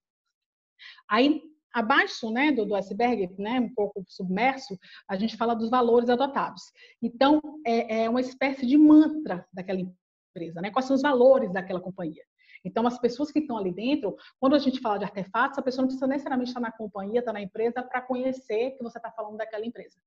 Aí, 1.08 1.42
abaixo 1.72 2.30
né, 2.30 2.52
do, 2.52 2.64
do 2.64 2.74
iceberg, 2.74 3.34
né, 3.38 3.60
um 3.60 3.72
pouco 3.74 4.04
submerso, 4.08 4.78
a 5.08 5.16
gente 5.16 5.36
fala 5.36 5.54
dos 5.54 5.70
valores 5.70 6.08
adotados. 6.08 6.62
Então, 7.02 7.40
é, 7.66 8.04
é 8.04 8.10
uma 8.10 8.20
espécie 8.20 8.66
de 8.66 8.76
mantra 8.76 9.46
daquela 9.52 9.80
empresa. 9.80 10.60
Né? 10.60 10.70
Quais 10.70 10.86
são 10.86 10.96
os 10.96 11.02
valores 11.02 11.52
daquela 11.52 11.80
companhia? 11.80 12.24
Então, 12.64 12.86
as 12.86 12.98
pessoas 12.98 13.32
que 13.32 13.38
estão 13.38 13.56
ali 13.56 13.72
dentro, 13.72 14.16
quando 14.38 14.54
a 14.54 14.58
gente 14.58 14.80
fala 14.80 14.98
de 14.98 15.04
artefatos, 15.04 15.58
a 15.58 15.62
pessoa 15.62 15.82
não 15.82 15.88
precisa 15.88 16.06
necessariamente 16.06 16.50
estar 16.50 16.60
na 16.60 16.70
companhia, 16.70 17.20
estar 17.20 17.32
na 17.32 17.40
empresa, 17.40 17.82
para 17.82 18.02
conhecer 18.02 18.72
que 18.72 18.82
você 18.82 18.98
está 18.98 19.10
falando 19.10 19.38
daquela 19.38 19.64
empresa 19.64 19.98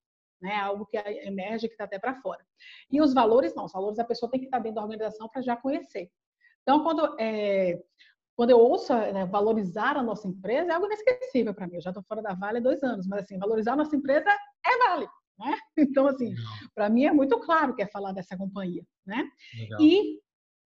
né? 0.44 0.56
Algo 0.58 0.86
que 0.86 0.98
emerge 0.98 1.70
que 1.70 1.74
está 1.74 1.86
até 1.86 1.98
para 1.98 2.22
fora. 2.22 2.46
E 2.92 3.02
os 3.02 3.14
valores 3.14 3.56
não, 3.56 3.64
os 3.64 3.72
valores 3.72 3.98
a 3.98 4.04
pessoa 4.04 4.30
tem 4.30 4.42
que 4.42 4.48
estar 4.48 4.60
dentro 4.60 4.76
da 4.76 4.82
organização 4.82 5.30
para 5.30 5.42
já 5.42 5.56
conhecer. 5.56 6.12
Então, 6.62 6.84
quando 6.84 7.16
é, 7.18 7.82
quando 8.36 8.50
eu 8.50 8.60
ouço 8.60 8.94
né, 8.94 9.26
valorizar 9.26 9.98
a 9.98 10.04
nossa 10.04 10.28
empresa, 10.28 10.72
é 10.72 10.74
algo 10.74 10.88
inesquecível 10.88 11.54
para 11.54 11.68
mim. 11.68 11.76
Eu 11.76 11.82
já 11.82 11.90
estou 11.92 12.04
fora 12.04 12.22
da 12.22 12.34
Vale 12.34 12.58
há 12.58 12.62
dois 12.62 12.82
anos, 12.84 13.08
mas 13.08 13.24
assim, 13.24 13.38
valorizar 13.38 13.74
a 13.74 13.78
nossa 13.78 13.96
empresa 13.96 14.30
é 14.66 14.78
Vale. 14.88 15.08
Né? 15.40 15.56
Então, 15.78 16.08
assim, 16.08 16.34
para 16.74 16.90
mim 16.90 17.06
é 17.06 17.12
muito 17.12 17.40
claro 17.40 17.76
que 17.76 17.82
é 17.82 17.88
falar 17.88 18.12
dessa 18.12 18.38
companhia. 18.38 18.84
Né? 19.06 19.24
E 19.80 20.20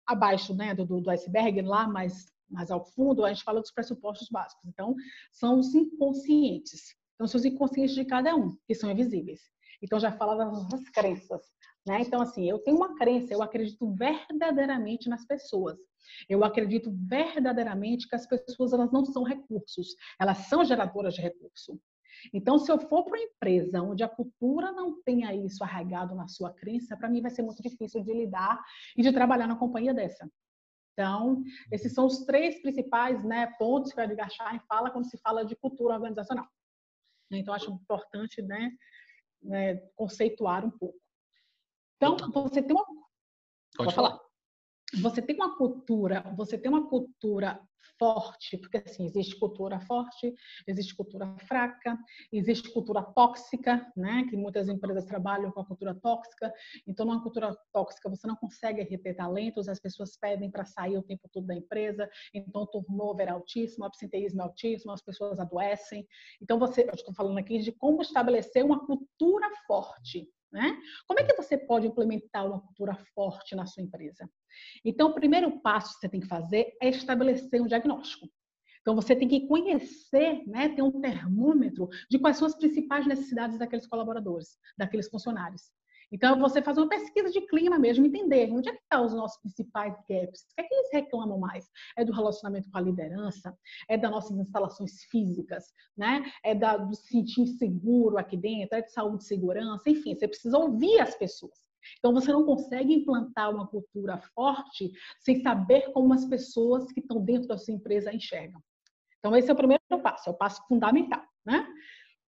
abaixo 0.07 0.55
né, 0.55 0.75
do, 0.75 0.85
do 0.85 1.11
iceberg, 1.11 1.63
lá 1.63 1.87
mais, 1.87 2.33
mais 2.51 2.71
ao 2.71 2.85
fundo, 2.85 3.25
a 3.25 3.33
gente 3.33 3.45
fala 3.45 3.61
dos 3.61 3.73
pressupostos 3.73 4.29
básicos. 4.31 4.65
Então, 4.67 4.95
são 5.31 5.59
os 5.59 5.75
inconscientes. 5.75 6.95
Então, 7.15 7.27
são 7.27 7.39
os 7.39 7.45
inconscientes 7.45 7.95
de 7.95 8.05
cada 8.05 8.35
um, 8.35 8.57
que 8.67 8.75
são 8.75 8.91
invisíveis. 8.91 9.41
Então 9.83 9.99
já 9.99 10.13
fala 10.13 10.37
das 10.37 10.53
nossas 10.53 10.89
crenças. 10.91 11.43
Né? 11.85 12.01
Então, 12.01 12.23
assim, 12.23 12.49
eu 12.49 12.61
tenho 12.61 12.77
uma 12.77 12.97
crença, 12.97 13.35
eu 13.35 13.43
acredito 13.43 13.93
verdadeiramente 13.95 15.09
nas 15.09 15.27
pessoas. 15.27 15.77
Eu 16.29 16.45
acredito 16.45 16.93
verdadeiramente 16.93 18.09
que 18.09 18.15
as 18.15 18.27
pessoas 18.27 18.73
elas 18.73 18.91
não 18.93 19.05
são 19.05 19.23
recursos, 19.23 19.95
elas 20.21 20.39
são 20.49 20.65
geradoras 20.65 21.15
de 21.15 21.23
recurso. 21.23 21.79
Então, 22.33 22.59
se 22.59 22.71
eu 22.71 22.79
for 22.79 23.05
para 23.05 23.15
uma 23.15 23.19
empresa 23.19 23.83
onde 23.83 24.05
a 24.05 24.09
cultura 24.09 24.71
não 24.71 25.03
tenha 25.03 25.35
isso 25.35 25.65
arraigado 25.65 26.15
na 26.15 26.29
sua 26.29 26.53
crença, 26.53 26.97
para 26.97 27.09
mim 27.09 27.23
vai 27.23 27.31
ser 27.31 27.43
muito 27.43 27.63
difícil 27.63 28.03
de 28.03 28.13
lidar 28.13 28.63
e 28.97 29.03
de 29.03 29.13
trabalhar 29.13 29.47
na 29.47 29.57
companhia 29.57 29.95
dessa. 29.95 30.31
Então, 30.93 31.43
esses 31.71 31.93
são 31.93 32.07
os 32.07 32.25
três 32.25 32.61
principais 32.61 33.25
né, 33.25 33.47
pontos 33.59 33.93
que 33.93 34.01
a 34.01 34.05
Edgar 34.05 34.31
Schein 34.31 34.61
fala 34.69 34.91
quando 34.91 35.09
se 35.09 35.17
fala 35.19 35.45
de 35.45 35.57
cultura 35.57 35.95
organizacional. 35.95 36.47
Então, 37.31 37.55
acho 37.55 37.71
importante 37.71 38.43
né, 38.43 38.71
né, 39.43 39.77
conceituar 39.97 40.65
um 40.65 40.71
pouco. 40.71 40.99
Então, 41.97 42.17
você 42.31 42.63
tem 42.63 42.77
uma. 42.77 42.85
Pode 43.77 43.95
falar. 43.95 44.11
falar. 44.11 44.32
Você 45.01 45.23
tem 45.23 45.37
uma 45.37 45.57
cultura, 45.57 46.23
você 46.37 46.59
tem 46.59 46.71
uma 46.71 46.89
cultura 46.89 47.61
forte, 47.99 48.59
porque 48.59 48.79
assim, 48.79 49.05
existe 49.05 49.39
cultura 49.39 49.81
forte, 49.81 50.35
existe 50.67 50.95
cultura 50.95 51.35
fraca, 51.47 51.97
existe 52.33 52.71
cultura 52.73 53.03
tóxica, 53.03 53.91
né? 53.97 54.27
Que 54.29 54.37
muitas 54.37 54.69
empresas 54.69 55.05
trabalham 55.05 55.51
com 55.53 55.61
a 55.61 55.67
cultura 55.67 55.95
tóxica. 55.95 56.53
Então, 56.87 57.07
numa 57.07 57.23
cultura 57.23 57.57
tóxica, 57.73 58.11
você 58.11 58.27
não 58.27 58.37
consegue 58.37 58.83
reter 58.83 59.17
talentos, 59.17 59.69
as 59.69 59.81
pessoas 59.81 60.17
pedem 60.17 60.51
para 60.51 60.65
sair 60.65 60.97
o 60.99 61.03
tempo 61.03 61.29
todo 61.33 61.47
da 61.47 61.55
empresa, 61.55 62.09
então 62.35 62.63
o 62.63 62.67
turnover 62.67 63.29
é 63.29 63.31
altíssimo, 63.31 63.85
o 63.85 63.87
absenteísmo 63.87 64.41
é 64.41 64.45
altíssimo, 64.45 64.93
as 64.93 65.03
pessoas 65.03 65.39
adoecem. 65.39 66.07
Então, 66.41 66.59
você, 66.59 66.83
eu 66.83 66.95
estou 66.95 67.15
falando 67.15 67.39
aqui 67.39 67.59
de 67.61 67.73
como 67.73 68.03
estabelecer 68.03 68.65
uma 68.65 68.85
cultura 68.85 69.49
forte. 69.67 70.29
Né? 70.53 70.77
Como 71.07 71.19
é 71.19 71.25
que 71.25 71.35
você 71.35 71.57
pode 71.57 71.87
implementar 71.87 72.47
uma 72.47 72.61
cultura 72.61 72.95
forte 73.15 73.57
na 73.57 73.65
sua 73.65 73.83
empresa? 73.83 74.29
Então, 74.85 75.09
o 75.09 75.15
primeiro 75.15 75.61
passo 75.63 75.95
que 75.95 76.01
você 76.01 76.09
tem 76.11 76.21
que 76.21 76.27
fazer 76.27 76.77
é 76.81 76.91
estabelecer 76.91 77.63
um 77.63 77.67
diagnóstico. 77.67 78.29
Então, 78.83 78.95
você 78.95 79.17
tem 79.17 79.29
que 79.29 79.47
conhecer, 79.47 80.47
né, 80.47 80.69
ter 80.69 80.83
um 80.83 81.01
termômetro 81.01 81.89
de 82.11 82.19
quais 82.19 82.37
são 82.37 82.47
as 82.47 82.57
principais 82.57 83.07
necessidades 83.07 83.59
daqueles 83.59 83.87
colaboradores, 83.87 84.59
daqueles 84.77 85.09
funcionários. 85.09 85.71
Então, 86.13 86.39
você 86.39 86.61
fazer 86.61 86.81
uma 86.81 86.91
pesquisa 86.91 87.31
de 87.31 87.41
clima 87.47 87.79
mesmo, 87.79 88.05
entender 88.05 88.53
onde 88.53 88.69
é 88.69 88.73
que 88.73 88.83
estão 88.83 89.01
tá 89.01 89.07
os 89.07 89.15
nossos 89.15 89.41
principais 89.41 89.95
gaps, 90.09 90.43
o 90.43 90.55
que 90.55 90.61
é 90.61 90.65
que 90.65 90.75
eles 90.75 90.91
reclamam 90.93 91.39
mais? 91.39 91.71
É 91.97 92.05
do 92.05 92.13
relacionamento 92.13 92.71
com 92.71 92.77
a 92.77 92.83
liderança? 92.83 93.57
É 93.89 93.97
das 93.97 94.11
nossas 94.11 94.37
instalações 94.39 95.05
físicas? 95.05 95.73
Né? 95.97 96.31
É 96.45 96.55
da, 96.55 96.77
do 96.77 96.95
sentir 96.95 97.41
inseguro 97.41 98.19
aqui 98.19 98.37
dentro? 98.37 98.77
É 98.77 98.83
de 98.83 98.93
saúde 98.93 99.25
e 99.25 99.27
segurança? 99.27 99.89
Enfim, 99.89 100.15
você 100.15 100.29
precisa 100.29 100.59
ouvir 100.59 101.01
as 101.01 101.15
pessoas. 101.15 101.59
Então, 101.99 102.13
você 102.13 102.31
não 102.31 102.45
consegue 102.45 102.93
implantar 102.93 103.51
uma 103.51 103.67
cultura 103.67 104.19
forte 104.35 104.93
sem 105.19 105.43
saber 105.43 105.93
como 105.93 106.13
as 106.13 106.27
pessoas 106.27 106.93
que 106.93 107.01
estão 107.01 107.25
dentro 107.25 107.49
da 107.49 107.57
sua 107.57 107.73
empresa 107.73 108.15
enxergam. 108.15 108.63
Então, 109.19 109.35
esse 109.35 109.49
é 109.49 109.53
o 109.53 109.57
primeiro 109.57 109.83
passo, 110.03 110.29
é 110.29 110.33
o 110.33 110.37
passo 110.37 110.63
fundamental. 110.69 111.23
Né? 111.45 111.67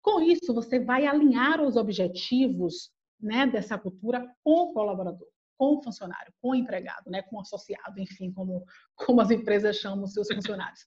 Com 0.03 0.21
isso, 0.21 0.53
você 0.53 0.79
vai 0.79 1.07
alinhar 1.07 1.61
os 1.61 1.75
objetivos 1.75 2.91
né, 3.22 3.45
dessa 3.47 3.78
cultura 3.78 4.28
com 4.43 4.51
o 4.51 4.74
colaborador, 4.74 5.28
com 5.57 5.78
o 5.78 5.84
funcionário, 5.84 6.34
com 6.41 6.49
o 6.49 6.55
empregado, 6.55 7.09
né, 7.09 7.22
com 7.22 7.38
o 7.38 7.41
associado, 7.41 7.99
enfim, 7.99 8.32
como, 8.32 8.65
como 8.95 9.22
as 9.22 9.32
empresas 9.32 9.78
chamam 9.78 10.03
os 10.03 10.13
seus 10.13 10.28
funcionários. 10.28 10.86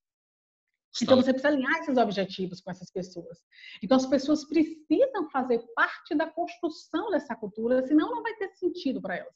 Então, 1.03 1.16
você 1.16 1.32
precisa 1.32 1.49
alinhar 1.49 1.80
esses 1.80 1.97
objetivos 1.97 2.61
com 2.61 2.70
essas 2.70 2.91
pessoas. 2.91 3.39
Então, 3.82 3.97
as 3.97 4.07
pessoas 4.07 4.45
precisam 4.45 5.28
fazer 5.30 5.61
parte 5.74 6.14
da 6.14 6.30
construção 6.30 7.11
dessa 7.11 7.35
cultura, 7.35 7.85
senão 7.85 8.14
não 8.14 8.22
vai 8.22 8.35
ter 8.37 8.49
sentido 8.55 9.03
para 9.03 9.16
elas. 9.16 9.35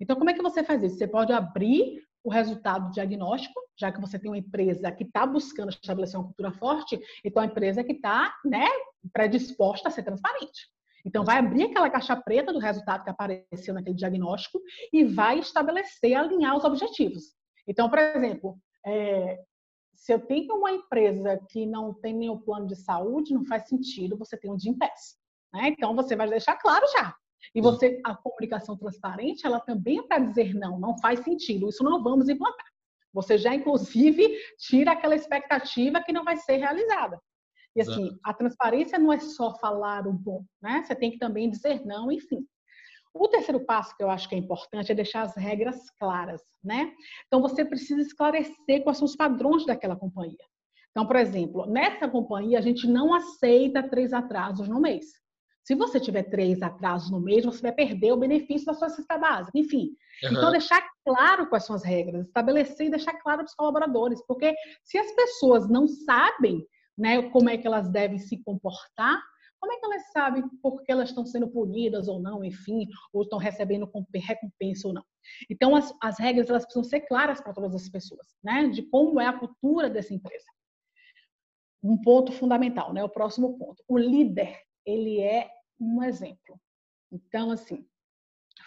Então, 0.00 0.16
como 0.16 0.30
é 0.30 0.34
que 0.34 0.42
você 0.42 0.64
faz 0.64 0.82
isso? 0.82 0.98
Você 0.98 1.06
pode 1.06 1.32
abrir 1.32 2.02
o 2.24 2.30
resultado 2.30 2.90
diagnóstico, 2.90 3.60
já 3.78 3.92
que 3.92 4.00
você 4.00 4.18
tem 4.18 4.30
uma 4.30 4.38
empresa 4.38 4.90
que 4.90 5.04
está 5.04 5.24
buscando 5.24 5.70
estabelecer 5.70 6.18
uma 6.18 6.26
cultura 6.26 6.52
forte, 6.52 7.00
então 7.24 7.42
a 7.42 7.46
empresa 7.46 7.84
que 7.84 7.92
está 7.92 8.36
né, 8.44 8.66
predisposta 9.12 9.88
a 9.88 9.90
ser 9.90 10.02
transparente. 10.02 10.68
Então, 11.04 11.24
vai 11.24 11.38
abrir 11.38 11.64
aquela 11.64 11.90
caixa 11.90 12.16
preta 12.16 12.52
do 12.52 12.58
resultado 12.58 13.04
que 13.04 13.10
apareceu 13.10 13.74
naquele 13.74 13.96
diagnóstico 13.96 14.60
e 14.92 15.04
vai 15.04 15.38
estabelecer, 15.38 16.14
alinhar 16.14 16.56
os 16.56 16.64
objetivos. 16.64 17.34
Então, 17.66 17.88
por 17.88 17.98
exemplo, 17.98 18.58
é, 18.84 19.38
se 19.94 20.12
eu 20.12 20.20
tenho 20.20 20.54
uma 20.54 20.72
empresa 20.72 21.38
que 21.50 21.66
não 21.66 21.92
tem 21.92 22.14
nenhum 22.14 22.38
plano 22.38 22.66
de 22.66 22.76
saúde, 22.76 23.34
não 23.34 23.44
faz 23.44 23.68
sentido 23.68 24.16
você 24.16 24.36
ter 24.36 24.50
um 24.50 24.58
Gimpass. 24.58 25.16
Né? 25.52 25.68
Então, 25.68 25.94
você 25.94 26.16
vai 26.16 26.28
deixar 26.28 26.56
claro 26.56 26.84
já. 26.96 27.14
E 27.54 27.60
você, 27.60 28.00
a 28.04 28.14
comunicação 28.14 28.76
transparente, 28.76 29.46
ela 29.46 29.60
também 29.60 29.98
é 29.98 30.02
para 30.02 30.18
dizer 30.18 30.54
não, 30.54 30.78
não 30.78 30.98
faz 30.98 31.20
sentido, 31.20 31.68
isso 31.68 31.84
não 31.84 32.02
vamos 32.02 32.28
implantar. 32.28 32.66
Você 33.12 33.38
já, 33.38 33.54
inclusive, 33.54 34.38
tira 34.58 34.92
aquela 34.92 35.14
expectativa 35.14 36.02
que 36.02 36.12
não 36.12 36.24
vai 36.24 36.36
ser 36.36 36.56
realizada. 36.56 37.20
E 37.78 37.80
assim, 37.80 38.18
a 38.24 38.34
transparência 38.34 38.98
não 38.98 39.12
é 39.12 39.20
só 39.20 39.54
falar 39.54 40.04
o 40.08 40.12
bom, 40.12 40.44
né? 40.60 40.82
Você 40.84 40.96
tem 40.96 41.12
que 41.12 41.18
também 41.18 41.48
dizer 41.48 41.86
não, 41.86 42.10
enfim. 42.10 42.44
O 43.14 43.28
terceiro 43.28 43.64
passo 43.64 43.96
que 43.96 44.02
eu 44.02 44.10
acho 44.10 44.28
que 44.28 44.34
é 44.34 44.38
importante 44.38 44.90
é 44.90 44.94
deixar 44.96 45.22
as 45.22 45.36
regras 45.36 45.88
claras, 45.96 46.42
né? 46.62 46.92
Então 47.28 47.40
você 47.40 47.64
precisa 47.64 48.02
esclarecer 48.02 48.82
quais 48.82 48.98
são 48.98 49.06
os 49.06 49.14
padrões 49.14 49.64
daquela 49.64 49.94
companhia. 49.94 50.36
Então, 50.90 51.06
por 51.06 51.14
exemplo, 51.14 51.66
nessa 51.66 52.08
companhia 52.08 52.58
a 52.58 52.60
gente 52.60 52.84
não 52.88 53.14
aceita 53.14 53.88
três 53.88 54.12
atrasos 54.12 54.68
no 54.68 54.80
mês. 54.80 55.06
Se 55.62 55.76
você 55.76 56.00
tiver 56.00 56.24
três 56.24 56.60
atrasos 56.60 57.12
no 57.12 57.20
mês, 57.20 57.44
você 57.44 57.62
vai 57.62 57.72
perder 57.72 58.10
o 58.10 58.16
benefício 58.16 58.66
da 58.66 58.74
sua 58.74 58.88
cesta 58.88 59.16
básica. 59.16 59.56
Enfim, 59.56 59.90
uhum. 60.24 60.30
então 60.32 60.50
deixar 60.50 60.84
claro 61.04 61.48
quais 61.48 61.64
são 61.64 61.76
as 61.76 61.84
regras, 61.84 62.26
estabelecer 62.26 62.88
e 62.88 62.90
deixar 62.90 63.12
claro 63.20 63.38
para 63.38 63.46
os 63.46 63.54
colaboradores, 63.54 64.20
porque 64.26 64.52
se 64.82 64.98
as 64.98 65.12
pessoas 65.12 65.68
não 65.68 65.86
sabem 65.86 66.66
né, 66.98 67.22
como 67.30 67.48
é 67.48 67.56
que 67.56 67.66
elas 67.66 67.88
devem 67.88 68.18
se 68.18 68.42
comportar, 68.42 69.22
como 69.60 69.72
é 69.72 69.76
que 69.78 69.86
elas 69.86 70.10
sabem 70.12 70.48
por 70.62 70.82
que 70.82 70.92
elas 70.92 71.08
estão 71.08 71.24
sendo 71.24 71.48
punidas 71.48 72.08
ou 72.08 72.20
não, 72.20 72.44
enfim, 72.44 72.86
ou 73.12 73.22
estão 73.22 73.38
recebendo 73.38 73.90
recompensa 74.14 74.88
ou 74.88 74.94
não. 74.94 75.04
Então, 75.50 75.74
as, 75.74 75.92
as 76.02 76.18
regras 76.18 76.48
elas 76.48 76.64
precisam 76.64 76.84
ser 76.84 77.00
claras 77.02 77.40
para 77.40 77.52
todas 77.52 77.74
as 77.74 77.88
pessoas, 77.88 78.26
né, 78.42 78.68
de 78.68 78.82
como 78.82 79.20
é 79.20 79.26
a 79.26 79.38
cultura 79.38 79.88
dessa 79.88 80.14
empresa. 80.14 80.46
Um 81.82 82.00
ponto 82.00 82.32
fundamental, 82.32 82.92
né, 82.92 83.02
o 83.02 83.08
próximo 83.08 83.56
ponto. 83.58 83.82
O 83.88 83.96
líder, 83.96 84.60
ele 84.84 85.20
é 85.20 85.50
um 85.80 86.02
exemplo. 86.02 86.60
Então, 87.10 87.50
assim, 87.50 87.86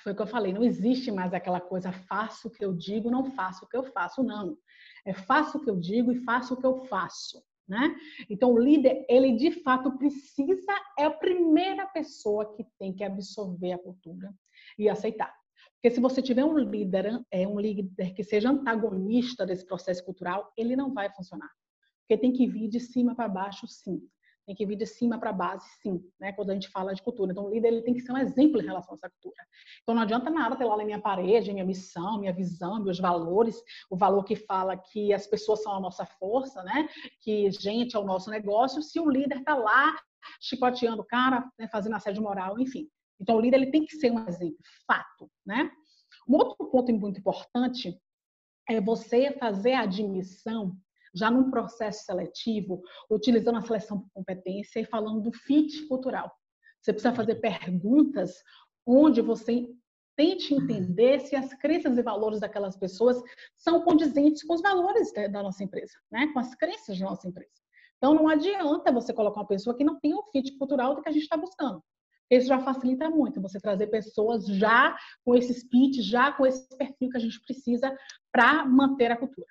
foi 0.03 0.13
o 0.13 0.15
que 0.15 0.21
eu 0.21 0.27
falei, 0.27 0.53
não 0.53 0.63
existe 0.63 1.11
mais 1.11 1.33
aquela 1.33 1.61
coisa 1.61 1.91
faço 1.91 2.47
o 2.47 2.51
que 2.51 2.63
eu 2.63 2.73
digo, 2.73 3.11
não 3.11 3.25
faço 3.31 3.65
o 3.65 3.67
que 3.67 3.77
eu 3.77 3.83
faço, 3.83 4.23
não. 4.23 4.57
É 5.05 5.13
faço 5.13 5.57
o 5.57 5.63
que 5.63 5.69
eu 5.69 5.79
digo 5.79 6.11
e 6.11 6.23
faço 6.23 6.53
o 6.53 6.57
que 6.57 6.65
eu 6.65 6.85
faço. 6.85 7.41
Né? 7.67 7.95
Então, 8.29 8.51
o 8.51 8.59
líder, 8.59 9.05
ele 9.07 9.35
de 9.35 9.51
fato 9.61 9.97
precisa, 9.97 10.73
é 10.97 11.05
a 11.05 11.11
primeira 11.11 11.85
pessoa 11.87 12.53
que 12.53 12.65
tem 12.77 12.93
que 12.93 13.03
absorver 13.03 13.73
a 13.73 13.77
cultura 13.77 14.33
e 14.77 14.89
aceitar. 14.89 15.33
Porque 15.75 15.95
se 15.95 16.01
você 16.01 16.21
tiver 16.21 16.43
um 16.43 16.57
líder, 16.57 17.23
é 17.31 17.47
um 17.47 17.59
líder 17.59 18.13
que 18.13 18.23
seja 18.23 18.49
antagonista 18.49 19.45
desse 19.45 19.65
processo 19.65 20.03
cultural, 20.03 20.51
ele 20.57 20.75
não 20.75 20.93
vai 20.93 21.09
funcionar. 21.13 21.49
Porque 22.01 22.21
tem 22.21 22.33
que 22.33 22.47
vir 22.47 22.67
de 22.67 22.79
cima 22.79 23.15
para 23.15 23.29
baixo, 23.29 23.67
sim 23.67 24.01
tem 24.45 24.55
que 24.55 24.65
vir 24.65 24.75
de 24.75 24.85
cima 24.85 25.19
para 25.19 25.31
base, 25.31 25.65
sim, 25.81 26.03
né? 26.19 26.31
Quando 26.33 26.49
a 26.49 26.53
gente 26.53 26.69
fala 26.69 26.93
de 26.93 27.01
cultura. 27.01 27.31
Então, 27.31 27.45
o 27.45 27.49
líder 27.49 27.67
ele 27.69 27.81
tem 27.81 27.93
que 27.93 28.01
ser 28.01 28.11
um 28.11 28.17
exemplo 28.17 28.61
em 28.61 28.65
relação 28.65 28.93
a 28.93 28.97
essa 28.97 29.09
cultura. 29.09 29.43
Então, 29.81 29.95
não 29.95 30.01
adianta 30.01 30.29
nada 30.29 30.55
ter 30.55 30.65
lá 30.65 30.77
na 30.77 30.85
minha 30.85 30.99
parede 30.99 31.51
minha 31.53 31.65
missão, 31.65 32.19
minha 32.19 32.33
visão, 32.33 32.83
meus 32.83 32.99
valores, 32.99 33.61
o 33.89 33.95
valor 33.95 34.23
que 34.23 34.35
fala 34.35 34.75
que 34.75 35.13
as 35.13 35.27
pessoas 35.27 35.61
são 35.63 35.73
a 35.73 35.79
nossa 35.79 36.05
força, 36.05 36.63
né? 36.63 36.87
Que 37.21 37.49
gente 37.51 37.95
é 37.95 37.99
o 37.99 38.05
nosso 38.05 38.29
negócio, 38.29 38.81
se 38.81 38.99
o 38.99 39.09
líder 39.09 39.39
está 39.39 39.55
lá 39.55 39.95
chicoteando 40.39 41.01
o 41.01 41.05
cara, 41.05 41.49
né? 41.57 41.67
fazendo 41.67 41.95
assédio 41.95 42.21
moral, 42.21 42.59
enfim. 42.59 42.87
Então, 43.19 43.37
o 43.37 43.41
líder 43.41 43.57
ele 43.57 43.71
tem 43.71 43.85
que 43.85 43.95
ser 43.95 44.11
um 44.11 44.27
exemplo, 44.27 44.57
fato, 44.87 45.29
né? 45.45 45.71
Um 46.27 46.35
outro 46.35 46.69
ponto 46.69 46.91
muito 46.93 47.19
importante 47.19 47.99
é 48.69 48.79
você 48.79 49.31
fazer 49.33 49.73
a 49.73 49.81
admissão 49.81 50.75
já 51.13 51.29
num 51.29 51.49
processo 51.49 52.05
seletivo, 52.05 52.81
utilizando 53.09 53.57
a 53.57 53.61
seleção 53.61 53.99
por 53.99 54.09
competência 54.13 54.79
e 54.79 54.85
falando 54.85 55.21
do 55.21 55.31
fit 55.31 55.87
cultural. 55.87 56.31
Você 56.81 56.93
precisa 56.93 57.13
fazer 57.13 57.35
perguntas 57.35 58.41
onde 58.85 59.21
você 59.21 59.67
tente 60.15 60.53
entender 60.53 61.19
se 61.21 61.35
as 61.35 61.53
crenças 61.53 61.97
e 61.97 62.01
valores 62.01 62.39
daquelas 62.39 62.77
pessoas 62.77 63.21
são 63.55 63.81
condizentes 63.81 64.43
com 64.43 64.53
os 64.53 64.61
valores 64.61 65.11
da 65.13 65.41
nossa 65.41 65.63
empresa, 65.63 65.93
né? 66.11 66.27
com 66.33 66.39
as 66.39 66.53
crenças 66.55 66.99
da 66.99 67.05
nossa 67.05 67.27
empresa. 67.27 67.61
Então, 67.97 68.15
não 68.15 68.27
adianta 68.27 68.91
você 68.91 69.13
colocar 69.13 69.41
uma 69.41 69.47
pessoa 69.47 69.75
que 69.75 69.83
não 69.83 69.99
tem 69.99 70.13
o 70.13 70.23
fit 70.31 70.57
cultural 70.57 70.95
do 70.95 71.01
que 71.01 71.09
a 71.09 71.11
gente 71.11 71.23
está 71.23 71.37
buscando. 71.37 71.83
Isso 72.31 72.47
já 72.47 72.59
facilita 72.59 73.09
muito, 73.09 73.41
você 73.41 73.59
trazer 73.59 73.87
pessoas 73.87 74.45
já 74.47 74.97
com 75.23 75.35
esse 75.35 75.53
speech, 75.53 76.01
já 76.01 76.31
com 76.31 76.45
esse 76.45 76.65
perfil 76.77 77.09
que 77.09 77.17
a 77.17 77.19
gente 77.19 77.39
precisa 77.41 77.93
para 78.31 78.65
manter 78.65 79.11
a 79.11 79.17
cultura. 79.17 79.50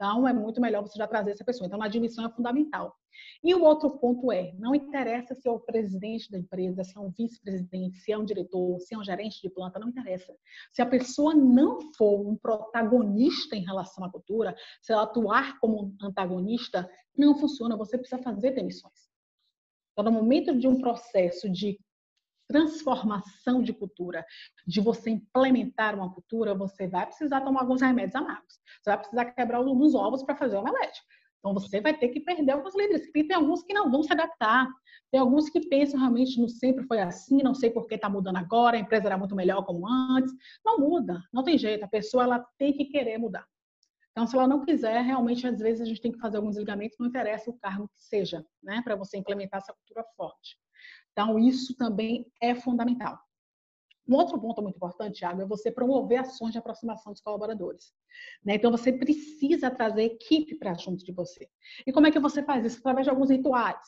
Então, 0.00 0.26
é 0.26 0.32
muito 0.32 0.62
melhor 0.62 0.80
você 0.80 0.96
já 0.96 1.06
trazer 1.06 1.32
essa 1.32 1.44
pessoa. 1.44 1.66
Então, 1.66 1.82
a 1.82 1.84
admissão 1.84 2.24
é 2.24 2.30
fundamental. 2.30 2.96
E 3.44 3.54
o 3.54 3.62
outro 3.62 3.90
ponto 3.98 4.32
é: 4.32 4.54
não 4.58 4.74
interessa 4.74 5.34
se 5.34 5.46
é 5.46 5.50
o 5.50 5.60
presidente 5.60 6.30
da 6.30 6.38
empresa, 6.38 6.82
se 6.82 6.96
é 6.96 7.00
um 7.00 7.10
vice-presidente, 7.10 7.98
se 7.98 8.10
é 8.10 8.16
um 8.16 8.24
diretor, 8.24 8.80
se 8.80 8.94
é 8.94 8.98
um 8.98 9.04
gerente 9.04 9.42
de 9.42 9.50
planta, 9.50 9.78
não 9.78 9.90
interessa. 9.90 10.34
Se 10.72 10.80
a 10.80 10.86
pessoa 10.86 11.34
não 11.34 11.92
for 11.98 12.26
um 12.26 12.34
protagonista 12.34 13.54
em 13.54 13.62
relação 13.62 14.02
à 14.02 14.10
cultura, 14.10 14.56
se 14.80 14.90
ela 14.90 15.02
atuar 15.02 15.60
como 15.60 15.94
antagonista, 16.00 16.90
não 17.14 17.36
funciona. 17.36 17.76
Você 17.76 17.98
precisa 17.98 18.22
fazer 18.22 18.52
demissões. 18.52 19.10
Então, 19.92 20.04
no 20.04 20.12
momento 20.12 20.56
de 20.56 20.66
um 20.66 20.80
processo 20.80 21.50
de 21.50 21.78
transformação 22.50 23.62
de 23.62 23.72
cultura, 23.72 24.26
de 24.66 24.80
você 24.80 25.10
implementar 25.10 25.94
uma 25.94 26.12
cultura, 26.12 26.52
você 26.52 26.88
vai 26.88 27.06
precisar 27.06 27.42
tomar 27.42 27.60
alguns 27.60 27.80
remédios 27.80 28.16
amargos. 28.16 28.58
Você 28.82 28.90
vai 28.90 28.98
precisar 28.98 29.24
quebrar 29.26 29.58
alguns 29.58 29.94
ovos 29.94 30.24
para 30.24 30.34
fazer 30.34 30.56
o 30.56 30.60
omelete. 30.60 31.00
Então, 31.38 31.54
você 31.54 31.80
vai 31.80 31.96
ter 31.96 32.08
que 32.08 32.20
perder 32.20 32.52
alguns 32.52 32.76
líderes. 32.76 33.02
Porque 33.06 33.24
tem 33.24 33.36
alguns 33.36 33.62
que 33.62 33.72
não 33.72 33.90
vão 33.90 34.02
se 34.02 34.12
adaptar. 34.12 34.68
Tem 35.10 35.20
alguns 35.20 35.48
que 35.48 35.60
pensam 35.68 35.98
realmente 35.98 36.40
não 36.40 36.48
sempre 36.48 36.84
foi 36.84 37.00
assim, 37.00 37.42
não 37.42 37.54
sei 37.54 37.70
por 37.70 37.86
que 37.86 37.94
está 37.94 38.08
mudando 38.08 38.36
agora, 38.36 38.76
a 38.76 38.80
empresa 38.80 39.06
era 39.06 39.18
muito 39.18 39.34
melhor 39.34 39.64
como 39.64 39.88
antes. 39.88 40.32
Não 40.64 40.78
muda, 40.78 41.22
não 41.32 41.42
tem 41.42 41.56
jeito. 41.56 41.84
A 41.84 41.88
pessoa 41.88 42.24
ela 42.24 42.46
tem 42.58 42.72
que 42.72 42.84
querer 42.86 43.16
mudar. 43.18 43.46
Então, 44.12 44.26
se 44.26 44.36
ela 44.36 44.46
não 44.46 44.64
quiser, 44.64 45.00
realmente, 45.02 45.46
às 45.46 45.58
vezes, 45.58 45.80
a 45.80 45.84
gente 45.84 46.00
tem 46.00 46.12
que 46.12 46.18
fazer 46.18 46.36
alguns 46.36 46.56
ligamentos, 46.56 46.98
não 46.98 47.06
interessa 47.06 47.48
o 47.48 47.58
cargo 47.58 47.88
que 47.88 48.02
seja, 48.02 48.44
né? 48.62 48.82
Para 48.82 48.96
você 48.96 49.16
implementar 49.16 49.58
essa 49.58 49.72
cultura 49.72 50.04
forte. 50.16 50.58
Então, 51.12 51.38
isso 51.38 51.74
também 51.76 52.26
é 52.40 52.54
fundamental. 52.54 53.18
Um 54.08 54.14
outro 54.14 54.40
ponto 54.40 54.60
muito 54.60 54.76
importante, 54.76 55.20
Thiago, 55.20 55.42
é 55.42 55.46
você 55.46 55.70
promover 55.70 56.18
ações 56.18 56.52
de 56.52 56.58
aproximação 56.58 57.12
dos 57.12 57.20
colaboradores. 57.20 57.92
Né? 58.44 58.56
Então, 58.56 58.70
você 58.70 58.92
precisa 58.92 59.70
trazer 59.70 60.02
equipe 60.02 60.56
para 60.56 60.74
junto 60.74 61.04
de 61.04 61.12
você. 61.12 61.48
E 61.86 61.92
como 61.92 62.06
é 62.06 62.10
que 62.10 62.18
você 62.18 62.42
faz 62.42 62.64
isso? 62.64 62.78
Através 62.78 63.06
de 63.06 63.10
alguns 63.10 63.30
rituais. 63.30 63.78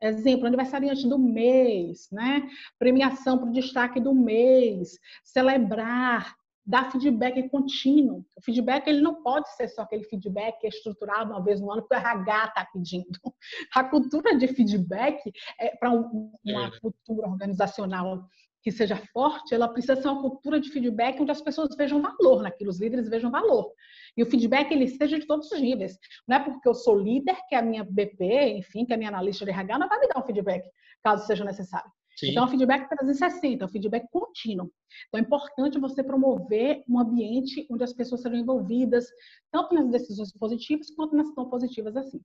Exemplo, 0.00 0.46
aniversariante 0.46 1.08
do 1.08 1.18
mês, 1.18 2.08
né? 2.12 2.48
Premiação 2.78 3.38
para 3.38 3.48
o 3.48 3.52
destaque 3.52 3.98
do 3.98 4.14
mês, 4.14 4.98
celebrar, 5.24 6.36
dar 6.66 6.90
feedback 6.90 7.48
contínuo. 7.48 8.24
O 8.36 8.42
feedback 8.42 8.88
ele 8.88 9.00
não 9.00 9.22
pode 9.22 9.48
ser 9.54 9.68
só 9.68 9.82
aquele 9.82 10.04
feedback 10.04 10.58
que 10.58 10.66
é 10.66 10.70
estruturado 10.70 11.30
uma 11.30 11.42
vez 11.42 11.60
no 11.60 11.70
ano 11.70 11.82
porque 11.82 11.94
o 11.94 11.98
RH 11.98 12.44
está 12.46 12.68
pedindo. 12.72 13.06
A 13.74 13.84
cultura 13.84 14.36
de 14.36 14.48
feedback 14.48 15.32
é 15.60 15.76
para 15.76 15.90
uma 15.90 16.66
é. 16.66 16.80
cultura 16.80 17.28
organizacional 17.28 18.26
que 18.66 18.72
seja 18.72 18.96
forte, 19.12 19.54
ela 19.54 19.68
precisa 19.68 19.94
ser 19.94 20.08
uma 20.08 20.20
cultura 20.20 20.58
de 20.58 20.68
feedback 20.70 21.20
onde 21.20 21.30
as 21.30 21.40
pessoas 21.40 21.76
vejam 21.76 22.02
valor 22.02 22.42
naquilo, 22.42 22.70
os 22.70 22.80
líderes 22.80 23.08
vejam 23.08 23.30
valor. 23.30 23.70
E 24.16 24.24
o 24.24 24.26
feedback 24.26 24.72
ele 24.72 24.88
seja 24.88 25.20
de 25.20 25.24
todos 25.24 25.52
os 25.52 25.60
níveis. 25.60 25.96
Não 26.26 26.36
é 26.36 26.40
porque 26.40 26.68
eu 26.68 26.74
sou 26.74 26.98
líder 26.98 27.36
que 27.48 27.54
a 27.54 27.62
minha 27.62 27.84
BP, 27.84 28.56
enfim, 28.58 28.84
que 28.84 28.92
a 28.92 28.96
minha 28.96 29.10
analista 29.10 29.44
de 29.44 29.52
RH 29.52 29.78
não 29.78 29.88
vai 29.88 30.00
me 30.00 30.08
dar 30.08 30.20
um 30.20 30.26
feedback, 30.26 30.68
caso 31.00 31.24
seja 31.28 31.44
necessário. 31.44 31.88
Sim. 32.16 32.30
Então, 32.30 32.44
é 32.44 32.46
um 32.46 32.50
feedback 32.50 32.88
360, 32.88 33.62
é 33.62 33.66
um 33.66 33.70
feedback 33.70 34.08
contínuo. 34.10 34.72
Então, 35.08 35.20
é 35.20 35.22
importante 35.22 35.78
você 35.78 36.02
promover 36.02 36.82
um 36.88 36.98
ambiente 36.98 37.66
onde 37.70 37.84
as 37.84 37.92
pessoas 37.92 38.22
sejam 38.22 38.38
envolvidas, 38.38 39.06
tanto 39.52 39.74
nas 39.74 39.88
decisões 39.90 40.32
positivas 40.32 40.90
quanto 40.90 41.14
nas 41.14 41.34
não 41.36 41.50
positivas 41.50 41.96
assim. 41.96 42.20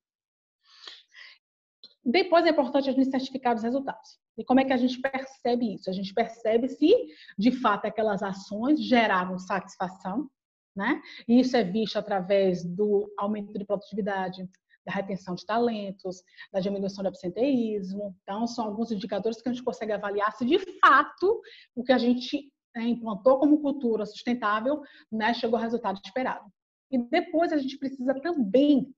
Depois 2.04 2.46
é 2.46 2.50
importante 2.50 2.90
a 2.90 2.94
gente 2.94 3.12
certificar 3.12 3.56
os 3.56 3.64
resultados. 3.64 4.18
E 4.38 4.44
como 4.44 4.60
é 4.60 4.66
que 4.66 4.74
a 4.74 4.78
gente 4.78 5.00
percebe 5.00 5.76
isso? 5.76 5.90
A 5.90 5.94
gente 5.94 6.14
percebe 6.14 6.68
se, 6.70 6.90
de 7.38 7.52
fato, 7.52 7.86
aquelas 7.86 8.24
ações 8.24 8.82
geraram 8.82 9.38
satisfação, 9.38 10.30
né? 10.76 11.02
E 11.28 11.40
isso 11.40 11.56
é 11.56 11.64
visto 11.64 11.98
através 11.98 12.64
do 12.64 13.12
aumento 13.18 13.54
de 13.54 13.66
produtividade, 13.66 14.50
da 14.86 14.92
retenção 14.92 15.36
de 15.36 15.46
talentos, 15.46 16.24
da 16.52 16.60
diminuição 16.60 17.04
do 17.04 17.08
absenteísmo. 17.08 18.16
Então, 18.24 18.48
são 18.48 18.66
alguns 18.66 18.92
indicadores 18.92 19.42
que 19.42 19.50
a 19.50 19.54
gente 19.54 19.64
consegue 19.64 19.92
avaliar 19.92 20.32
se 20.34 20.46
de 20.46 20.60
fato 20.80 21.42
o 21.76 21.84
que 21.84 21.92
a 21.92 21.98
gente 21.98 22.52
né, 22.76 22.84
implantou 22.84 23.40
como 23.40 23.62
cultura 23.62 24.06
sustentável 24.06 24.82
né, 25.12 25.34
chegou 25.34 25.58
ao 25.58 25.64
resultado 25.64 26.00
esperado. 26.04 26.46
E 26.90 26.98
depois 26.98 27.54
a 27.54 27.58
gente 27.58 27.78
precisa 27.78 28.14
também 28.22 28.94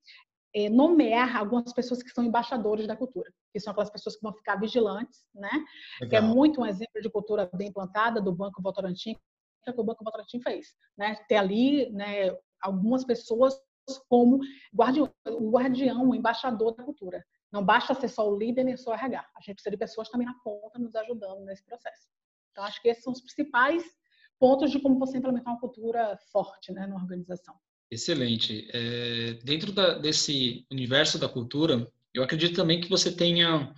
é, 0.55 0.69
nomear 0.69 1.35
algumas 1.35 1.73
pessoas 1.73 2.01
que 2.01 2.09
são 2.09 2.23
embaixadores 2.23 2.87
da 2.87 2.95
cultura, 2.95 3.31
que 3.51 3.59
são 3.59 3.71
aquelas 3.71 3.89
pessoas 3.89 4.15
que 4.15 4.21
vão 4.21 4.33
ficar 4.33 4.55
vigilantes, 4.55 5.25
né? 5.33 5.49
Legal. 6.01 6.09
Que 6.09 6.15
é 6.15 6.21
muito 6.21 6.61
um 6.61 6.65
exemplo 6.65 7.01
de 7.01 7.09
cultura 7.09 7.49
bem 7.53 7.71
plantada 7.71 8.21
do 8.21 8.33
Banco 8.33 8.61
Votorantim, 8.61 9.15
que 9.63 9.71
o 9.79 9.83
Banco 9.83 10.03
Votorantim 10.03 10.39
fez, 10.41 10.73
né? 10.97 11.15
Ter 11.27 11.37
ali, 11.37 11.89
né, 11.91 12.35
algumas 12.61 13.03
pessoas 13.03 13.59
como 14.07 14.39
guardião, 14.73 15.13
o 15.27 15.51
guardião, 15.51 16.09
o 16.09 16.15
embaixador 16.15 16.75
da 16.75 16.83
cultura. 16.83 17.23
Não 17.51 17.63
basta 17.63 17.93
ser 17.93 18.07
só 18.07 18.27
o 18.29 18.37
líder 18.37 18.63
nem 18.63 18.77
só 18.77 18.91
o 18.91 18.93
RH. 18.93 19.19
A 19.35 19.41
gente 19.41 19.55
precisa 19.55 19.71
de 19.71 19.77
pessoas 19.77 20.09
também 20.09 20.25
na 20.25 20.33
ponta 20.43 20.79
nos 20.79 20.95
ajudando 20.95 21.45
nesse 21.45 21.63
processo. 21.63 22.07
Então, 22.51 22.63
acho 22.63 22.81
que 22.81 22.87
esses 22.87 23.03
são 23.03 23.13
os 23.13 23.21
principais 23.21 23.83
pontos 24.39 24.71
de 24.71 24.79
como 24.79 24.99
você 24.99 25.17
implementar 25.17 25.53
uma 25.53 25.59
cultura 25.59 26.17
forte 26.31 26.71
né, 26.71 26.87
na 26.87 26.95
organização. 26.95 27.55
Excelente. 27.91 28.67
É, 28.73 29.33
dentro 29.43 29.71
da, 29.71 29.97
desse 29.97 30.65
universo 30.71 31.19
da 31.19 31.29
cultura, 31.29 31.87
eu 32.13 32.23
acredito 32.23 32.55
também 32.55 32.81
que 32.81 32.89
você 32.89 33.11
tenha 33.15 33.73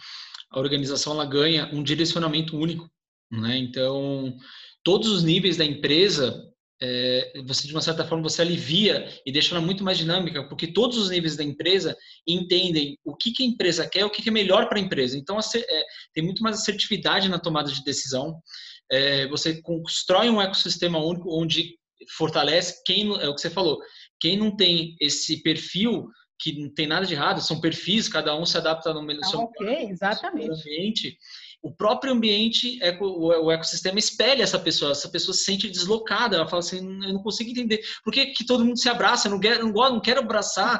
a 0.49 0.59
organização 0.59 1.13
ela 1.13 1.25
ganha 1.25 1.69
um 1.73 1.83
direcionamento 1.83 2.57
único, 2.57 2.89
né? 3.29 3.57
Então 3.57 4.37
todos 4.83 5.09
os 5.09 5.23
níveis 5.23 5.57
da 5.57 5.65
empresa 5.65 6.53
é, 6.81 7.33
você 7.45 7.67
de 7.67 7.73
uma 7.73 7.81
certa 7.81 8.05
forma 8.05 8.23
você 8.23 8.41
alivia 8.41 9.07
e 9.25 9.31
deixa 9.31 9.55
ela 9.55 9.65
muito 9.65 9.83
mais 9.83 9.97
dinâmica, 9.97 10.47
porque 10.47 10.67
todos 10.67 10.97
os 10.97 11.09
níveis 11.09 11.35
da 11.35 11.43
empresa 11.43 11.95
entendem 12.27 12.97
o 13.03 13.15
que, 13.15 13.31
que 13.31 13.43
a 13.43 13.45
empresa 13.45 13.87
quer, 13.87 14.05
o 14.05 14.09
que, 14.09 14.21
que 14.21 14.29
é 14.29 14.31
melhor 14.31 14.67
para 14.67 14.77
a 14.77 14.81
empresa. 14.81 15.17
Então 15.17 15.37
é, 15.39 15.83
tem 16.13 16.23
muito 16.23 16.43
mais 16.43 16.57
assertividade 16.57 17.29
na 17.29 17.39
tomada 17.39 17.71
de 17.71 17.83
decisão. 17.83 18.39
É, 18.91 19.27
você 19.27 19.61
constrói 19.61 20.29
um 20.29 20.41
ecossistema 20.41 20.99
único 20.99 21.29
onde 21.29 21.77
fortalece 22.17 22.83
quem 22.85 23.07
é 23.19 23.27
o 23.27 23.33
que 23.33 23.41
você 23.41 23.49
falou 23.49 23.79
quem 24.19 24.37
não 24.37 24.55
tem 24.55 24.95
esse 24.99 25.41
perfil, 25.41 26.07
que 26.39 26.59
não 26.59 26.73
tem 26.73 26.87
nada 26.87 27.05
de 27.05 27.13
errado, 27.13 27.41
são 27.41 27.61
perfis, 27.61 28.09
cada 28.09 28.35
um 28.35 28.45
se 28.45 28.57
adapta 28.57 28.93
no, 28.93 29.01
no 29.01 29.25
seu, 29.25 29.39
okay, 29.41 29.89
exatamente. 29.89 30.49
ambiente. 30.49 31.17
O 31.65 31.71
próprio 31.71 32.13
ambiente, 32.13 32.79
o 33.01 33.51
ecossistema 33.51 33.97
espelha 33.97 34.43
essa 34.43 34.59
pessoa, 34.59 34.91
essa 34.91 35.09
pessoa 35.09 35.33
se 35.33 35.45
sente 35.45 35.67
deslocada, 35.67 36.35
ela 36.35 36.47
fala 36.47 36.59
assim, 36.59 36.77
eu 36.77 37.11
não 37.11 37.23
consigo 37.23 37.49
entender, 37.49 37.83
por 38.03 38.13
que, 38.13 38.27
que 38.27 38.45
todo 38.45 38.63
mundo 38.63 38.77
se 38.77 38.87
abraça, 38.87 39.27
eu 39.27 39.31
não 39.31 39.39
quero, 39.39 39.65
não, 39.65 39.71
gosto, 39.73 39.93
não 39.93 39.99
quero 39.99 40.19
abraçar. 40.19 40.79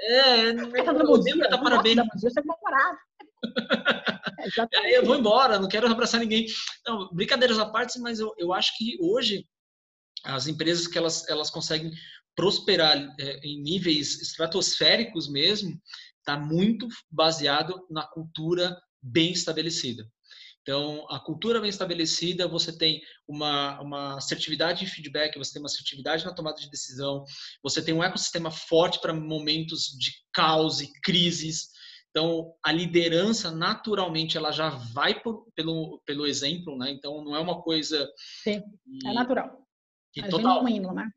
É, 0.00 0.54
não, 0.54 0.64
não, 0.64 1.62
parabéns. 1.62 1.98
Você 2.22 2.40
é, 2.40 2.42
Aí 4.80 4.94
eu 4.94 5.04
vou 5.04 5.14
embora, 5.14 5.58
não 5.58 5.68
quero 5.68 5.86
abraçar 5.86 6.20
ninguém. 6.20 6.46
Não, 6.86 7.10
brincadeiras 7.12 7.58
à 7.58 7.66
parte, 7.66 8.00
mas 8.00 8.18
eu, 8.18 8.32
eu 8.38 8.54
acho 8.54 8.78
que 8.78 8.96
hoje 9.02 9.46
as 10.24 10.46
empresas 10.46 10.86
que 10.86 10.96
elas, 10.96 11.28
elas 11.28 11.50
conseguem 11.50 11.92
prosperar 12.34 12.96
é, 13.20 13.40
em 13.46 13.60
níveis 13.60 14.22
estratosféricos 14.22 15.28
mesmo, 15.28 15.78
está 16.18 16.38
muito 16.38 16.88
baseado 17.10 17.86
na 17.90 18.06
cultura 18.06 18.74
bem 19.10 19.32
estabelecida. 19.32 20.06
Então, 20.62 21.06
a 21.08 21.18
cultura 21.18 21.60
bem 21.62 21.70
estabelecida, 21.70 22.46
você 22.46 22.76
tem 22.76 23.00
uma, 23.26 23.80
uma 23.80 24.18
assertividade 24.18 24.80
de 24.80 24.90
feedback, 24.90 25.38
você 25.38 25.54
tem 25.54 25.62
uma 25.62 25.66
assertividade 25.66 26.26
na 26.26 26.34
tomada 26.34 26.60
de 26.60 26.70
decisão, 26.70 27.24
você 27.62 27.82
tem 27.82 27.94
um 27.94 28.04
ecossistema 28.04 28.50
forte 28.50 29.00
para 29.00 29.14
momentos 29.14 29.84
de 29.98 30.12
caos 30.30 30.82
e 30.82 30.92
crises. 31.00 31.68
Então, 32.10 32.52
a 32.62 32.70
liderança, 32.70 33.50
naturalmente, 33.50 34.36
ela 34.36 34.52
já 34.52 34.68
vai 34.68 35.18
por, 35.18 35.46
pelo, 35.54 36.02
pelo 36.04 36.26
exemplo, 36.26 36.76
né? 36.76 36.90
Então, 36.90 37.24
não 37.24 37.34
é 37.34 37.40
uma 37.40 37.62
coisa... 37.62 38.06
Sim, 38.42 38.62
é 39.06 39.12
natural. 39.14 39.66
Que 40.12 40.20
é 40.20 40.28
total, 40.28 40.66
genuíno, 40.66 40.92
né? 40.92 41.08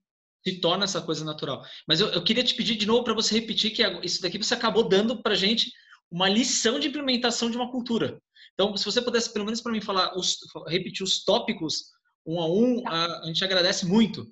se 0.44 0.60
torna 0.60 0.86
essa 0.86 1.02
coisa 1.02 1.24
natural. 1.24 1.62
Mas 1.88 2.00
eu, 2.00 2.08
eu 2.08 2.24
queria 2.24 2.44
te 2.44 2.56
pedir 2.56 2.76
de 2.76 2.86
novo 2.86 3.04
para 3.04 3.14
você 3.14 3.40
repetir 3.40 3.72
que 3.72 3.84
isso 4.04 4.22
daqui 4.22 4.38
você 4.38 4.54
acabou 4.54 4.88
dando 4.88 5.22
para 5.22 5.36
gente 5.36 5.72
uma 6.12 6.28
lição 6.28 6.80
de 6.80 6.90
implementação 6.90 7.50
de 7.50 7.58
uma 7.58 7.72
cultura. 7.72 8.22
Então, 8.54 8.76
se 8.76 8.86
você 8.86 9.02
pudesse 9.02 9.32
pelo 9.32 9.46
menos 9.46 9.62
para 9.62 9.72
mim 9.72 9.82
falar, 9.82 10.16
os, 10.18 10.38
repetir 10.68 11.04
os 11.04 11.24
tópicos 11.24 11.86
um 12.26 12.40
a 12.40 12.48
um, 12.48 12.84
tá. 12.84 12.92
a, 12.92 13.20
a, 13.22 13.26
gente 13.28 13.44
agradece 13.44 13.86
muito. 13.86 14.26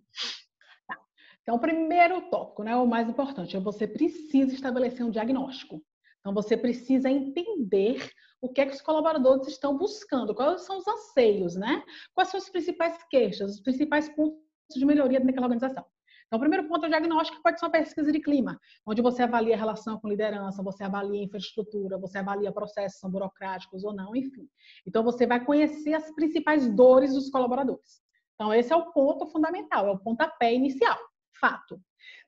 Tá. 0.88 0.97
Então, 1.41 1.55
o 1.55 1.59
primeiro 1.59 2.30
tópico, 2.30 2.63
né, 2.63 2.75
o 2.75 2.86
mais 2.86 3.07
importante, 3.07 3.55
é 3.55 3.59
você 3.59 3.88
precisa 3.88 4.53
estabelecer 4.53 5.05
um 5.05 5.11
diagnóstico. 5.11 5.82
Então, 6.19 6.34
você 6.34 6.57
precisa 6.57 7.09
entender 7.09 8.11
o 8.41 8.49
que 8.49 8.61
é 8.61 8.65
que 8.65 8.75
os 8.75 8.82
colaboradores 8.82 9.47
estão 9.47 9.77
buscando, 9.77 10.36
quais 10.36 10.61
são 10.61 10.77
os 10.77 10.88
anseios, 10.88 11.55
né? 11.55 11.84
Quais 12.13 12.30
são 12.30 12.39
as 12.39 12.49
principais 12.49 12.97
queixas, 13.09 13.55
os 13.55 13.61
principais 13.61 14.09
pontos 14.09 14.39
de 14.75 14.86
melhoria 14.86 15.19
naquela 15.19 15.47
organização. 15.47 15.86
Então, 16.30 16.38
o 16.38 16.39
primeiro 16.39 16.67
ponto 16.67 16.86
é 16.86 16.88
o 16.88 16.91
diagnóstico, 16.91 17.41
pode 17.41 17.59
ser 17.59 17.65
uma 17.65 17.71
pesquisa 17.71 18.11
de 18.11 18.19
clima, 18.19 18.61
onde 18.86 19.01
você 19.01 19.23
avalia 19.23 19.55
a 19.55 19.57
relação 19.57 19.99
com 19.99 20.07
liderança, 20.07 20.61
você 20.61 20.84
avalia 20.84 21.23
infraestrutura, 21.23 21.97
você 21.97 22.19
avalia 22.19 22.51
processos 22.51 22.99
são 22.99 23.09
burocráticos 23.09 23.84
ou 23.84 23.91
não, 23.95 24.15
enfim. 24.15 24.47
Então, 24.86 25.03
você 25.03 25.25
vai 25.25 25.43
conhecer 25.43 25.95
as 25.95 26.13
principais 26.13 26.69
dores 26.69 27.15
dos 27.15 27.32
colaboradores. 27.32 27.99
Então, 28.36 28.53
esse 28.53 28.71
é 28.71 28.75
o 28.75 28.91
ponto 28.91 29.25
fundamental, 29.25 29.88
é 29.88 29.91
o 29.91 29.97
pontapé 29.97 30.53
inicial, 30.53 30.99
fato. 31.41 31.82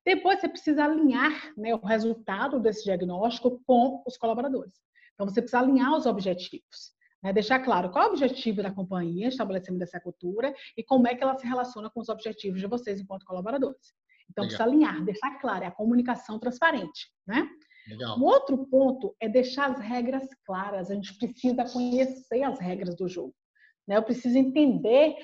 Depois, 0.04 0.40
você 0.40 0.50
precisa 0.50 0.86
alinhar 0.86 1.54
né, 1.56 1.76
o 1.76 1.86
resultado 1.86 2.60
desse 2.60 2.84
diagnóstico 2.84 3.62
com 3.68 4.02
os 4.08 4.18
colaboradores. 4.18 4.74
Então, 5.14 5.28
você 5.28 5.44
precisa 5.44 5.60
alinhar 5.60 5.96
os 5.96 6.08
objetivos. 6.08 6.92
Né? 7.22 7.32
Deixar 7.34 7.60
claro 7.60 7.92
qual 7.92 8.06
é 8.06 8.08
o 8.08 8.12
objetivo 8.12 8.64
da 8.64 8.72
companhia, 8.72 9.28
estabelecimento 9.28 9.80
dessa 9.80 10.00
cultura 10.00 10.54
e 10.76 10.84
como 10.84 11.08
é 11.08 11.16
que 11.16 11.24
ela 11.24 11.38
se 11.38 11.46
relaciona 11.46 11.90
com 11.90 12.02
os 12.02 12.10
objetivos 12.10 12.60
de 12.60 12.68
vocês 12.68 13.00
enquanto 13.00 13.26
colaboradores. 13.26 13.94
Então, 14.30 14.46
Legal. 14.46 14.58
precisa 14.58 14.64
alinhar, 14.64 15.06
deixar 15.06 15.40
claro, 15.40 15.64
é 15.64 15.68
a 15.68 15.72
comunicação 15.72 16.40
transparente, 16.40 17.12
né? 17.28 17.48
Legal. 17.88 18.18
Um 18.18 18.24
outro 18.24 18.58
ponto 18.68 19.16
é 19.20 19.28
deixar 19.28 19.72
as 19.72 19.80
regras 19.80 20.28
claras. 20.46 20.90
A 20.90 20.96
gente 20.96 21.18
precisa 21.18 21.66
conhecer 21.66 22.44
as 22.44 22.60
regras 22.60 22.96
do 22.96 23.08
jogo. 23.08 23.34
Né? 23.88 23.98
Eu 23.98 24.04
preciso 24.04 24.38
entender 24.38 25.16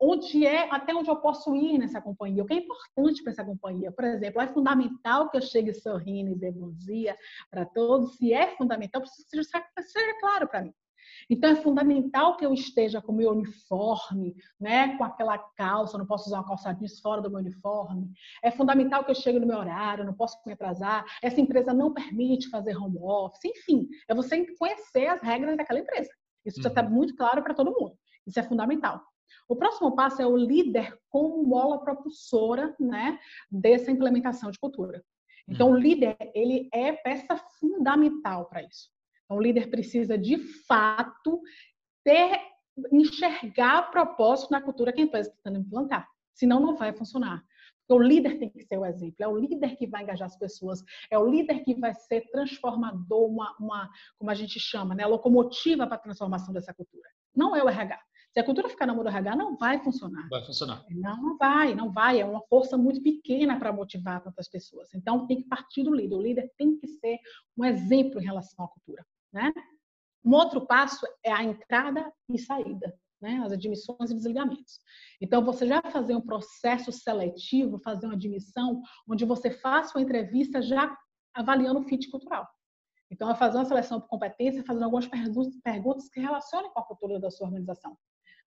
onde 0.00 0.44
é, 0.44 0.68
até 0.74 0.94
onde 0.94 1.08
eu 1.08 1.16
posso 1.16 1.54
ir 1.54 1.78
nessa 1.78 2.00
companhia, 2.00 2.42
o 2.42 2.46
que 2.46 2.52
é 2.52 2.56
importante 2.58 3.22
para 3.22 3.32
essa 3.32 3.44
companhia. 3.44 3.92
Por 3.92 4.04
exemplo, 4.04 4.42
é 4.42 4.48
fundamental 4.48 5.30
que 5.30 5.36
eu 5.36 5.42
chegue 5.42 5.72
sorrindo 5.72 6.32
e 6.32 6.34
dê 6.34 6.50
bom 6.50 6.72
dia 6.72 7.16
para 7.50 7.64
todos. 7.64 8.16
Se 8.16 8.32
é 8.32 8.56
fundamental, 8.56 9.00
precisa 9.00 9.24
que 9.24 9.36
seja, 9.36 9.64
seja 9.80 10.20
claro 10.20 10.48
para 10.48 10.62
mim. 10.62 10.74
Então 11.28 11.50
é 11.50 11.56
fundamental 11.56 12.36
que 12.36 12.44
eu 12.44 12.52
esteja 12.52 13.00
com 13.00 13.12
o 13.12 13.16
meu 13.16 13.30
uniforme, 13.30 14.34
né, 14.60 14.96
com 14.96 15.04
aquela 15.04 15.38
calça, 15.38 15.98
não 15.98 16.06
posso 16.06 16.26
usar 16.26 16.38
uma 16.38 16.46
calça 16.46 16.72
jeans 16.72 17.00
fora 17.00 17.22
do 17.22 17.30
meu 17.30 17.40
uniforme. 17.40 18.10
É 18.42 18.50
fundamental 18.50 19.04
que 19.04 19.10
eu 19.10 19.14
chegue 19.14 19.38
no 19.38 19.46
meu 19.46 19.58
horário, 19.58 20.04
não 20.04 20.14
posso 20.14 20.38
me 20.46 20.52
atrasar. 20.52 21.04
Essa 21.22 21.40
empresa 21.40 21.72
não 21.72 21.92
permite 21.92 22.48
fazer 22.48 22.76
home 22.76 22.98
office. 23.00 23.44
Enfim, 23.44 23.88
é 24.08 24.14
você 24.14 24.46
conhecer 24.56 25.06
as 25.06 25.22
regras 25.22 25.56
daquela 25.56 25.80
empresa. 25.80 26.10
Isso 26.44 26.60
já 26.60 26.68
está 26.68 26.82
uhum. 26.82 26.90
muito 26.90 27.16
claro 27.16 27.42
para 27.42 27.54
todo 27.54 27.72
mundo. 27.72 27.96
Isso 28.26 28.38
é 28.38 28.42
fundamental. 28.42 29.00
O 29.48 29.56
próximo 29.56 29.94
passo 29.94 30.22
é 30.22 30.26
o 30.26 30.36
líder 30.36 30.98
como 31.08 31.42
mola 31.44 31.82
propulsora, 31.82 32.74
né, 32.78 33.18
dessa 33.50 33.90
implementação 33.90 34.50
de 34.50 34.58
cultura. 34.58 35.02
Então, 35.48 35.68
o 35.68 35.72
uhum. 35.72 35.78
líder, 35.78 36.16
ele 36.34 36.68
é 36.72 36.92
peça 36.92 37.36
fundamental 37.60 38.46
para 38.46 38.62
isso. 38.62 38.93
Então, 39.24 39.36
o 39.36 39.42
líder 39.42 39.70
precisa, 39.70 40.18
de 40.18 40.38
fato, 40.66 41.40
ter, 42.04 42.40
enxergar 42.92 43.90
propósito 43.90 44.50
na 44.50 44.60
cultura 44.60 44.92
que 44.92 45.00
a 45.00 45.04
empresa 45.04 45.30
está 45.30 45.42
tentando 45.42 45.66
implantar. 45.66 46.08
Senão, 46.34 46.60
não 46.60 46.76
vai 46.76 46.92
funcionar. 46.92 47.42
Porque 47.86 48.02
o 48.02 48.06
líder 48.06 48.38
tem 48.38 48.48
que 48.48 48.62
ser 48.62 48.78
o 48.78 48.86
exemplo, 48.86 49.16
é 49.20 49.28
o 49.28 49.36
líder 49.36 49.76
que 49.76 49.86
vai 49.86 50.02
engajar 50.02 50.26
as 50.26 50.38
pessoas, 50.38 50.82
é 51.10 51.18
o 51.18 51.28
líder 51.28 51.62
que 51.64 51.74
vai 51.74 51.92
ser 51.92 52.22
transformador, 52.30 53.26
uma, 53.26 53.54
uma 53.60 53.90
como 54.18 54.30
a 54.30 54.34
gente 54.34 54.58
chama, 54.58 54.94
né, 54.94 55.04
a 55.04 55.06
locomotiva 55.06 55.86
para 55.86 55.96
a 55.96 56.00
transformação 56.00 56.52
dessa 56.52 56.72
cultura. 56.72 57.08
Não 57.36 57.54
é 57.54 57.62
o 57.62 57.68
RH. 57.68 58.00
Se 58.32 58.40
a 58.40 58.44
cultura 58.44 58.68
ficar 58.68 58.86
na 58.86 58.94
mão 58.94 59.04
do 59.04 59.08
RH, 59.08 59.36
não 59.36 59.56
vai 59.56 59.78
funcionar. 59.78 60.28
Vai 60.28 60.44
funcionar. 60.44 60.84
Não, 60.90 61.16
não 61.22 61.36
vai, 61.36 61.72
não 61.72 61.92
vai. 61.92 62.20
É 62.20 62.24
uma 62.24 62.42
força 62.48 62.76
muito 62.76 63.00
pequena 63.00 63.56
para 63.60 63.72
motivar 63.72 64.20
tantas 64.24 64.48
pessoas. 64.48 64.92
Então, 64.92 65.24
tem 65.28 65.36
que 65.36 65.48
partir 65.48 65.84
do 65.84 65.94
líder. 65.94 66.16
O 66.16 66.20
líder 66.20 66.52
tem 66.58 66.76
que 66.76 66.88
ser 66.88 67.20
um 67.56 67.64
exemplo 67.64 68.20
em 68.20 68.24
relação 68.24 68.64
à 68.64 68.68
cultura. 68.68 69.06
Né? 69.34 69.52
Um 70.24 70.32
outro 70.32 70.64
passo 70.64 71.04
é 71.24 71.32
a 71.32 71.42
entrada 71.42 72.10
e 72.30 72.38
saída, 72.38 72.96
né? 73.20 73.42
as 73.44 73.52
admissões 73.52 74.10
e 74.10 74.14
desligamentos. 74.14 74.78
Então, 75.20 75.44
você 75.44 75.66
já 75.66 75.82
fazer 75.82 76.14
um 76.14 76.20
processo 76.20 76.92
seletivo, 76.92 77.80
fazer 77.80 78.06
uma 78.06 78.14
admissão, 78.14 78.80
onde 79.08 79.24
você 79.24 79.50
faça 79.50 79.98
uma 79.98 80.04
entrevista 80.04 80.62
já 80.62 80.96
avaliando 81.34 81.80
o 81.80 81.82
fit 81.82 82.08
cultural. 82.10 82.48
Então, 83.10 83.28
é 83.28 83.34
fazer 83.34 83.58
uma 83.58 83.64
seleção 83.64 84.00
por 84.00 84.08
competência, 84.08 84.64
fazendo 84.64 84.84
algumas 84.84 85.06
perguntas 85.62 86.08
que 86.08 86.20
relacionem 86.20 86.70
com 86.72 86.80
a 86.80 86.86
cultura 86.86 87.18
da 87.18 87.30
sua 87.30 87.48
organização. 87.48 87.98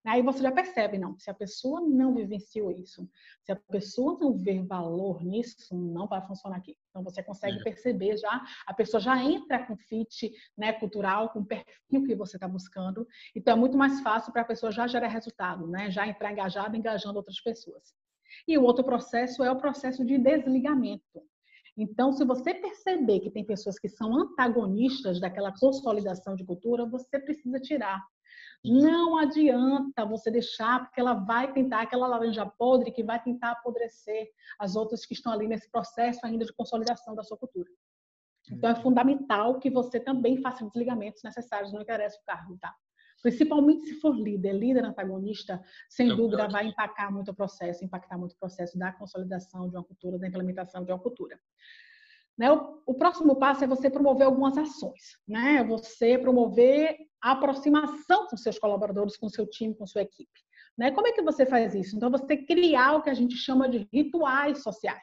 Aí 0.06 0.22
você 0.22 0.42
já 0.42 0.52
percebe, 0.52 0.96
não, 0.96 1.18
se 1.18 1.28
a 1.28 1.34
pessoa 1.34 1.80
não 1.80 2.14
vivenciou 2.14 2.70
isso, 2.70 3.08
se 3.42 3.52
a 3.52 3.56
pessoa 3.56 4.16
não 4.18 4.36
vê 4.36 4.62
valor 4.62 5.22
nisso, 5.24 5.76
não 5.76 6.06
vai 6.06 6.24
funcionar 6.26 6.56
aqui. 6.56 6.76
Então 6.88 7.02
você 7.02 7.22
consegue 7.22 7.58
é. 7.58 7.62
perceber 7.62 8.16
já, 8.16 8.42
a 8.66 8.72
pessoa 8.72 9.00
já 9.00 9.22
entra 9.22 9.66
com 9.66 9.76
fit 9.76 10.32
né, 10.56 10.72
cultural, 10.72 11.30
com 11.30 11.40
o 11.40 11.44
perfil 11.44 12.04
que 12.06 12.14
você 12.14 12.36
está 12.36 12.48
buscando. 12.48 13.06
Então 13.34 13.54
é 13.54 13.56
muito 13.56 13.76
mais 13.76 14.00
fácil 14.00 14.32
para 14.32 14.42
a 14.42 14.46
pessoa 14.46 14.72
já 14.72 14.86
gerar 14.86 15.08
resultado, 15.08 15.66
né? 15.66 15.90
já 15.90 16.06
entrar 16.06 16.32
engajada, 16.32 16.76
engajando 16.76 17.16
outras 17.18 17.40
pessoas. 17.40 17.92
E 18.46 18.56
o 18.56 18.62
outro 18.62 18.84
processo 18.84 19.42
é 19.42 19.50
o 19.50 19.56
processo 19.56 20.04
de 20.04 20.16
desligamento. 20.18 21.22
Então, 21.76 22.12
se 22.12 22.24
você 22.24 22.52
perceber 22.54 23.20
que 23.20 23.30
tem 23.30 23.44
pessoas 23.44 23.78
que 23.78 23.88
são 23.88 24.12
antagonistas 24.12 25.20
daquela 25.20 25.52
consolidação 25.56 26.34
de 26.34 26.44
cultura, 26.44 26.84
você 26.84 27.20
precisa 27.20 27.60
tirar. 27.60 28.04
Não 28.64 29.16
adianta 29.16 30.04
você 30.04 30.30
deixar, 30.30 30.80
porque 30.80 31.00
ela 31.00 31.14
vai 31.14 31.52
tentar, 31.52 31.82
aquela 31.82 32.06
laranja 32.06 32.44
podre 32.44 32.90
que 32.90 33.04
vai 33.04 33.22
tentar 33.22 33.52
apodrecer 33.52 34.28
as 34.58 34.74
outras 34.74 35.06
que 35.06 35.14
estão 35.14 35.32
ali 35.32 35.46
nesse 35.46 35.70
processo 35.70 36.20
ainda 36.24 36.44
de 36.44 36.52
consolidação 36.52 37.14
da 37.14 37.22
sua 37.22 37.38
cultura. 37.38 37.70
Então, 38.50 38.70
é 38.70 38.74
fundamental 38.74 39.58
que 39.58 39.70
você 39.70 40.00
também 40.00 40.40
faça 40.40 40.64
desligamentos 40.64 41.22
necessários, 41.22 41.72
não 41.72 41.82
interessa 41.82 42.18
o 42.20 42.24
cargo, 42.24 42.56
tá? 42.58 42.74
Principalmente 43.22 43.86
se 43.86 44.00
for 44.00 44.14
líder, 44.14 44.52
líder 44.52 44.84
antagonista, 44.84 45.60
sem 45.88 46.10
é 46.10 46.14
dúvida 46.14 46.48
vai 46.48 46.66
impactar 46.66 47.10
muito 47.10 47.30
o 47.30 47.34
processo, 47.34 47.84
impactar 47.84 48.16
muito 48.16 48.32
o 48.32 48.38
processo 48.38 48.78
da 48.78 48.92
consolidação 48.92 49.68
de 49.68 49.76
uma 49.76 49.84
cultura, 49.84 50.18
da 50.18 50.28
implementação 50.28 50.84
de 50.84 50.92
uma 50.92 50.98
cultura. 50.98 51.38
Né? 52.38 52.52
O, 52.52 52.82
o, 52.86 52.94
próximo 52.94 53.36
passo 53.36 53.64
é 53.64 53.66
você 53.66 53.90
promover 53.90 54.26
algumas 54.26 54.56
ações, 54.56 55.18
né? 55.26 55.64
Você 55.64 56.16
promover 56.16 56.96
a 57.20 57.32
aproximação 57.32 58.28
com 58.28 58.36
seus 58.36 58.58
colaboradores, 58.58 59.16
com 59.16 59.28
seu 59.28 59.44
time, 59.44 59.74
com 59.74 59.86
sua 59.86 60.02
equipe. 60.02 60.40
Né? 60.78 60.92
Como 60.92 61.08
é 61.08 61.12
que 61.12 61.20
você 61.20 61.44
faz 61.44 61.74
isso? 61.74 61.96
Então, 61.96 62.08
você 62.08 62.36
criar 62.36 62.94
o 62.94 63.02
que 63.02 63.10
a 63.10 63.14
gente 63.14 63.34
chama 63.34 63.68
de 63.68 63.88
rituais 63.92 64.62
sociais. 64.62 65.02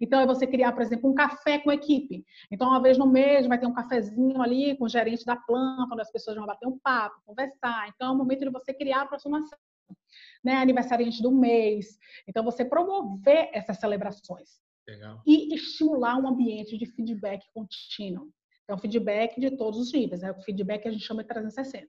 Então, 0.00 0.20
é 0.20 0.26
você 0.26 0.46
criar, 0.46 0.72
por 0.72 0.82
exemplo, 0.82 1.10
um 1.10 1.14
café 1.14 1.58
com 1.58 1.70
a 1.70 1.74
equipe. 1.74 2.24
Então, 2.50 2.68
uma 2.68 2.80
vez 2.80 2.96
no 2.96 3.06
mês 3.06 3.46
vai 3.46 3.58
ter 3.58 3.66
um 3.66 3.74
cafezinho 3.74 4.40
ali 4.40 4.76
com 4.76 4.84
o 4.84 4.88
gerente 4.88 5.24
da 5.24 5.34
planta, 5.34 5.92
onde 5.92 6.02
as 6.02 6.12
pessoas 6.12 6.36
vão 6.36 6.46
bater 6.46 6.68
um 6.68 6.78
papo, 6.78 7.20
conversar. 7.26 7.88
Então, 7.88 8.08
é 8.08 8.12
o 8.12 8.16
momento 8.16 8.44
de 8.44 8.50
você 8.50 8.72
criar 8.72 9.00
a 9.00 9.02
aproximação. 9.02 9.58
Né? 10.42 10.54
Aniversariante 10.54 11.20
do 11.20 11.32
mês. 11.32 11.98
Então, 12.28 12.44
você 12.44 12.64
promover 12.64 13.50
essas 13.52 13.78
celebrações. 13.78 14.64
Legal. 14.88 15.22
E 15.26 15.54
estimular 15.54 16.16
um 16.16 16.28
ambiente 16.28 16.76
de 16.76 16.86
feedback 16.86 17.44
contínuo. 17.52 18.30
Então, 18.64 18.78
feedback 18.78 19.40
de 19.40 19.56
todos 19.56 19.78
os 19.78 19.92
níveis. 19.92 20.22
Né? 20.22 20.30
O 20.32 20.42
feedback 20.42 20.86
a 20.86 20.90
gente 20.90 21.04
chama 21.04 21.22
de 21.22 21.28
360. 21.28 21.86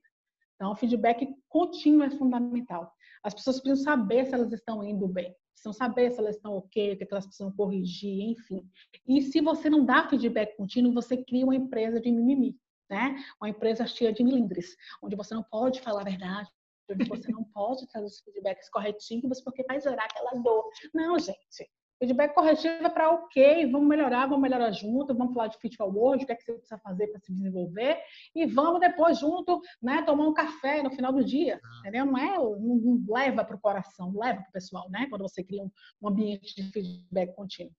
Então, 0.54 0.74
feedback 0.74 1.28
contínuo 1.48 2.02
é 2.02 2.10
fundamental. 2.10 2.92
As 3.22 3.34
pessoas 3.34 3.60
precisam 3.60 3.84
saber 3.84 4.26
se 4.26 4.34
elas 4.34 4.52
estão 4.52 4.82
indo 4.82 5.06
bem 5.06 5.34
precisam 5.58 5.72
saber 5.72 6.10
se 6.12 6.20
elas 6.20 6.36
estão 6.36 6.56
ok, 6.56 6.92
o 6.92 6.96
que 6.96 7.06
elas 7.10 7.26
precisam 7.26 7.52
corrigir, 7.52 8.30
enfim. 8.30 8.68
E 9.06 9.20
se 9.22 9.40
você 9.40 9.68
não 9.68 9.84
dá 9.84 10.08
feedback 10.08 10.56
contínuo, 10.56 10.94
você 10.94 11.16
cria 11.16 11.44
uma 11.44 11.56
empresa 11.56 12.00
de 12.00 12.10
mimimi, 12.10 12.56
né? 12.88 13.16
Uma 13.40 13.50
empresa 13.50 13.86
cheia 13.86 14.12
de 14.12 14.22
milindres, 14.22 14.76
onde 15.02 15.16
você 15.16 15.34
não 15.34 15.42
pode 15.42 15.80
falar 15.80 16.02
a 16.02 16.04
verdade, 16.04 16.48
onde 16.90 17.04
você 17.04 17.30
não 17.30 17.44
pode 17.44 17.86
trazer 17.88 18.06
os 18.06 18.20
feedbacks 18.20 18.70
corretivos 18.70 19.40
porque 19.42 19.64
vai 19.64 19.80
gerar 19.80 20.04
aquela 20.04 20.40
dor. 20.40 20.70
Não, 20.94 21.18
gente. 21.18 21.68
Feedback 21.98 22.32
corretivo 22.32 22.86
é 22.86 22.88
para 22.88 23.10
ok, 23.10 23.70
vamos 23.70 23.88
melhorar, 23.88 24.26
vamos 24.26 24.42
melhorar 24.42 24.70
junto, 24.70 25.14
vamos 25.14 25.34
falar 25.34 25.48
de 25.48 25.58
fit 25.58 25.76
forward, 25.76 26.22
o 26.22 26.26
que 26.26 26.32
é 26.32 26.36
que 26.36 26.44
você 26.44 26.52
precisa 26.52 26.78
fazer 26.78 27.08
para 27.08 27.20
se 27.20 27.32
desenvolver 27.32 27.98
e 28.34 28.46
vamos 28.46 28.80
depois 28.80 29.18
junto, 29.18 29.60
né, 29.82 30.02
tomar 30.02 30.28
um 30.28 30.32
café 30.32 30.80
no 30.80 30.90
final 30.90 31.12
do 31.12 31.24
dia, 31.24 31.60
ah. 31.62 31.78
entendeu? 31.80 32.06
Não 32.06 32.16
é, 32.16 32.36
não 32.36 33.04
leva 33.08 33.44
para 33.44 33.56
o 33.56 33.60
coração, 33.60 34.12
leva 34.16 34.42
para 34.42 34.48
o 34.48 34.52
pessoal, 34.52 34.88
né? 34.90 35.06
Quando 35.10 35.22
você 35.22 35.42
cria 35.42 35.62
um, 35.62 35.70
um 36.00 36.08
ambiente 36.08 36.54
de 36.54 36.70
feedback 36.70 37.34
contínuo. 37.34 37.72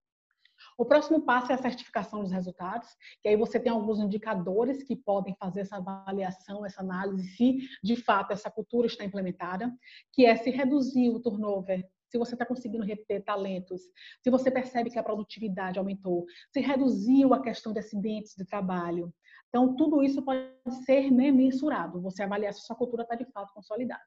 O 0.77 0.85
próximo 0.85 1.21
passo 1.21 1.51
é 1.51 1.55
a 1.55 1.61
certificação 1.61 2.21
dos 2.21 2.31
resultados, 2.31 2.89
que 3.21 3.29
aí 3.29 3.35
você 3.35 3.59
tem 3.59 3.71
alguns 3.71 3.99
indicadores 3.99 4.83
que 4.83 4.95
podem 4.95 5.35
fazer 5.35 5.61
essa 5.61 5.77
avaliação, 5.77 6.65
essa 6.65 6.81
análise, 6.81 7.27
se 7.29 7.59
de 7.81 7.95
fato 7.95 8.31
essa 8.31 8.51
cultura 8.51 8.87
está 8.87 9.05
implementada, 9.05 9.73
que 10.11 10.25
é 10.25 10.35
se 10.35 10.49
reduzir 10.49 11.09
o 11.09 11.21
turnover 11.21 11.87
se 12.09 12.17
você 12.17 12.35
está 12.35 12.45
conseguindo 12.45 12.83
reter 12.83 13.23
talentos, 13.23 13.81
se 14.21 14.29
você 14.29 14.49
percebe 14.49 14.89
que 14.89 14.99
a 14.99 15.03
produtividade 15.03 15.79
aumentou, 15.79 16.25
se 16.51 16.59
reduziu 16.59 17.33
a 17.33 17.41
questão 17.41 17.71
de 17.71 17.79
acidentes 17.79 18.33
de 18.35 18.45
trabalho. 18.45 19.13
Então, 19.49 19.75
tudo 19.75 20.03
isso 20.03 20.21
pode 20.21 20.47
ser 20.85 21.11
mensurado, 21.11 22.01
você 22.01 22.23
avaliar 22.23 22.53
se 22.53 22.61
sua 22.61 22.75
cultura 22.75 23.03
está 23.03 23.15
de 23.15 23.25
fato 23.25 23.53
consolidada. 23.53 24.01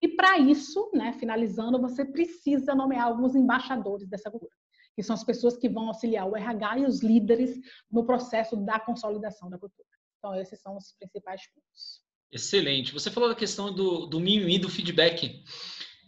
E 0.00 0.08
para 0.08 0.38
isso, 0.38 0.90
né, 0.92 1.12
finalizando, 1.12 1.80
você 1.80 2.04
precisa 2.04 2.74
nomear 2.74 3.06
alguns 3.06 3.34
embaixadores 3.34 4.08
dessa 4.08 4.30
cultura, 4.30 4.52
que 4.94 5.02
são 5.02 5.14
as 5.14 5.24
pessoas 5.24 5.56
que 5.56 5.68
vão 5.68 5.88
auxiliar 5.88 6.28
o 6.28 6.36
RH 6.36 6.78
e 6.80 6.86
os 6.86 7.02
líderes 7.02 7.58
no 7.90 8.04
processo 8.04 8.56
da 8.56 8.78
consolidação 8.78 9.48
da 9.48 9.58
cultura. 9.58 9.88
Então, 10.18 10.34
esses 10.34 10.60
são 10.60 10.76
os 10.76 10.92
principais 10.98 11.42
pontos. 11.52 12.02
Excelente. 12.30 12.92
Você 12.92 13.10
falou 13.10 13.28
da 13.28 13.34
questão 13.34 13.72
do, 13.72 14.06
do 14.06 14.20
mimimi, 14.20 14.58
do 14.58 14.68
feedback. 14.68 15.42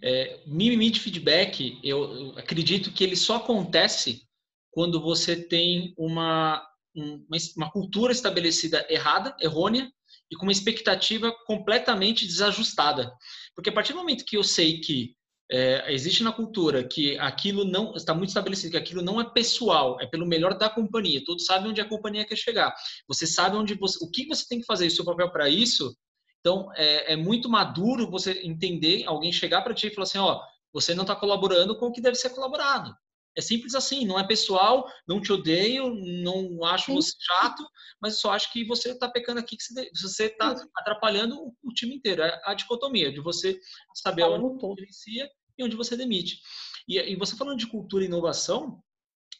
É, 0.03 0.40
mimimi 0.46 0.90
de 0.90 1.00
feedback, 1.00 1.78
eu, 1.82 2.32
acredito 2.36 2.92
que 2.92 3.05
ele 3.05 3.14
só 3.14 3.36
acontece 3.36 4.22
quando 4.70 5.00
você 5.00 5.36
tem 5.36 5.94
uma, 5.96 6.66
uma, 6.94 7.38
uma 7.57 7.70
cultura 7.70 8.12
estabelecida 8.12 8.84
errada, 8.90 9.36
errônea, 9.40 9.90
e 10.30 10.36
com 10.36 10.44
uma 10.44 10.53
expectativa 10.53 11.30
completamente 11.46 12.26
desajustada. 12.26 13.12
Porque 13.55 13.68
a 13.68 13.72
partir 13.72 13.92
do 13.92 13.98
momento 13.98 14.24
que 14.24 14.36
eu 14.36 14.42
sei 14.42 14.80
que 14.80 15.14
é, 15.50 15.92
existe 15.92 16.22
na 16.22 16.32
cultura 16.32 16.82
que 16.82 17.18
aquilo 17.18 17.64
não 17.64 17.94
está 17.94 18.14
muito 18.14 18.30
estabelecido, 18.30 18.70
que 18.70 18.78
aquilo 18.78 19.03
não 19.03 19.20
é 19.20 19.30
pessoal, 19.30 20.00
é 20.00 20.07
pelo 20.07 20.26
melhor 20.26 20.57
da 20.57 20.70
companhia. 20.70 21.22
Todos 21.24 21.44
sabem 21.44 21.70
onde 21.70 21.80
a 21.82 21.88
companhia 21.88 22.24
quer 22.24 22.36
chegar. 22.36 22.74
Você 23.07 23.26
sabe 23.26 23.57
onde 23.57 23.74
você, 23.74 24.03
o 24.03 24.11
que 24.11 24.26
você 24.26 24.46
tem 24.48 24.61
que 24.61 24.66
fazer, 24.66 24.86
o 24.86 24.90
seu 24.90 25.05
papel 25.05 25.30
para 25.30 25.50
isso. 25.50 25.94
Então, 26.43 26.72
é, 26.74 27.12
é, 27.12 27.16
muito 27.16 27.49
maduro 27.49 28.11
você 28.11 28.32
entender, 28.43 29.05
alguém 29.07 29.30
chegar 29.30 29.62
para 29.62 29.72
ti 29.72 29.86
e 29.86 29.95
falar 29.95 30.03
assim, 30.03 30.18
ó, 30.18 30.43
você 30.72 30.93
não 30.93 31.03
está 31.03 31.14
colaborando 31.14 31.78
com 31.78 31.86
o 31.86 31.93
que 31.93 32.01
deve 32.01 32.16
ser 32.16 32.30
colaborado. 32.30 32.93
É 33.36 33.40
simples 33.40 33.76
assim, 33.76 34.05
não 34.05 34.18
é 34.18 34.26
pessoal, 34.26 34.86
não 35.07 35.20
te 35.20 35.32
odeio, 35.32 35.95
não 35.95 36.64
acho 36.64 36.93
você 36.93 37.12
chato, 37.18 37.64
mas 38.01 38.18
só 38.18 38.32
acho 38.32 38.53
que 38.53 38.64
você 38.64 38.90
está 38.90 39.09
pecando 39.09 39.38
aqui, 39.38 39.57
que 39.57 39.62
você 39.95 40.26
está 40.26 40.55
atrapalhando 40.76 41.55
o, 41.62 41.72
time 41.72 41.95
inteiro. 41.95 42.22
É 42.22 42.43
a 42.45 42.55
dicotomia 42.55 43.11
de 43.12 43.20
você 43.20 43.59
saber 43.95 44.24
onde 44.24 44.61
você 44.61 44.82
inicia 44.82 45.30
e 45.57 45.64
onde 45.64 45.76
você 45.76 45.97
demite. 45.97 46.40
E, 46.86 46.99
e 46.99 47.16
você 47.16 47.36
falando 47.36 47.59
de 47.59 47.68
cultura 47.68 48.03
e 48.03 48.07
inovação, 48.07 48.82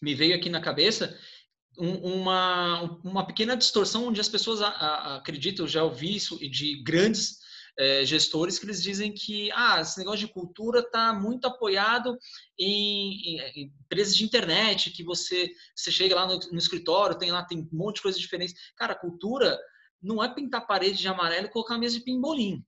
me 0.01 0.15
veio 0.15 0.37
aqui 0.37 0.49
na 0.49 0.61
cabeça 0.61 1.19
uma, 1.77 2.83
uma 3.03 3.27
pequena 3.27 3.57
distorção 3.57 4.09
onde 4.09 4.21
as 4.21 4.29
pessoas 4.29 4.61
a, 4.61 4.69
a, 4.69 5.17
acreditam, 5.17 5.65
eu 5.65 5.69
já 5.69 5.83
ouvi 5.83 6.15
isso 6.15 6.39
de 6.39 6.83
grandes 6.83 7.39
é, 7.79 8.05
gestores 8.05 8.59
que 8.59 8.67
eles 8.67 8.83
dizem 8.83 9.13
que 9.13 9.51
ah, 9.53 9.81
esse 9.81 9.99
negócio 9.99 10.27
de 10.27 10.33
cultura 10.33 10.81
está 10.81 11.13
muito 11.13 11.47
apoiado 11.47 12.19
em, 12.59 13.13
em, 13.13 13.41
em, 13.41 13.73
empresas 13.85 14.15
de 14.15 14.25
internet, 14.25 14.91
que 14.91 15.03
você, 15.03 15.51
você 15.75 15.91
chega 15.91 16.15
lá 16.15 16.27
no, 16.27 16.39
no, 16.39 16.59
escritório, 16.59 17.17
tem 17.17 17.31
lá 17.31 17.43
tem 17.43 17.59
um 17.59 17.69
monte 17.73 17.97
de 17.97 18.03
coisas 18.03 18.21
diferentes. 18.21 18.55
Cara, 18.77 18.95
cultura 18.95 19.59
não 20.03 20.23
é 20.23 20.33
pintar 20.33 20.67
parede 20.67 20.99
de 20.99 21.09
amarelo 21.09 21.47
e 21.47 21.51
colocar 21.51 21.79
mesa 21.79 21.99
de 21.99 22.05
pimbolim. 22.05 22.63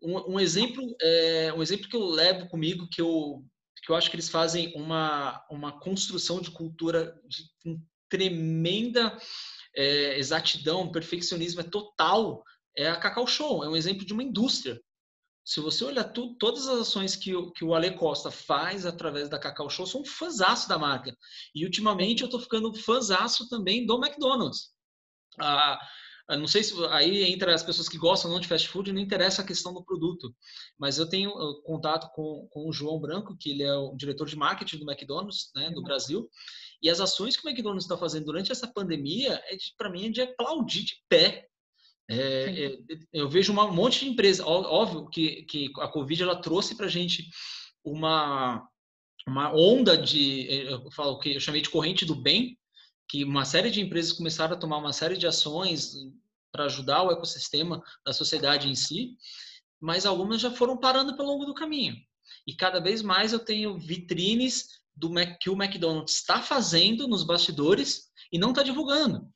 Um, 0.00 0.34
um 0.34 0.40
exemplo, 0.40 0.94
é, 1.02 1.52
um 1.54 1.62
exemplo 1.62 1.88
que 1.88 1.96
eu 1.96 2.04
levo 2.04 2.48
comigo, 2.48 2.88
que 2.88 3.00
eu 3.00 3.44
que 3.88 3.92
eu 3.92 3.96
acho 3.96 4.10
que 4.10 4.16
eles 4.16 4.28
fazem 4.28 4.70
uma, 4.74 5.42
uma 5.50 5.80
construção 5.80 6.42
de 6.42 6.50
cultura 6.50 7.18
de 7.26 7.80
tremenda 8.06 9.18
é, 9.74 10.18
exatidão, 10.18 10.92
perfeccionismo 10.92 11.62
é 11.62 11.64
total, 11.64 12.44
é 12.76 12.86
a 12.86 12.96
Cacau 12.96 13.26
Show, 13.26 13.64
é 13.64 13.68
um 13.68 13.74
exemplo 13.74 14.04
de 14.04 14.12
uma 14.12 14.22
indústria. 14.22 14.78
Se 15.42 15.58
você 15.60 15.86
olhar 15.86 16.04
tu, 16.04 16.34
todas 16.34 16.68
as 16.68 16.80
ações 16.80 17.16
que, 17.16 17.34
o, 17.34 17.50
que 17.50 17.64
o 17.64 17.74
Ale 17.74 17.92
Costa 17.92 18.30
faz 18.30 18.84
através 18.84 19.30
da 19.30 19.38
Cacau 19.38 19.70
Show, 19.70 19.86
sou 19.86 20.02
um 20.02 20.04
fãzaço 20.04 20.68
da 20.68 20.78
marca. 20.78 21.16
E 21.54 21.64
ultimamente 21.64 22.20
eu 22.20 22.26
estou 22.26 22.40
ficando 22.40 22.74
fãzaço 22.74 23.48
também 23.48 23.86
do 23.86 23.96
McDonald's. 23.96 24.68
Ah, 25.40 25.80
não 26.36 26.46
sei 26.46 26.62
se 26.62 26.74
aí 26.90 27.24
entre 27.24 27.50
as 27.50 27.62
pessoas 27.62 27.88
que 27.88 27.96
gostam 27.96 28.30
não 28.30 28.40
de 28.40 28.46
fast 28.46 28.68
food 28.68 28.92
não 28.92 29.00
interessa 29.00 29.40
a 29.40 29.46
questão 29.46 29.72
do 29.72 29.84
produto, 29.84 30.34
mas 30.78 30.98
eu 30.98 31.08
tenho 31.08 31.32
contato 31.62 32.10
com, 32.14 32.46
com 32.50 32.68
o 32.68 32.72
João 32.72 33.00
Branco, 33.00 33.36
que 33.38 33.50
ele 33.50 33.62
é 33.62 33.74
o 33.74 33.96
diretor 33.96 34.26
de 34.26 34.36
marketing 34.36 34.78
do 34.78 34.90
McDonald's, 34.90 35.50
né, 35.54 35.70
do 35.70 35.82
Brasil, 35.82 36.28
e 36.82 36.90
as 36.90 37.00
ações 37.00 37.36
que 37.36 37.46
o 37.46 37.48
McDonald's 37.48 37.84
está 37.84 37.96
fazendo 37.96 38.26
durante 38.26 38.52
essa 38.52 38.66
pandemia, 38.66 39.42
é 39.46 39.56
para 39.76 39.90
mim, 39.90 40.06
é 40.06 40.10
de 40.10 40.20
aplaudir 40.20 40.84
de 40.84 40.94
pé. 41.08 41.46
É, 42.10 42.64
é, 42.66 42.78
eu 43.12 43.28
vejo 43.28 43.52
um 43.52 43.72
monte 43.72 44.00
de 44.00 44.10
empresa, 44.10 44.46
óbvio 44.46 45.08
que, 45.08 45.44
que 45.44 45.70
a 45.78 45.88
Covid 45.88 46.22
ela 46.22 46.40
trouxe 46.40 46.74
para 46.74 46.86
a 46.86 46.90
gente 46.90 47.24
uma, 47.84 48.66
uma 49.26 49.54
onda 49.54 49.96
de, 49.96 50.46
eu 50.50 50.90
falo 50.92 51.18
que 51.18 51.34
eu 51.34 51.40
chamei 51.40 51.60
de 51.60 51.70
corrente 51.70 52.04
do 52.04 52.14
bem, 52.14 52.58
que 53.08 53.24
uma 53.24 53.44
série 53.44 53.70
de 53.70 53.80
empresas 53.80 54.12
começaram 54.12 54.54
a 54.54 54.58
tomar 54.58 54.78
uma 54.78 54.92
série 54.92 55.16
de 55.16 55.26
ações 55.26 55.94
para 56.52 56.64
ajudar 56.64 57.02
o 57.02 57.10
ecossistema 57.10 57.82
da 58.04 58.12
sociedade 58.12 58.68
em 58.68 58.74
si, 58.74 59.16
mas 59.80 60.04
algumas 60.04 60.40
já 60.40 60.50
foram 60.50 60.76
parando 60.76 61.16
pelo 61.16 61.28
longo 61.28 61.46
do 61.46 61.54
caminho. 61.54 61.96
E 62.46 62.54
cada 62.54 62.80
vez 62.80 63.02
mais 63.02 63.32
eu 63.32 63.38
tenho 63.38 63.78
vitrines 63.78 64.80
do 64.94 65.10
que 65.40 65.48
o 65.48 65.54
McDonald's 65.54 66.16
está 66.16 66.42
fazendo 66.42 67.06
nos 67.06 67.22
bastidores 67.22 68.08
e 68.32 68.38
não 68.38 68.50
está 68.50 68.62
divulgando. 68.62 69.32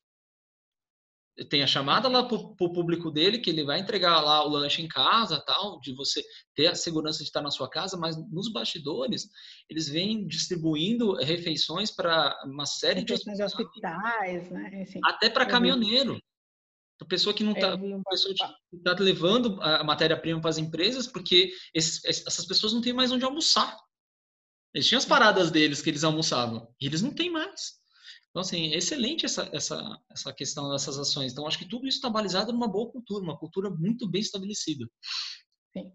Tem 1.49 1.63
a 1.63 1.67
chamada 1.67 2.09
lá 2.09 2.23
para 2.23 2.37
o 2.37 2.73
público 2.73 3.11
dele, 3.11 3.39
que 3.39 3.49
ele 3.49 3.65
vai 3.65 3.81
entregar 3.81 4.21
lá 4.21 4.45
o 4.45 4.49
lanche 4.49 4.83
em 4.83 4.89
casa, 4.89 5.43
tal, 5.47 5.81
de 5.81 5.95
você 5.95 6.23
ter 6.55 6.67
a 6.67 6.75
segurança 6.75 7.19
de 7.19 7.25
estar 7.25 7.41
na 7.41 7.51
sua 7.51 7.71
casa, 7.71 7.97
mas 7.97 8.17
nos 8.31 8.53
bastidores, 8.53 9.29
eles 9.69 9.89
vêm 9.89 10.27
distribuindo 10.27 11.15
refeições 11.15 11.91
para 11.91 12.39
uma 12.45 12.67
série 12.67 13.01
refeições 13.01 13.39
de 13.39 13.45
hospitais, 13.45 14.51
né? 14.51 14.83
Assim, 14.83 15.01
até 15.05 15.31
para 15.31 15.47
caminhoneiro. 15.47 16.19
A 17.01 17.05
pessoa 17.05 17.35
que 17.35 17.43
não 17.43 17.53
está 17.53 17.77
tá 17.77 18.97
levando 19.01 19.61
a 19.61 19.83
matéria-prima 19.83 20.41
para 20.41 20.51
as 20.51 20.59
empresas, 20.59 21.07
porque 21.07 21.53
esses, 21.75 22.05
essas 22.05 22.47
pessoas 22.47 22.73
não 22.73 22.81
têm 22.81 22.93
mais 22.93 23.11
onde 23.11 23.25
almoçar. 23.25 23.77
Eles 24.73 24.87
tinham 24.87 24.99
as 24.99 25.05
paradas 25.05 25.51
deles 25.51 25.83
que 25.83 25.91
eles 25.91 26.05
almoçavam, 26.05 26.73
e 26.81 26.87
eles 26.87 27.03
não 27.03 27.11
têm 27.11 27.31
mais. 27.31 27.82
Então, 28.33 28.41
assim, 28.41 28.73
é 28.73 28.79
excelente 28.79 29.27
essa, 29.27 29.47
essa, 29.53 30.01
essa 30.11 30.33
questão 30.33 30.71
dessas 30.71 30.99
ações. 30.99 31.33
Então, 31.33 31.47
acho 31.47 31.59
que 31.59 31.69
tudo 31.69 31.87
isso 31.87 31.99
está 31.99 32.09
balizado 32.09 32.51
numa 32.51 32.67
boa 32.67 32.91
cultura, 32.91 33.23
uma 33.23 33.39
cultura 33.39 33.69
muito 33.69 34.09
bem 34.09 34.23
estabelecida. 34.23 34.87
Sim. 35.71 35.93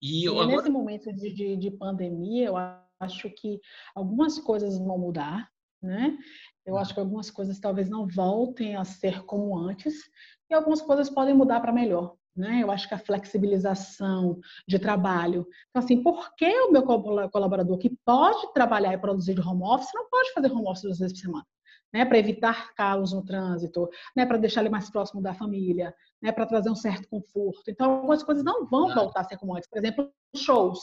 E, 0.00 0.24
e 0.24 0.28
agora... 0.28 0.46
nesse 0.46 0.70
momento 0.70 1.12
de, 1.12 1.30
de, 1.30 1.56
de, 1.58 1.70
pandemia, 1.70 2.46
eu 2.46 2.54
acho 2.98 3.28
que 3.30 3.60
algumas 3.94 4.38
coisas 4.38 4.78
vão 4.78 4.98
mudar, 4.98 5.46
né? 5.82 6.16
Eu 6.64 6.74
uhum. 6.74 6.80
acho 6.80 6.94
que 6.94 7.00
algumas 7.00 7.30
coisas 7.30 7.60
talvez 7.60 7.90
não 7.90 8.08
voltem 8.08 8.74
a 8.74 8.84
ser 8.84 9.22
como 9.26 9.58
antes, 9.58 9.94
e 10.50 10.54
algumas 10.54 10.80
coisas 10.80 11.10
podem 11.10 11.34
mudar 11.34 11.60
para 11.60 11.70
melhor. 11.70 12.16
Né? 12.34 12.62
Eu 12.62 12.70
acho 12.70 12.88
que 12.88 12.94
a 12.94 12.98
flexibilização 12.98 14.40
de 14.66 14.78
trabalho. 14.78 15.46
Então, 15.68 15.82
assim, 15.82 16.02
por 16.02 16.34
que 16.36 16.48
o 16.60 16.70
meu 16.70 16.82
colaborador 16.82 17.76
que 17.76 17.90
pode 18.06 18.54
trabalhar 18.54 18.94
e 18.94 18.98
produzir 18.98 19.34
de 19.34 19.40
home 19.40 19.64
office 19.64 19.90
não 19.92 20.08
pode 20.08 20.32
fazer 20.32 20.50
home 20.50 20.68
office 20.68 20.82
duas 20.82 20.98
vezes 21.00 21.14
por 21.14 21.26
semana? 21.26 21.46
Né, 21.92 22.04
para 22.04 22.18
evitar 22.18 22.74
caos 22.74 23.12
no 23.12 23.24
trânsito, 23.24 23.88
né, 24.16 24.26
para 24.26 24.36
deixar 24.36 24.60
ele 24.60 24.70
mais 24.70 24.90
próximo 24.90 25.22
da 25.22 25.34
família, 25.34 25.94
né, 26.22 26.32
para 26.32 26.46
trazer 26.46 26.70
um 26.70 26.74
certo 26.74 27.08
conforto. 27.08 27.70
Então, 27.70 27.90
algumas 27.92 28.22
coisas 28.22 28.44
não 28.44 28.66
vão 28.66 28.94
voltar 28.94 29.20
a 29.20 29.24
ser 29.24 29.38
como 29.38 29.56
antes. 29.56 29.68
Por 29.68 29.78
exemplo, 29.78 30.10
shows. 30.36 30.80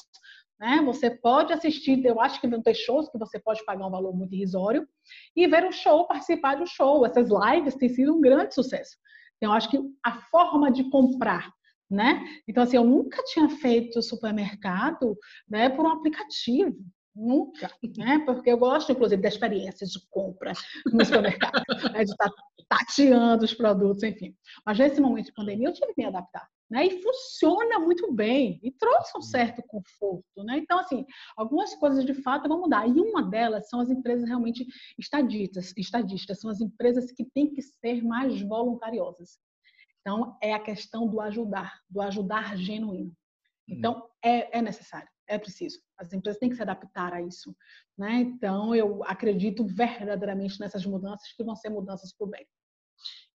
Né? 0.59 0.81
Você 0.85 1.11
pode 1.11 1.51
assistir, 1.51 2.03
eu 2.05 2.19
acho 2.21 2.39
que 2.39 2.47
vão 2.47 2.61
ter 2.61 2.73
shows 2.73 3.09
que 3.09 3.17
você 3.17 3.39
pode 3.39 3.63
pagar 3.65 3.85
um 3.85 3.91
valor 3.91 4.15
muito 4.15 4.33
irrisório 4.33 4.87
e 5.35 5.47
ver 5.47 5.65
um 5.65 5.71
show, 5.71 6.07
participar 6.07 6.55
de 6.55 6.63
um 6.63 6.67
show. 6.67 7.05
Essas 7.05 7.29
lives 7.29 7.75
têm 7.75 7.89
sido 7.89 8.15
um 8.15 8.21
grande 8.21 8.55
sucesso. 8.55 8.95
Então, 9.37 9.51
eu 9.51 9.57
acho 9.57 9.69
que 9.69 9.79
a 10.03 10.13
forma 10.29 10.71
de 10.71 10.89
comprar 10.89 11.53
né? 11.89 12.23
Então, 12.47 12.63
assim, 12.63 12.77
eu 12.77 12.83
nunca 12.83 13.23
tinha 13.25 13.47
feito 13.49 14.01
supermercado 14.01 15.17
né, 15.47 15.69
por 15.69 15.85
um 15.85 15.89
aplicativo. 15.91 16.75
Nunca, 17.15 17.71
né? 17.97 18.19
Porque 18.25 18.51
eu 18.51 18.57
gosto, 18.57 18.91
inclusive, 18.91 19.21
da 19.21 19.29
experiência 19.29 19.87
de 19.87 19.99
compra 20.09 20.51
no 20.91 21.05
supermercado, 21.05 21.63
né? 21.93 22.03
de 22.03 22.11
estar 22.11 22.29
tateando 22.67 23.45
os 23.45 23.53
produtos, 23.53 24.03
enfim. 24.03 24.35
Mas 24.65 24.77
nesse 24.77 24.99
momento 24.99 25.27
de 25.27 25.33
pandemia 25.33 25.69
eu 25.69 25.73
tive 25.73 25.93
que 25.93 26.01
me 26.01 26.07
adaptar, 26.07 26.45
né? 26.69 26.85
E 26.85 27.01
funciona 27.01 27.79
muito 27.79 28.11
bem 28.11 28.59
e 28.61 28.69
trouxe 28.69 29.17
um 29.17 29.21
certo 29.21 29.63
conforto, 29.65 30.43
né? 30.43 30.57
Então, 30.57 30.77
assim, 30.77 31.05
algumas 31.37 31.73
coisas 31.75 32.05
de 32.05 32.13
fato 32.13 32.49
vão 32.49 32.59
mudar. 32.59 32.85
E 32.85 32.99
uma 32.99 33.23
delas 33.23 33.69
são 33.69 33.79
as 33.79 33.89
empresas 33.89 34.27
realmente 34.27 34.65
estadistas, 34.99 35.73
estadistas 35.77 36.39
são 36.41 36.49
as 36.49 36.59
empresas 36.59 37.13
que 37.13 37.23
têm 37.23 37.53
que 37.53 37.61
ser 37.61 38.03
mais 38.03 38.41
voluntariosas. 38.41 39.37
Então, 40.01 40.37
é 40.41 40.53
a 40.53 40.59
questão 40.59 41.07
do 41.07 41.21
ajudar, 41.21 41.79
do 41.89 42.01
ajudar 42.01 42.57
genuíno. 42.57 43.15
Então, 43.67 44.07
é, 44.21 44.59
é 44.59 44.61
necessário 44.61 45.07
é 45.27 45.37
preciso. 45.37 45.79
As 45.97 46.11
empresas 46.13 46.39
têm 46.39 46.49
que 46.49 46.55
se 46.55 46.61
adaptar 46.61 47.13
a 47.13 47.21
isso. 47.21 47.55
Né? 47.97 48.21
Então, 48.21 48.75
eu 48.75 49.03
acredito 49.03 49.65
verdadeiramente 49.65 50.59
nessas 50.59 50.85
mudanças 50.85 51.31
que 51.33 51.43
vão 51.43 51.55
ser 51.55 51.69
mudanças 51.69 52.13
para 52.13 52.27
o 52.27 52.29
bem. 52.29 52.45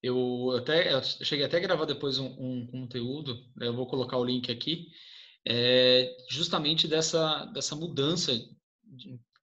Eu 0.03 0.57
até 0.57 0.95
eu 0.95 1.03
cheguei 1.03 1.45
até 1.45 1.59
a 1.59 1.61
gravar 1.61 1.84
depois 1.84 2.18
um, 2.18 2.34
um 2.38 2.66
conteúdo, 2.66 3.34
né? 3.57 3.66
eu 3.66 3.74
vou 3.74 3.86
colocar 3.86 4.16
o 4.16 4.24
link 4.24 4.51
aqui, 4.51 4.88
é, 5.47 6.16
justamente 6.30 6.88
dessa, 6.88 7.45
dessa 7.47 7.76
mudança, 7.76 8.32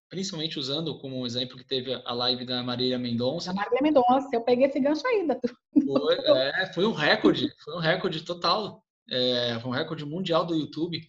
principalmente 0.10 0.58
usando 0.58 0.98
como 1.00 1.26
exemplo 1.26 1.58
que 1.58 1.66
teve 1.66 1.93
a 1.93 2.14
live 2.14 2.45
da 2.45 2.64
Marília 2.64 2.98
Mendonça. 2.98 3.54
Da 3.54 3.56
Marília 3.56 3.82
Mendonça, 3.84 4.30
eu 4.34 4.41
peguei 4.41 4.66
esse 4.66 4.80
gancho 4.80 5.06
ainda. 5.08 5.39
Foi, 5.86 6.16
é, 6.16 6.74
foi 6.74 6.86
um 6.86 6.93
recorde, 6.93 7.50
foi 7.64 7.76
um 7.76 7.80
recorde 7.80 8.24
total, 8.24 8.84
é, 9.10 9.60
foi 9.60 9.70
um 9.70 9.74
recorde 9.74 10.06
mundial 10.06 10.45
do 10.45 10.56
YouTube. 10.56 11.02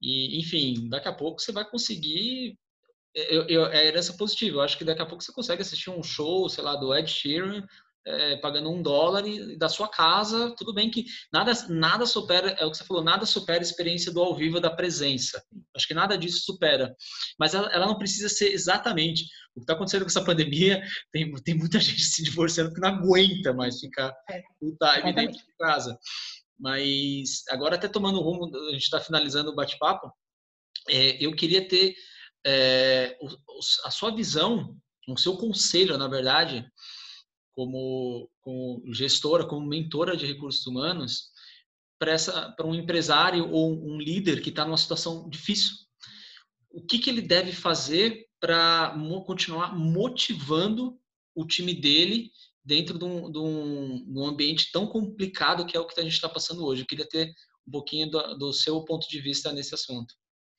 E, 0.00 0.38
enfim, 0.38 0.88
daqui 0.88 1.08
a 1.08 1.12
pouco 1.12 1.40
você 1.40 1.52
vai 1.52 1.68
conseguir. 1.68 2.58
Eu, 3.14 3.46
eu, 3.48 3.66
é 3.66 3.86
herança 3.86 4.12
positiva. 4.14 4.58
Eu 4.58 4.60
acho 4.60 4.76
que 4.76 4.84
daqui 4.84 5.00
a 5.00 5.06
pouco 5.06 5.24
você 5.24 5.32
consegue 5.32 5.62
assistir 5.62 5.90
um 5.90 6.02
show, 6.02 6.48
sei 6.48 6.62
lá, 6.62 6.76
do 6.76 6.94
Ed 6.94 7.10
Sheeran, 7.10 7.64
é, 8.06 8.36
pagando 8.36 8.70
um 8.70 8.80
dólar 8.80 9.26
e, 9.26 9.56
da 9.56 9.68
sua 9.68 9.88
casa. 9.88 10.54
Tudo 10.56 10.72
bem 10.72 10.90
que 10.90 11.04
nada, 11.32 11.52
nada 11.68 12.06
supera, 12.06 12.50
é 12.52 12.64
o 12.64 12.70
que 12.70 12.76
você 12.76 12.84
falou, 12.84 13.02
nada 13.02 13.26
supera 13.26 13.58
a 13.58 13.62
experiência 13.62 14.12
do 14.12 14.22
ao 14.22 14.34
vivo 14.34 14.60
da 14.60 14.70
presença. 14.70 15.42
Acho 15.74 15.88
que 15.88 15.94
nada 15.94 16.16
disso 16.16 16.44
supera. 16.44 16.94
Mas 17.38 17.54
ela, 17.54 17.68
ela 17.72 17.86
não 17.86 17.98
precisa 17.98 18.28
ser 18.28 18.52
exatamente. 18.52 19.24
O 19.54 19.60
que 19.60 19.64
está 19.64 19.72
acontecendo 19.72 20.02
com 20.02 20.08
essa 20.08 20.24
pandemia, 20.24 20.82
tem, 21.12 21.32
tem 21.42 21.56
muita 21.56 21.80
gente 21.80 22.02
se 22.02 22.22
divorciando 22.22 22.72
que 22.72 22.80
não 22.80 22.90
aguenta 22.90 23.52
mais 23.52 23.80
ficar 23.80 24.14
é, 24.30 24.42
full 24.58 24.76
time 24.78 25.12
dentro 25.12 25.38
de 25.38 25.56
casa. 25.58 25.98
Mas 26.58 27.42
agora 27.48 27.76
até 27.76 27.88
tomando 27.88 28.20
rumo, 28.20 28.54
a 28.68 28.72
gente 28.72 28.82
está 28.82 29.00
finalizando 29.00 29.50
o 29.50 29.54
bate-papo, 29.54 30.10
é, 30.88 31.24
eu 31.24 31.34
queria 31.34 31.66
ter 31.66 31.94
é, 32.46 33.16
o, 33.20 33.28
a 33.84 33.90
sua 33.90 34.14
visão, 34.14 34.76
o 35.08 35.18
seu 35.18 35.36
conselho, 35.36 35.98
na 35.98 36.08
verdade, 36.08 36.66
como, 37.52 38.30
como 38.40 38.82
gestora, 38.92 39.46
como 39.46 39.66
mentora 39.66 40.16
de 40.16 40.26
recursos 40.26 40.66
humanos, 40.66 41.30
para 41.98 42.66
um 42.66 42.74
empresário 42.74 43.50
ou 43.50 43.72
um 43.72 43.98
líder 43.98 44.42
que 44.42 44.50
está 44.50 44.64
numa 44.64 44.76
situação 44.76 45.28
difícil. 45.28 45.74
O 46.70 46.82
que, 46.82 46.98
que 46.98 47.08
ele 47.08 47.22
deve 47.22 47.52
fazer 47.52 48.26
para 48.38 48.94
continuar 49.24 49.74
motivando 49.74 51.00
o 51.34 51.46
time 51.46 51.74
dele 51.74 52.30
dentro 52.66 52.98
de 52.98 53.04
um, 53.04 53.30
de, 53.30 53.38
um, 53.38 54.12
de 54.12 54.18
um, 54.18 54.26
ambiente 54.26 54.72
tão 54.72 54.88
complicado 54.88 55.64
que 55.64 55.76
é 55.76 55.80
o 55.80 55.86
que 55.86 55.98
a 56.00 56.02
gente 56.02 56.14
está 56.14 56.28
passando 56.28 56.66
hoje. 56.66 56.82
Eu 56.82 56.86
queria 56.86 57.08
ter 57.08 57.32
um 57.66 57.70
pouquinho 57.70 58.10
do, 58.10 58.34
do, 58.36 58.52
seu 58.52 58.84
ponto 58.84 59.08
de 59.08 59.20
vista 59.20 59.52
nesse 59.52 59.72
assunto. 59.72 60.12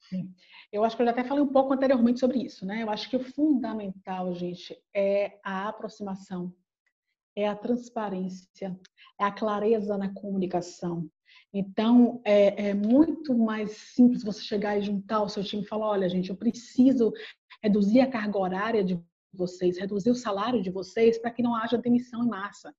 Sim. 0.10 0.34
Eu 0.72 0.86
acho 0.86 0.96
que 0.96 1.02
eu 1.02 1.06
já 1.06 1.12
até 1.12 1.24
falei 1.24 1.44
um 1.44 1.52
pouco 1.52 1.74
anteriormente 1.74 2.20
sobre 2.20 2.40
isso, 2.40 2.66
né? 2.66 2.82
Eu 2.82 2.90
acho 2.90 3.10
que 3.10 3.18
o 3.18 3.24
fundamental, 3.24 4.34
gente, 4.34 4.78
é 4.94 5.38
a 5.44 5.68
aproximação, 5.68 6.54
é 7.36 7.48
a 7.48 7.56
transparência, 7.56 8.80
é 9.20 9.24
a 9.24 9.32
clareza 9.32 9.98
na 9.98 10.14
comunicação. 10.14 11.10
Então, 11.54 12.22
é, 12.26 12.70
é, 12.70 12.74
muito 12.74 13.38
mais 13.38 13.72
simples 13.72 14.24
você 14.24 14.42
chegar 14.42 14.78
e 14.78 14.82
juntar 14.82 15.24
o 15.24 15.30
seu 15.30 15.44
time 15.44 15.64
e 15.64 15.68
falar: 15.68 15.88
olha, 15.88 16.10
gente, 16.10 16.30
eu 16.30 16.36
preciso 16.36 17.12
reduzir 17.62 18.00
a 18.00 18.10
carga 18.10 18.38
horária 18.38 18.84
de 18.84 19.02
vocês, 19.34 19.78
reduzir 19.78 20.10
o 20.10 20.16
salário 20.16 20.62
de 20.62 20.70
vocês 20.70 21.18
para 21.18 21.32
que 21.32 21.44
não 21.44 21.56
haja 21.56 21.78
demissão 21.78 22.24
em 22.24 22.28
massa. 22.28 22.74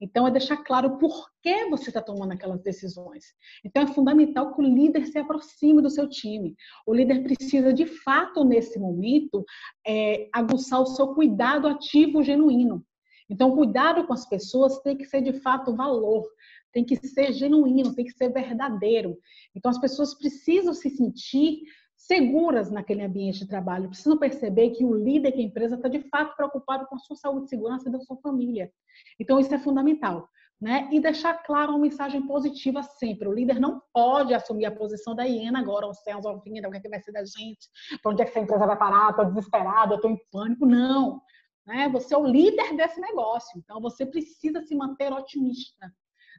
Então, 0.00 0.26
é 0.26 0.30
deixar 0.30 0.58
claro 0.58 0.98
por 0.98 1.30
que 1.42 1.66
você 1.66 1.88
está 1.88 2.02
tomando 2.02 2.32
aquelas 2.32 2.60
decisões. 2.62 3.24
Então, 3.64 3.82
é 3.82 3.86
fundamental 3.86 4.52
que 4.52 4.60
o 4.60 4.64
líder 4.64 5.06
se 5.06 5.18
aproxime 5.18 5.80
do 5.80 5.88
seu 5.88 6.08
time. 6.08 6.56
O 6.86 6.92
líder 6.92 7.22
precisa, 7.22 7.72
de 7.72 7.86
fato, 7.86 8.44
nesse 8.44 8.78
momento, 8.78 9.44
é, 9.86 10.28
aguçar 10.32 10.80
o 10.80 10.86
seu 10.86 11.14
cuidado 11.14 11.68
ativo 11.68 12.22
genuíno. 12.22 12.84
Então, 13.30 13.54
cuidado 13.54 14.06
com 14.06 14.12
as 14.12 14.28
pessoas 14.28 14.80
tem 14.80 14.96
que 14.96 15.06
ser, 15.06 15.22
de 15.22 15.32
fato, 15.40 15.74
valor, 15.74 16.24
tem 16.72 16.84
que 16.84 16.96
ser 16.96 17.32
genuíno, 17.32 17.94
tem 17.94 18.04
que 18.04 18.12
ser 18.12 18.30
verdadeiro. 18.30 19.16
Então, 19.54 19.70
as 19.70 19.78
pessoas 19.78 20.12
precisam 20.12 20.74
se 20.74 20.90
sentir 20.90 21.62
seguras 21.96 22.70
naquele 22.70 23.02
ambiente 23.02 23.40
de 23.40 23.48
trabalho, 23.48 23.88
precisam 23.88 24.18
perceber 24.18 24.70
que 24.70 24.84
o 24.84 24.94
líder, 24.94 25.32
que 25.32 25.40
a 25.40 25.44
empresa 25.44 25.76
está 25.76 25.88
de 25.88 26.00
fato 26.08 26.36
preocupado 26.36 26.86
com 26.86 26.96
a 26.96 26.98
sua 26.98 27.16
saúde 27.16 27.46
e 27.46 27.48
segurança 27.48 27.90
da 27.90 28.00
sua 28.00 28.16
família. 28.18 28.70
Então, 29.18 29.38
isso 29.38 29.54
é 29.54 29.58
fundamental. 29.58 30.28
Né? 30.60 30.88
E 30.92 31.00
deixar 31.00 31.34
claro 31.42 31.72
uma 31.72 31.80
mensagem 31.80 32.22
positiva 32.26 32.82
sempre. 32.82 33.28
O 33.28 33.32
líder 33.32 33.60
não 33.60 33.82
pode 33.92 34.32
assumir 34.32 34.64
a 34.66 34.70
posição 34.70 35.14
da 35.14 35.24
hiena 35.24 35.58
agora, 35.58 35.86
o 35.86 35.92
céus 35.92 36.24
ao 36.24 36.40
fim, 36.40 36.58
o 36.60 36.70
que, 36.70 36.76
é 36.76 36.80
que 36.80 36.88
vai 36.88 37.00
ser 37.00 37.12
da 37.12 37.24
gente, 37.24 37.68
para 38.02 38.12
onde 38.12 38.22
é 38.22 38.24
que 38.24 38.30
essa 38.30 38.40
empresa 38.40 38.66
vai 38.66 38.78
parar, 38.78 39.10
estou 39.10 39.26
desesperado, 39.26 39.94
estou 39.94 40.10
em 40.10 40.18
pânico. 40.30 40.64
Não. 40.64 41.20
Né? 41.66 41.88
Você 41.90 42.14
é 42.14 42.18
o 42.18 42.26
líder 42.26 42.76
desse 42.76 43.00
negócio, 43.00 43.58
então 43.58 43.80
você 43.80 44.06
precisa 44.06 44.62
se 44.62 44.74
manter 44.74 45.12
otimista. 45.12 45.92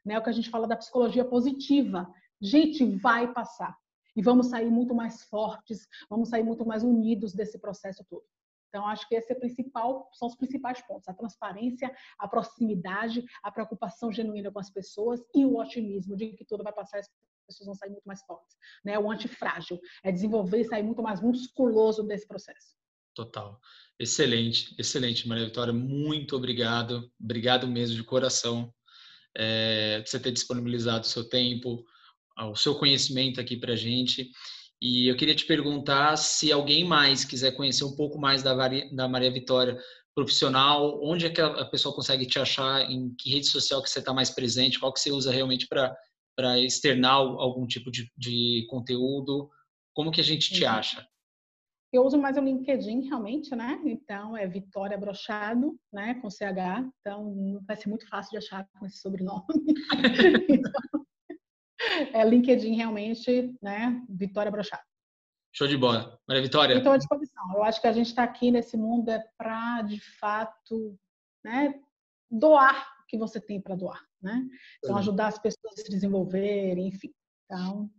Né? 0.04 0.18
O 0.18 0.24
que 0.24 0.30
a 0.30 0.34
gente 0.34 0.50
fala 0.50 0.68
da 0.68 0.78
psicologia 0.78 1.26
positiva. 1.26 2.10
Gente, 2.42 2.86
vai 2.86 3.32
passar 3.32 3.76
e 4.16 4.22
vamos 4.22 4.48
sair 4.48 4.70
muito 4.70 4.94
mais 4.94 5.24
fortes, 5.24 5.88
vamos 6.10 6.30
sair 6.30 6.44
muito 6.44 6.66
mais 6.66 6.84
unidos 6.84 7.34
desse 7.34 7.60
processo 7.60 8.04
todo. 8.10 8.24
Então, 8.70 8.86
acho 8.88 9.08
que 9.08 9.16
esse 9.16 9.32
é 9.32 9.36
principal, 9.36 10.10
são 10.14 10.28
os 10.28 10.36
principais 10.36 10.82
pontos: 10.86 11.08
a 11.08 11.14
transparência, 11.14 11.94
a 12.20 12.28
proximidade, 12.28 13.24
a 13.42 13.52
preocupação 13.52 14.12
genuína 14.12 14.52
com 14.52 14.60
as 14.60 14.70
pessoas 14.70 15.22
e 15.34 15.46
o 15.46 15.58
otimismo 15.58 16.16
de 16.16 16.34
que 16.34 16.46
tudo 16.46 16.64
vai 16.64 16.74
passar 16.74 17.00
as 17.00 17.10
pessoas 17.48 17.68
vão 17.68 17.76
sair 17.76 17.92
muito 17.92 18.06
mais 18.06 18.22
fortes. 18.24 18.58
Né? 18.84 19.00
O 19.00 19.10
antifrágil 19.10 19.80
é 20.04 20.12
desenvolver 20.12 20.62
e 20.62 20.66
sair 20.66 20.84
muito 20.84 21.02
mais 21.02 21.22
musculoso 21.22 22.04
desse 22.04 22.28
processo. 22.28 22.76
Total. 23.14 23.62
Excelente, 23.98 24.76
excelente, 24.78 25.26
Maria 25.26 25.46
Vitória. 25.46 25.72
Muito 25.72 26.36
obrigado. 26.36 27.10
Obrigado 27.18 27.66
mesmo 27.68 27.96
de 27.96 28.04
coração 28.04 28.74
é, 29.38 30.04
você 30.06 30.20
ter 30.20 30.32
disponibilizado 30.32 31.06
o 31.06 31.10
seu 31.10 31.28
tempo, 31.28 31.86
o 32.38 32.56
seu 32.56 32.76
conhecimento 32.76 33.40
aqui 33.40 33.58
para 33.58 33.74
a 33.74 33.78
gente. 33.78 34.30
E 34.82 35.10
eu 35.10 35.16
queria 35.16 35.36
te 35.36 35.46
perguntar 35.46 36.18
se 36.18 36.52
alguém 36.52 36.84
mais 36.84 37.24
quiser 37.24 37.52
conhecer 37.56 37.84
um 37.84 37.96
pouco 37.96 38.20
mais 38.20 38.44
da, 38.44 38.54
da 38.92 39.08
Maria 39.08 39.32
Vitória 39.32 39.78
profissional, 40.14 41.00
onde 41.04 41.26
é 41.26 41.30
que 41.30 41.42
a 41.42 41.66
pessoa 41.66 41.94
consegue 41.94 42.26
te 42.26 42.40
achar, 42.40 42.90
em 42.90 43.14
que 43.16 43.32
rede 43.32 43.48
social 43.48 43.82
que 43.84 43.90
você 43.90 44.00
está 44.00 44.14
mais 44.14 44.30
presente, 44.30 44.80
qual 44.80 44.94
que 44.94 45.00
você 45.00 45.12
usa 45.12 45.32
realmente 45.32 45.68
para 45.68 46.60
externar 46.60 47.16
algum 47.16 47.68
tipo 47.68 47.92
de, 47.92 48.10
de 48.18 48.66
conteúdo, 48.70 49.50
como 49.94 50.12
que 50.12 50.22
a 50.22 50.24
gente 50.24 50.54
te 50.54 50.66
acha? 50.66 51.06
Eu 51.92 52.04
uso 52.04 52.18
mais 52.18 52.38
o 52.38 52.42
LinkedIn, 52.42 53.08
realmente, 53.08 53.56
né? 53.56 53.80
Então, 53.86 54.36
é 54.36 54.46
Vitória 54.46 54.98
Brochado, 54.98 55.78
né? 55.94 56.16
Com 56.16 56.30
CH. 56.30 56.86
Então, 57.00 57.62
vai 57.66 57.78
ser 57.78 57.88
muito 57.88 58.08
fácil 58.10 58.32
de 58.32 58.38
achar 58.38 58.68
com 58.78 58.86
esse 58.86 58.98
sobrenome. 58.98 59.46
então, 60.50 61.06
é 62.14 62.24
LinkedIn, 62.24 62.76
realmente, 62.76 63.54
né? 63.62 64.02
Vitória 64.10 64.52
Brochado. 64.52 64.84
Show 65.54 65.68
de 65.68 65.78
bola. 65.78 66.20
Maria 66.28 66.44
Vitória. 66.44 66.76
Estou 66.76 66.92
à 66.92 66.98
disposição. 66.98 67.54
Eu 67.54 67.64
acho 67.64 67.80
que 67.80 67.88
a 67.88 67.94
gente 67.94 68.08
está 68.08 68.24
aqui 68.24 68.52
nesse 68.52 68.76
mundo 68.76 69.10
é 69.10 69.24
para, 69.38 69.84
de 69.84 70.00
fato, 70.20 70.98
né? 71.44 71.80
Doar 72.30 72.76
o 73.02 73.06
que 73.08 73.18
você 73.18 73.40
tem 73.40 73.62
para 73.62 73.76
doar, 73.76 74.02
né? 74.22 74.44
Então, 74.80 74.98
ajudar 74.98 75.28
as 75.28 75.40
pessoas 75.40 75.74
a 75.80 75.82
se 75.82 75.90
desenvolverem, 75.90 76.88
enfim. 76.88 77.14
Então, 77.46 77.90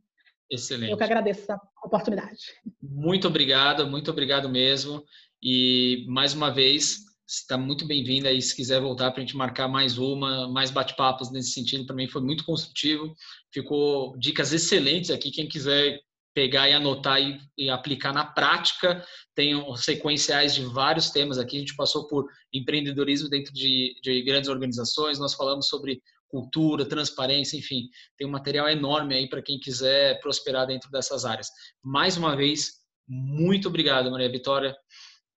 Excelente. 0.50 0.92
Eu 0.92 0.96
que 0.96 1.04
agradeço 1.04 1.50
a 1.50 1.60
oportunidade. 1.84 2.38
Muito 2.80 3.26
obrigado, 3.26 3.86
muito 3.88 4.10
obrigado 4.10 4.48
mesmo. 4.48 5.04
E 5.42 6.04
mais 6.08 6.34
uma 6.34 6.52
vez, 6.52 7.05
está 7.26 7.58
muito 7.58 7.86
bem-vinda 7.86 8.28
aí 8.28 8.40
se 8.40 8.54
quiser 8.54 8.80
voltar 8.80 9.10
para 9.10 9.20
a 9.20 9.24
gente 9.24 9.36
marcar 9.36 9.66
mais 9.66 9.98
uma, 9.98 10.48
mais 10.48 10.70
bate-papos 10.70 11.30
nesse 11.30 11.50
sentido. 11.50 11.84
Para 11.84 11.96
mim 11.96 12.08
foi 12.08 12.22
muito 12.22 12.44
construtivo. 12.44 13.14
Ficou 13.52 14.16
dicas 14.18 14.52
excelentes 14.52 15.10
aqui. 15.10 15.30
Quem 15.30 15.48
quiser 15.48 16.00
pegar 16.36 16.68
e 16.68 16.74
anotar 16.74 17.18
e, 17.18 17.38
e, 17.56 17.70
aplicar 17.70 18.12
na 18.12 18.24
prática. 18.24 19.02
Tem 19.34 19.54
sequenciais 19.76 20.54
de 20.54 20.66
vários 20.66 21.08
temas 21.08 21.38
aqui. 21.38 21.56
A 21.56 21.60
gente 21.60 21.74
passou 21.74 22.06
por 22.06 22.26
empreendedorismo 22.52 23.30
dentro 23.30 23.54
de, 23.54 23.98
de 24.02 24.22
grandes 24.22 24.50
organizações, 24.50 25.18
nós 25.18 25.32
falamos 25.32 25.66
sobre 25.66 26.02
cultura, 26.28 26.84
transparência, 26.84 27.56
enfim, 27.56 27.88
tem 28.18 28.26
um 28.26 28.30
material 28.30 28.68
enorme 28.68 29.14
aí 29.14 29.28
para 29.28 29.40
quem 29.40 29.58
quiser 29.58 30.20
prosperar 30.20 30.66
dentro 30.66 30.90
dessas 30.90 31.24
áreas. 31.24 31.48
Mais 31.82 32.16
uma 32.16 32.36
vez, 32.36 32.72
muito 33.08 33.68
obrigado, 33.68 34.10
Maria 34.10 34.30
Vitória, 34.30 34.76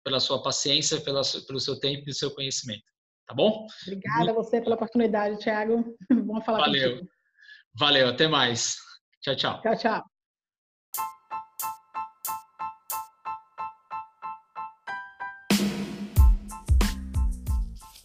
pela 0.08 0.22
sua 0.22 0.42
paciência, 0.42 1.02
pela, 1.02 1.22
pelo 1.46 1.60
seu 1.60 1.78
tempo 1.78 2.10
e 2.10 2.14
seu 2.14 2.32
conhecimento. 2.32 2.86
Tá 3.28 3.36
bom? 3.36 3.68
Obrigada 3.86 4.32
a 4.32 4.34
você 4.34 4.62
pela 4.62 4.76
oportunidade, 4.76 5.38
Thiago. 5.38 5.84
Bom 6.10 6.40
falar 6.40 6.60
Valeu. 6.60 6.92
contigo. 6.92 7.10
Valeu, 7.78 8.08
até 8.08 8.26
mais. 8.26 8.78
Tchau, 9.22 9.36
tchau. 9.36 9.62
Tchau, 9.62 9.76
tchau. 9.76 10.04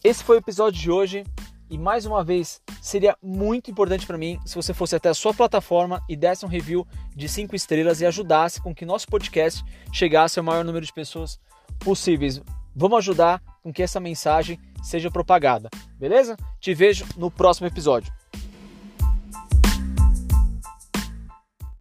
Esse 0.03 0.25
foi 0.25 0.35
o 0.35 0.39
episódio 0.39 0.81
de 0.81 0.91
hoje 0.91 1.23
e 1.69 1.77
mais 1.77 2.05
uma 2.05 2.21
vez 2.21 2.61
seria 2.81 3.17
muito 3.23 3.71
importante 3.71 4.05
para 4.05 4.17
mim 4.17 4.37
se 4.45 4.55
você 4.55 4.73
fosse 4.73 4.93
até 4.93 5.07
a 5.07 5.13
sua 5.13 5.33
plataforma 5.33 6.03
e 6.09 6.17
desse 6.17 6.45
um 6.45 6.49
review 6.49 6.85
de 7.15 7.29
5 7.29 7.55
estrelas 7.55 8.01
e 8.01 8.05
ajudasse 8.05 8.61
com 8.61 8.75
que 8.75 8.85
nosso 8.85 9.07
podcast 9.07 9.63
chegasse 9.93 10.37
ao 10.37 10.43
maior 10.43 10.65
número 10.65 10.85
de 10.85 10.91
pessoas 10.91 11.39
possíveis. 11.79 12.41
Vamos 12.75 12.99
ajudar 12.99 13.41
com 13.61 13.71
que 13.71 13.83
essa 13.83 13.99
mensagem 13.99 14.59
seja 14.81 15.09
propagada, 15.09 15.69
beleza? 15.97 16.35
Te 16.59 16.73
vejo 16.73 17.05
no 17.17 17.31
próximo 17.31 17.67
episódio. 17.67 18.11